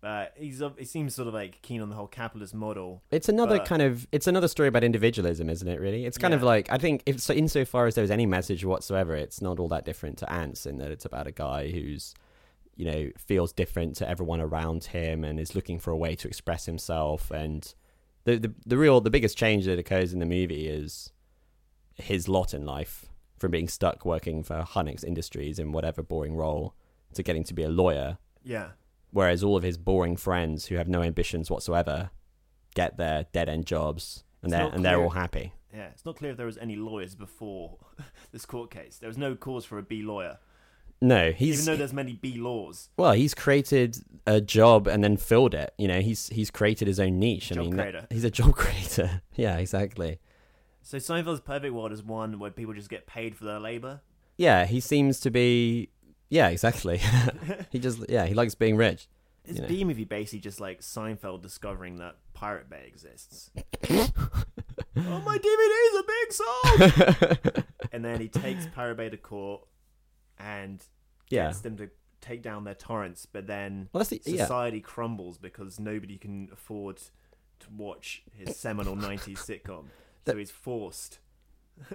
but 0.00 0.32
he's 0.36 0.62
he 0.78 0.84
seems 0.84 1.14
sort 1.14 1.28
of 1.28 1.34
like 1.34 1.60
keen 1.62 1.80
on 1.80 1.88
the 1.88 1.94
whole 1.94 2.06
capitalist 2.06 2.54
model. 2.54 3.02
It's 3.10 3.28
another 3.28 3.58
but- 3.58 3.66
kind 3.66 3.82
of 3.82 4.06
it's 4.12 4.26
another 4.26 4.48
story 4.48 4.68
about 4.68 4.84
individualism, 4.84 5.50
isn't 5.50 5.68
it? 5.68 5.80
Really, 5.80 6.06
it's 6.06 6.18
kind 6.18 6.34
of 6.34 6.42
like 6.42 6.70
I 6.72 6.78
think 6.78 7.02
if 7.06 7.20
so 7.20 7.34
insofar 7.34 7.86
as 7.86 7.94
there's 7.94 8.10
any 8.10 8.26
message 8.26 8.64
whatsoever, 8.64 9.14
it's 9.14 9.40
not 9.40 9.58
all 9.58 9.68
that 9.68 9.84
different 9.84 10.18
to 10.18 10.32
Antz 10.32 10.66
in 10.66 10.78
that 10.78 10.90
it's 10.90 11.04
about 11.04 11.26
a 11.26 11.32
guy 11.32 11.70
who's 11.70 12.14
you 12.78 12.86
know 12.86 13.10
feels 13.18 13.52
different 13.52 13.96
to 13.96 14.08
everyone 14.08 14.40
around 14.40 14.84
him 14.84 15.24
and 15.24 15.38
is 15.38 15.54
looking 15.54 15.78
for 15.78 15.90
a 15.90 15.96
way 15.96 16.14
to 16.14 16.28
express 16.28 16.64
himself. 16.64 17.30
And 17.30 17.74
the 18.24 18.38
the, 18.38 18.54
the 18.64 18.78
real 18.78 19.00
the 19.00 19.10
biggest 19.10 19.36
change 19.36 19.66
that 19.66 19.78
occurs 19.78 20.14
in 20.14 20.20
the 20.20 20.26
movie 20.26 20.68
is 20.68 21.12
his 21.96 22.28
lot 22.28 22.54
in 22.54 22.64
life 22.64 23.06
from 23.36 23.50
being 23.50 23.68
stuck 23.68 24.04
working 24.04 24.42
for 24.42 24.62
Honex 24.62 25.04
Industries 25.04 25.58
in 25.58 25.72
whatever 25.72 26.02
boring 26.02 26.36
role 26.36 26.74
to 27.14 27.22
getting 27.22 27.44
to 27.44 27.54
be 27.54 27.64
a 27.64 27.68
lawyer. 27.68 28.18
Yeah. 28.44 28.68
Whereas 29.10 29.42
all 29.42 29.56
of 29.56 29.64
his 29.64 29.76
boring 29.76 30.16
friends 30.16 30.66
who 30.66 30.76
have 30.76 30.88
no 30.88 31.02
ambitions 31.02 31.50
whatsoever 31.50 32.10
get 32.74 32.96
their 32.96 33.26
dead 33.32 33.48
end 33.48 33.66
jobs 33.66 34.22
and 34.42 34.52
It's 34.52 34.58
they're 34.58 34.68
and 34.72 34.84
they're 34.84 35.00
all 35.00 35.10
happy. 35.10 35.52
Yeah, 35.74 35.88
it's 35.88 36.04
not 36.04 36.16
clear 36.16 36.30
if 36.30 36.36
there 36.36 36.46
was 36.46 36.58
any 36.58 36.76
lawyers 36.76 37.16
before 37.16 37.78
this 38.32 38.46
court 38.46 38.70
case. 38.70 38.98
There 38.98 39.08
was 39.08 39.18
no 39.18 39.34
cause 39.34 39.64
for 39.64 39.78
a 39.78 39.82
B 39.82 40.02
lawyer, 40.02 40.38
No, 41.00 41.30
he's 41.30 41.62
even 41.62 41.72
though 41.74 41.76
there's 41.78 41.92
many 41.92 42.14
B 42.14 42.38
laws. 42.38 42.88
well, 42.96 43.12
he's 43.12 43.34
created 43.34 43.98
a 44.26 44.40
job 44.40 44.86
and 44.88 45.02
then 45.04 45.16
filled 45.16 45.54
it. 45.54 45.72
You 45.78 45.86
know, 45.88 46.00
he's 46.00 46.28
he's 46.28 46.50
created 46.50 46.88
his 46.88 46.98
own 46.98 47.18
niche. 47.20 47.52
I 47.52 47.54
Job 47.56 47.64
mean, 47.64 47.76
that- 47.76 47.82
creator. 47.82 48.06
he's 48.10 48.24
a 48.24 48.30
job 48.30 48.52
creator. 48.56 49.22
yeah, 49.36 49.56
exactly. 49.58 50.18
So 50.82 50.96
Seinfeld's 50.98 51.40
perfect 51.40 51.72
world 51.74 51.92
is 51.92 52.02
one 52.02 52.38
where 52.38 52.50
people 52.50 52.74
just 52.74 52.88
get 52.90 53.06
paid 53.06 53.36
for 53.36 53.44
their 53.44 53.60
labor. 53.60 54.00
Yeah, 54.36 54.66
he 54.66 54.80
seems 54.80 55.20
to 55.20 55.30
be. 55.30 55.90
Yeah, 56.30 56.48
exactly. 56.48 57.00
he 57.70 57.78
just 57.78 58.04
yeah 58.08 58.26
he 58.26 58.34
likes 58.34 58.54
being 58.54 58.76
rich. 58.76 59.06
You 59.46 59.62
know. 59.62 59.68
Bee 59.68 59.84
Movie 59.84 60.04
basically 60.04 60.40
just 60.40 60.60
like 60.60 60.80
Seinfeld 60.80 61.42
discovering 61.42 61.96
that 61.98 62.16
Pirate 62.34 62.68
Bay 62.68 62.84
exists. 62.86 63.50
oh, 63.88 65.22
my 65.24 65.38
DVD's 65.38 65.96
a 65.96 66.04
big 66.06 66.32
song! 66.32 67.64
and 67.92 68.04
then 68.04 68.20
he 68.20 68.28
takes 68.28 68.66
Pirate 68.74 68.96
Bay 68.96 69.08
to 69.08 69.16
court 69.16 69.62
and 70.38 70.82
Yeah. 71.30 71.46
gets 71.48 71.60
them 71.60 71.76
to 71.78 71.90
take 72.20 72.42
down 72.42 72.64
their 72.64 72.74
torrents, 72.74 73.26
but 73.26 73.46
then 73.46 73.88
Well, 73.92 74.04
the- 74.04 74.20
yeah. 74.24 74.42
society 74.44 74.80
crumbles 74.80 75.38
because 75.38 75.78
nobody 75.78 76.16
can 76.18 76.48
afford 76.52 76.96
to 77.60 77.66
watch 77.76 78.22
his 78.32 78.56
seminal 78.56 78.96
90s 79.08 79.38
sitcom. 79.38 79.86
So 80.26 80.36
he's 80.36 80.50
forced. 80.50 81.20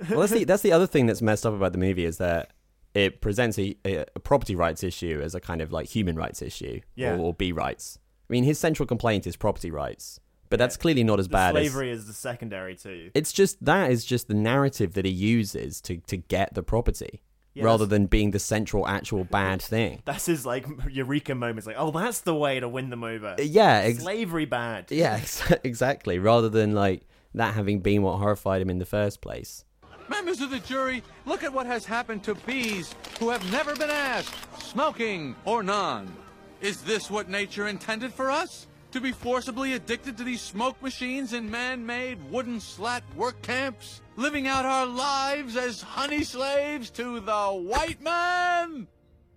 well, 0.10 0.22
that's 0.22 0.32
the 0.32 0.44
that's 0.46 0.64
the 0.64 0.72
other 0.72 0.88
thing 0.88 1.06
that's 1.08 1.22
messed 1.22 1.46
up 1.46 1.54
about 1.54 1.72
the 1.74 1.78
movie 1.78 2.06
is 2.06 2.18
that 2.18 2.52
it 2.94 3.22
presents 3.22 3.58
a, 3.60 3.76
a, 3.86 4.06
property 4.20 4.56
rights 4.56 4.84
issue 4.84 5.20
as 5.24 5.34
a 5.36 5.40
kind 5.42 5.62
of 5.62 5.72
like 5.72 5.88
human 5.90 6.16
rights 6.16 6.42
issue 6.42 6.80
Yeah. 6.96 7.16
or, 7.16 7.20
or 7.20 7.34
B 7.34 7.52
rights. 7.52 8.00
I 8.30 8.34
mean, 8.34 8.44
his 8.44 8.58
central 8.60 8.86
complaint 8.88 9.28
is 9.28 9.36
property 9.36 9.72
rights, 9.72 10.20
but 10.50 10.58
that's 10.58 10.78
clearly 10.78 11.04
not 11.04 11.20
as 11.20 11.28
The 11.28 11.32
bad 11.34 11.56
as 11.58 11.64
slavery 11.68 11.92
is 11.92 12.08
the 12.08 12.14
secondary 12.14 12.76
too. 12.76 13.12
It's 13.14 13.34
just 13.34 13.64
that 13.66 13.92
is 13.92 14.06
just 14.06 14.28
the 14.28 14.34
narrative 14.36 14.94
that 14.94 15.06
he 15.06 15.12
uses 15.12 15.82
to 15.82 15.98
to 16.08 16.18
get 16.18 16.54
the 16.54 16.64
property. 16.64 17.22
Yeah, 17.54 17.66
rather 17.66 17.86
than 17.86 18.08
being 18.08 18.32
the 18.32 18.40
central 18.40 18.88
actual 18.88 19.24
bad 19.26 19.62
thing. 19.74 20.02
That's 20.06 20.26
his 20.26 20.46
like 20.46 20.66
eureka 20.90 21.36
moment. 21.36 21.60
It's 21.60 21.68
like, 21.68 21.76
oh, 21.78 21.92
that's 21.92 22.22
the 22.22 22.34
way 22.34 22.60
to 22.60 22.68
win 22.68 22.90
them 22.90 23.04
over. 23.04 23.36
Uh, 23.40 23.42
yeah, 23.44 23.82
ex- 23.86 24.00
slavery 24.00 24.46
bad. 24.46 24.86
Yeah, 24.90 25.14
ex- 25.22 25.52
exactly. 25.64 26.18
Rather 26.20 26.50
than 26.50 26.74
like 26.74 27.04
that 27.36 27.54
having 27.54 27.80
been 27.80 28.02
what 28.02 28.18
horrified 28.18 28.62
him 28.62 28.70
in 28.70 28.80
the 28.80 28.86
first 28.86 29.22
place. 29.22 29.66
Members 30.10 30.42
of 30.42 30.50
the 30.50 30.60
jury, 30.60 31.02
look 31.26 31.44
at 31.44 31.54
what 31.54 31.66
has 31.66 31.86
happened 31.86 32.24
to 32.24 32.36
bees 32.36 32.94
who 33.20 33.30
have 33.30 33.52
never 33.52 33.76
been 33.76 33.90
asked, 33.90 34.36
smoking 34.62 35.36
or 35.46 35.64
none. 35.64 36.14
Is 36.62 36.82
this 36.82 37.10
what 37.10 37.30
nature 37.30 37.68
intended 37.68 38.14
for 38.14 38.30
us? 38.30 38.68
To 38.94 39.02
be 39.02 39.12
forcibly 39.12 39.74
addicted 39.74 40.18
to 40.18 40.24
these 40.24 40.40
smoke 40.40 40.80
machines 40.80 41.34
in 41.34 41.50
man 41.50 41.84
made 41.84 42.20
wooden 42.30 42.60
slat 42.60 43.02
work 43.16 43.42
camps? 43.42 44.04
Living 44.18 44.48
out 44.48 44.66
our 44.66 44.86
lives 44.86 45.58
as 45.58 45.82
honey 45.82 46.24
slaves 46.24 46.92
to 46.92 47.20
the 47.20 47.48
white 47.48 48.00
man? 48.04 48.88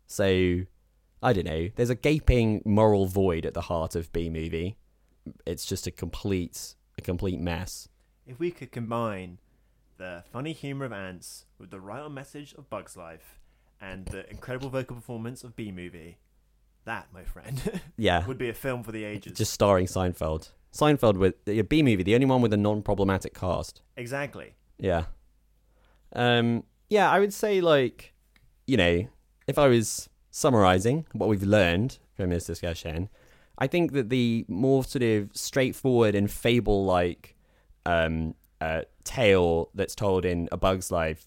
So, 0.07 0.61
I 1.23 1.33
don't 1.33 1.47
know. 1.47 1.71
There's 1.75 1.89
a 1.89 1.95
gaping 1.95 2.61
moral 2.67 3.07
void 3.07 3.47
at 3.47 3.55
the 3.55 3.63
heart 3.63 3.97
of 3.97 4.13
Bee 4.13 4.29
Movie. 4.29 4.77
It's 5.47 5.65
just 5.65 5.87
a 5.87 5.91
complete, 5.91 6.75
a 6.99 7.01
complete 7.01 7.41
mess. 7.41 7.89
If 8.27 8.39
we 8.39 8.51
could 8.51 8.71
combine 8.71 9.39
the 9.97 10.23
funny 10.31 10.53
humor 10.53 10.85
of 10.85 10.93
Antz 10.93 11.47
with 11.59 11.71
the 11.71 11.81
right 11.81 12.03
on 12.03 12.13
message 12.13 12.53
of 12.59 12.69
Bugs 12.69 12.95
Life 12.95 13.39
and 13.81 14.05
the 14.05 14.29
incredible 14.29 14.69
vocal 14.69 14.97
performance 14.97 15.43
of 15.43 15.57
Bee 15.57 15.73
Movie, 15.73 16.19
that, 16.87 17.07
my 17.13 17.23
friend, 17.25 17.81
Yeah. 17.97 18.27
would 18.27 18.39
be 18.39 18.49
a 18.49 18.55
film 18.55 18.83
for 18.83 18.91
the 18.93 19.05
ages. 19.05 19.37
Just 19.39 19.53
starring 19.53 19.87
Seinfeld. 19.87 20.51
Seinfeld 20.73 21.17
with 21.17 21.45
the 21.45 21.63
Bee 21.63 21.83
Movie, 21.83 22.03
the 22.03 22.15
only 22.15 22.27
one 22.27 22.41
with 22.43 22.53
a 22.53 22.57
non-problematic 22.57 23.35
cast. 23.35 23.83
exactly. 23.97 24.55
Yeah. 24.79 25.05
Um. 26.15 26.65
Yeah, 26.89 27.11
I 27.11 27.19
would 27.19 27.33
say 27.35 27.61
like, 27.61 28.15
you 28.67 28.77
know, 28.77 29.07
if 29.49 29.59
I 29.59 29.67
was 29.69 30.09
summarizing 30.31 31.07
what 31.13 31.29
we've 31.29 31.43
learned 31.43 31.99
from 32.15 32.31
this 32.31 32.45
discussion, 32.45 33.09
I 33.59 33.67
think 33.67 33.93
that 33.93 34.09
the 34.11 34.45
more 34.49 34.85
sort 34.85 35.03
of 35.03 35.31
straightforward 35.35 36.15
and 36.15 36.31
fable-like 36.31 37.35
um, 37.87 38.35
uh, 38.61 38.83
tale 39.03 39.71
that's 39.75 39.95
told 39.95 40.25
in 40.25 40.49
A 40.53 40.57
Bug's 40.57 40.91
Life 40.93 41.27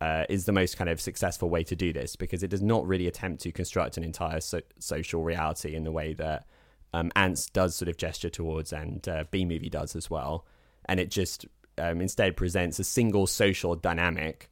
uh, 0.00 0.24
is 0.28 0.44
the 0.44 0.52
most 0.52 0.76
kind 0.76 0.90
of 0.90 1.00
successful 1.00 1.48
way 1.48 1.64
to 1.64 1.74
do 1.74 1.92
this 1.92 2.16
because 2.16 2.42
it 2.42 2.48
does 2.48 2.62
not 2.62 2.86
really 2.86 3.06
attempt 3.06 3.42
to 3.42 3.52
construct 3.52 3.96
an 3.96 4.04
entire 4.04 4.40
so- 4.40 4.60
social 4.78 5.22
reality 5.22 5.74
in 5.74 5.84
the 5.84 5.92
way 5.92 6.12
that 6.14 6.46
um, 6.92 7.10
Antz 7.16 7.46
does 7.46 7.74
sort 7.74 7.88
of 7.88 7.96
gesture 7.96 8.30
towards 8.30 8.72
and 8.72 9.06
uh, 9.08 9.24
Bee 9.30 9.44
Movie 9.44 9.70
does 9.70 9.96
as 9.96 10.10
well, 10.10 10.46
and 10.86 11.00
it 11.00 11.10
just 11.10 11.46
um, 11.78 12.00
instead 12.00 12.36
presents 12.36 12.78
a 12.78 12.84
single 12.84 13.26
social 13.26 13.74
dynamic, 13.74 14.50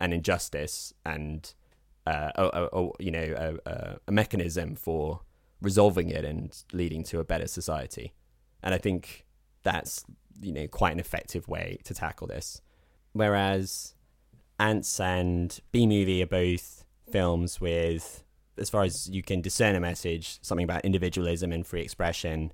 an 0.00 0.12
injustice, 0.12 0.92
and 1.04 1.54
uh, 2.06 2.30
a, 2.34 2.68
a, 2.72 2.90
you 2.98 3.10
know 3.10 3.58
a, 3.66 3.98
a 4.06 4.12
mechanism 4.12 4.76
for 4.76 5.20
resolving 5.62 6.10
it 6.10 6.24
and 6.24 6.64
leading 6.72 7.02
to 7.04 7.18
a 7.18 7.24
better 7.24 7.46
society. 7.46 8.12
And 8.62 8.74
I 8.74 8.78
think 8.78 9.24
that's 9.62 10.04
you 10.40 10.52
know 10.52 10.66
quite 10.68 10.92
an 10.92 11.00
effective 11.00 11.48
way 11.48 11.78
to 11.84 11.94
tackle 11.94 12.26
this. 12.26 12.60
Whereas 13.12 13.94
Antz 14.58 14.98
and 15.00 15.58
Bee 15.72 15.86
Movie 15.86 16.22
are 16.22 16.26
both 16.26 16.84
films 17.10 17.60
with, 17.60 18.24
as 18.58 18.70
far 18.70 18.84
as 18.84 19.08
you 19.08 19.22
can 19.22 19.40
discern 19.40 19.74
a 19.74 19.80
message, 19.80 20.38
something 20.42 20.64
about 20.64 20.84
individualism 20.84 21.52
and 21.52 21.66
free 21.66 21.82
expression, 21.82 22.52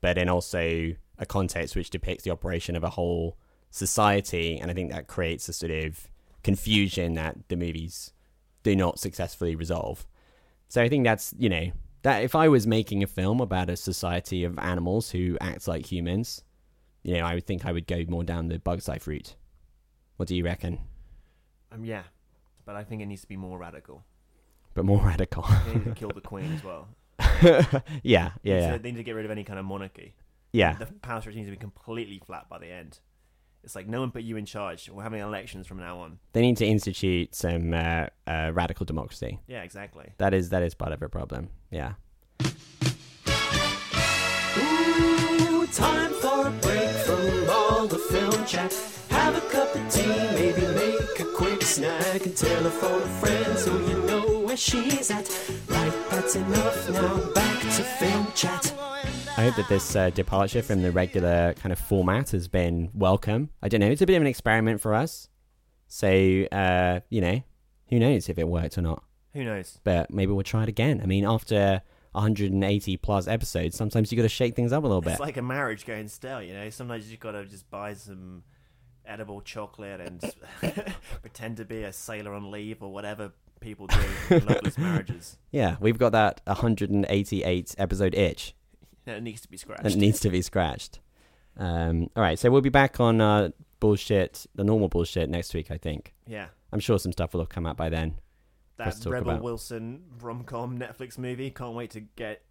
but 0.00 0.18
in 0.18 0.28
also 0.28 0.94
a 1.18 1.26
context 1.26 1.76
which 1.76 1.90
depicts 1.90 2.24
the 2.24 2.30
operation 2.30 2.76
of 2.76 2.84
a 2.84 2.90
whole 2.90 3.38
society. 3.70 4.58
And 4.58 4.70
I 4.70 4.74
think 4.74 4.90
that 4.90 5.06
creates 5.06 5.48
a 5.48 5.52
sort 5.52 5.72
of 5.72 6.08
confusion 6.42 7.14
that 7.14 7.48
the 7.48 7.56
movies 7.56 8.12
do 8.62 8.76
not 8.76 8.98
successfully 8.98 9.54
resolve. 9.54 10.06
So 10.68 10.82
I 10.82 10.88
think 10.88 11.04
that's, 11.04 11.32
you 11.38 11.48
know, 11.48 11.70
that 12.02 12.22
if 12.22 12.34
I 12.34 12.48
was 12.48 12.66
making 12.66 13.02
a 13.02 13.06
film 13.06 13.40
about 13.40 13.70
a 13.70 13.76
society 13.76 14.44
of 14.44 14.58
animals 14.58 15.10
who 15.10 15.38
act 15.40 15.66
like 15.66 15.86
humans, 15.90 16.42
you 17.02 17.14
know, 17.14 17.24
I 17.24 17.34
would 17.34 17.46
think 17.46 17.64
I 17.64 17.72
would 17.72 17.86
go 17.86 18.04
more 18.08 18.24
down 18.24 18.48
the 18.48 18.58
Bugs 18.58 18.88
Life 18.88 19.06
route. 19.06 19.36
What 20.16 20.28
do 20.28 20.34
you 20.34 20.44
reckon? 20.44 20.80
Um, 21.72 21.84
yeah, 21.84 22.02
but 22.64 22.76
I 22.76 22.84
think 22.84 23.02
it 23.02 23.06
needs 23.06 23.22
to 23.22 23.28
be 23.28 23.36
more 23.36 23.58
radical. 23.58 24.04
But 24.74 24.84
more 24.84 25.02
radical. 25.04 25.46
They 25.66 25.74
need 25.74 25.84
to 25.84 25.94
kill 25.94 26.10
the 26.14 26.20
queen 26.20 26.52
as 26.52 26.62
well. 26.64 26.88
yeah, 27.18 27.80
yeah, 28.02 28.30
They 28.42 28.50
need, 28.50 28.60
yeah. 28.60 28.72
to, 28.72 28.78
they 28.78 28.90
need 28.92 28.96
to 28.98 29.02
get 29.04 29.12
rid 29.14 29.24
of 29.24 29.30
any 29.30 29.44
kind 29.44 29.58
of 29.58 29.64
monarchy. 29.64 30.14
Yeah. 30.52 30.74
The 30.74 30.86
power 30.86 31.20
structure 31.20 31.36
needs 31.38 31.48
to 31.48 31.52
be 31.52 31.56
completely 31.60 32.20
flat 32.24 32.48
by 32.48 32.58
the 32.58 32.68
end. 32.70 33.00
It's 33.64 33.74
like 33.74 33.88
no 33.88 33.98
one 34.00 34.12
put 34.12 34.22
you 34.22 34.36
in 34.36 34.46
charge. 34.46 34.88
We're 34.88 35.02
having 35.02 35.20
elections 35.20 35.66
from 35.66 35.78
now 35.78 35.98
on. 35.98 36.18
They 36.32 36.40
need 36.40 36.56
to 36.58 36.66
institute 36.66 37.34
some 37.34 37.74
uh, 37.74 38.06
uh, 38.26 38.52
radical 38.54 38.86
democracy. 38.86 39.40
Yeah, 39.48 39.62
exactly. 39.62 40.12
That 40.18 40.34
is 40.34 40.50
that 40.50 40.62
is 40.62 40.74
part 40.74 40.92
of 40.92 41.02
a 41.02 41.08
problem. 41.08 41.48
Yeah. 41.70 41.94
Ooh, 44.58 45.66
time 45.66 46.12
for 46.14 46.46
a 46.46 46.50
break 46.62 46.90
from 46.90 47.50
all 47.50 47.86
the 47.88 47.98
film 47.98 48.44
chat. 48.46 48.72
Have 49.10 49.34
a 49.36 49.40
cup 49.50 49.74
of 49.74 49.90
tea, 49.92 50.06
maybe 50.06 50.60
make 51.80 51.88
a 51.88 51.94
quick 51.94 52.10
snack 52.10 52.26
and 52.26 52.36
telephone 52.36 53.02
a 53.02 53.06
friend 53.06 53.58
so 53.58 53.78
you 53.78 54.02
know 54.02 54.40
where 54.40 54.56
she's 54.56 55.10
at. 55.10 55.28
Right, 55.68 55.92
that's 56.10 56.36
enough 56.36 56.90
now. 56.90 57.32
Back 57.32 57.60
to 57.60 57.82
film 57.82 58.26
chat. 58.34 58.74
I 59.38 59.42
hope 59.42 59.56
that 59.56 59.68
this 59.68 59.94
uh, 59.94 60.10
departure 60.10 60.62
from 60.62 60.82
the 60.82 60.90
regular 60.90 61.54
kind 61.54 61.72
of 61.72 61.78
format 61.78 62.30
has 62.30 62.48
been 62.48 62.90
welcome. 62.94 63.50
I 63.62 63.68
don't 63.68 63.80
know. 63.80 63.90
It's 63.90 64.00
a 64.02 64.06
bit 64.06 64.16
of 64.16 64.22
an 64.22 64.26
experiment 64.26 64.80
for 64.80 64.94
us. 64.94 65.28
So, 65.88 66.08
uh, 66.50 67.00
you 67.10 67.20
know, 67.20 67.42
who 67.88 67.98
knows 67.98 68.28
if 68.28 68.38
it 68.38 68.48
worked 68.48 68.78
or 68.78 68.82
not. 68.82 69.04
Who 69.34 69.44
knows? 69.44 69.78
But 69.84 70.10
maybe 70.10 70.32
we'll 70.32 70.42
try 70.42 70.62
it 70.62 70.68
again. 70.68 71.00
I 71.02 71.06
mean, 71.06 71.26
after 71.26 71.82
180 72.12 72.96
plus 72.96 73.28
episodes, 73.28 73.76
sometimes 73.76 74.10
you 74.10 74.16
got 74.16 74.22
to 74.22 74.28
shake 74.30 74.56
things 74.56 74.72
up 74.72 74.84
a 74.84 74.86
little 74.86 75.02
bit. 75.02 75.12
It's 75.12 75.20
like 75.20 75.36
a 75.36 75.42
marriage 75.42 75.84
going 75.84 76.08
stale, 76.08 76.42
you 76.42 76.54
know. 76.54 76.70
Sometimes 76.70 77.10
you've 77.10 77.20
got 77.20 77.32
to 77.32 77.44
just 77.44 77.70
buy 77.70 77.92
some 77.92 78.42
edible 79.06 79.40
chocolate 79.40 80.00
and 80.00 80.22
pretend 81.20 81.56
to 81.58 81.64
be 81.64 81.82
a 81.82 81.92
sailor 81.92 82.34
on 82.34 82.50
leave 82.50 82.82
or 82.82 82.92
whatever 82.92 83.32
people 83.60 83.86
do 83.86 83.98
in 84.30 84.46
loveless 84.46 84.78
marriages. 84.78 85.38
yeah, 85.50 85.76
we've 85.80 85.98
got 85.98 86.12
that 86.12 86.40
188 86.46 87.74
episode 87.78 88.14
itch. 88.14 88.54
That 89.04 89.22
needs 89.22 89.40
to 89.42 89.48
be 89.48 89.56
scratched. 89.56 89.84
that 89.84 89.96
needs 89.96 90.20
to 90.20 90.30
be 90.30 90.42
scratched. 90.42 91.00
Um, 91.56 92.10
all 92.16 92.22
right, 92.22 92.38
so 92.38 92.50
we'll 92.50 92.60
be 92.60 92.68
back 92.68 93.00
on 93.00 93.20
uh, 93.20 93.50
bullshit, 93.80 94.46
the 94.54 94.64
normal 94.64 94.88
bullshit 94.88 95.30
next 95.30 95.54
week, 95.54 95.70
I 95.70 95.78
think. 95.78 96.14
Yeah. 96.26 96.46
I'm 96.72 96.80
sure 96.80 96.98
some 96.98 97.12
stuff 97.12 97.32
will 97.32 97.40
have 97.40 97.48
come 97.48 97.66
out 97.66 97.76
by 97.76 97.88
then. 97.88 98.16
That 98.76 98.94
Rebel 99.06 99.30
about. 99.30 99.42
Wilson 99.42 100.02
rom 100.20 100.44
com 100.44 100.78
Netflix 100.78 101.16
movie. 101.16 101.50
Can't 101.50 101.74
wait 101.74 101.92
to 101.92 102.00
get. 102.00 102.42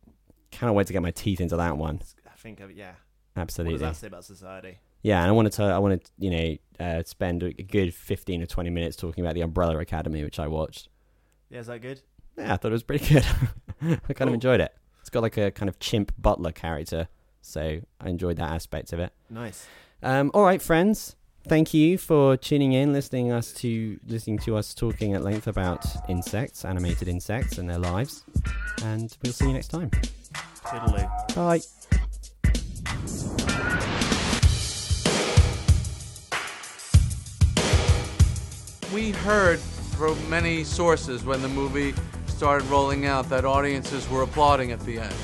Can't 0.50 0.74
wait 0.74 0.88
to 0.88 0.94
get 0.94 1.04
my 1.04 1.12
teeth 1.12 1.40
into 1.40 1.56
that 1.58 1.78
one. 1.78 2.02
I 2.26 2.36
think 2.38 2.62
of 2.62 2.72
yeah. 2.72 2.94
Absolutely. 3.36 3.74
What 3.74 3.90
does 3.90 3.98
that 3.98 4.02
say 4.02 4.08
about 4.08 4.26
society? 4.26 4.80
Yeah, 5.06 5.22
and 5.22 5.30
I 5.30 5.34
wanted 5.34 5.52
to, 5.54 5.64
I 5.66 5.78
wanted, 5.78 6.10
you 6.18 6.32
know, 6.32 6.58
uh, 6.80 7.04
spend 7.06 7.44
a 7.44 7.54
good 7.54 7.94
15 7.94 8.42
or 8.42 8.48
20 8.48 8.70
minutes 8.72 8.96
talking 8.98 9.24
about 9.24 9.36
the 9.36 9.42
Umbrella 9.42 9.78
Academy, 9.78 10.24
which 10.24 10.40
I 10.40 10.48
watched. 10.48 10.90
Yeah, 11.52 11.60
is 11.60 11.68
that 11.68 11.84
good? 11.84 12.02
Yeah, 12.36 12.54
I 12.54 12.58
thought 12.58 12.70
it 12.70 12.72
was 12.72 12.82
pretty 12.82 13.14
good. 13.14 13.24
I 13.84 13.86
kind 13.98 14.16
Cool. 14.16 14.28
of 14.30 14.34
enjoyed 14.34 14.62
it. 14.62 14.74
It's 15.02 15.12
got 15.12 15.22
like 15.22 15.38
a 15.38 15.52
kind 15.52 15.70
of 15.70 15.78
chimp 15.78 16.12
butler 16.18 16.52
character, 16.52 17.08
so 17.44 17.82
I 18.02 18.10
enjoyed 18.10 18.38
that 18.38 18.52
aspect 18.52 18.94
of 18.94 19.00
it. 19.00 19.14
Nice. 19.30 19.68
Um, 20.02 20.32
all 20.34 20.44
right, 20.44 20.60
friends. 20.60 21.16
Thank 21.48 21.76
you 21.76 22.00
for 22.00 22.36
tuning 22.36 22.74
in, 22.74 22.92
listening 22.92 23.32
us 23.32 23.54
to 23.62 24.00
listening 24.08 24.40
to 24.40 24.58
us 24.58 24.74
talking 24.74 25.14
at 25.14 25.22
length 25.24 25.46
about 25.46 25.86
insects, 26.10 26.66
animated 26.66 27.08
insects, 27.08 27.60
and 27.60 27.70
their 27.70 27.78
lives. 27.78 28.24
And 28.84 29.16
we'll 29.24 29.34
see 29.34 29.46
you 29.46 29.54
next 29.54 29.68
time. 29.68 29.92
Toodaloo. 30.66 31.36
Bye. 31.36 32.00
We 38.96 39.12
heard 39.12 39.60
from 39.60 40.18
many 40.30 40.64
sources 40.64 41.26
when 41.26 41.42
the 41.42 41.50
movie 41.50 41.94
started 42.28 42.66
rolling 42.70 43.06
out 43.06 43.28
that 43.28 43.44
audiences 43.44 44.10
were 44.10 44.22
applauding 44.22 44.72
at 44.72 44.80
the 44.86 45.00
end. 45.00 45.16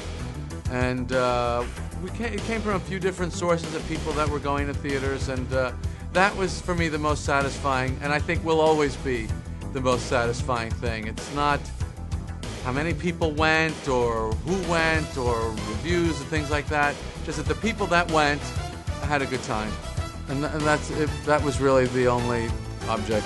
And 0.71 1.13
uh, 1.13 1.63
we 2.03 2.09
came, 2.09 2.33
it 2.33 2.41
came 2.41 2.59
from 2.59 2.73
a 2.73 2.81
few 2.81 2.99
different 2.99 3.31
sources 3.31 3.73
of 3.73 3.87
people 3.87 4.11
that 4.11 4.27
were 4.27 4.39
going 4.39 4.67
to 4.67 4.73
theaters, 4.73 5.29
and 5.29 5.53
uh, 5.53 5.71
that 6.11 6.35
was 6.35 6.59
for 6.59 6.75
me 6.75 6.89
the 6.89 6.99
most 6.99 7.23
satisfying, 7.23 7.97
and 8.01 8.11
I 8.11 8.19
think 8.19 8.43
will 8.43 8.59
always 8.59 8.97
be 8.97 9.29
the 9.71 9.79
most 9.79 10.07
satisfying 10.07 10.71
thing. 10.71 11.07
It's 11.07 11.33
not 11.33 11.61
how 12.65 12.73
many 12.73 12.93
people 12.93 13.31
went 13.31 13.87
or 13.87 14.33
who 14.33 14.69
went 14.69 15.17
or 15.17 15.49
reviews 15.49 16.19
and 16.19 16.29
things 16.29 16.51
like 16.51 16.67
that, 16.67 16.93
just 17.23 17.37
that 17.37 17.47
the 17.47 17.61
people 17.61 17.87
that 17.87 18.11
went 18.11 18.41
had 19.03 19.21
a 19.21 19.25
good 19.25 19.43
time. 19.43 19.71
And, 20.27 20.41
th- 20.41 20.51
and 20.55 20.61
that's 20.63 20.91
it, 20.91 21.09
that 21.25 21.41
was 21.41 21.61
really 21.61 21.85
the 21.85 22.07
only 22.07 22.49
object. 22.89 23.25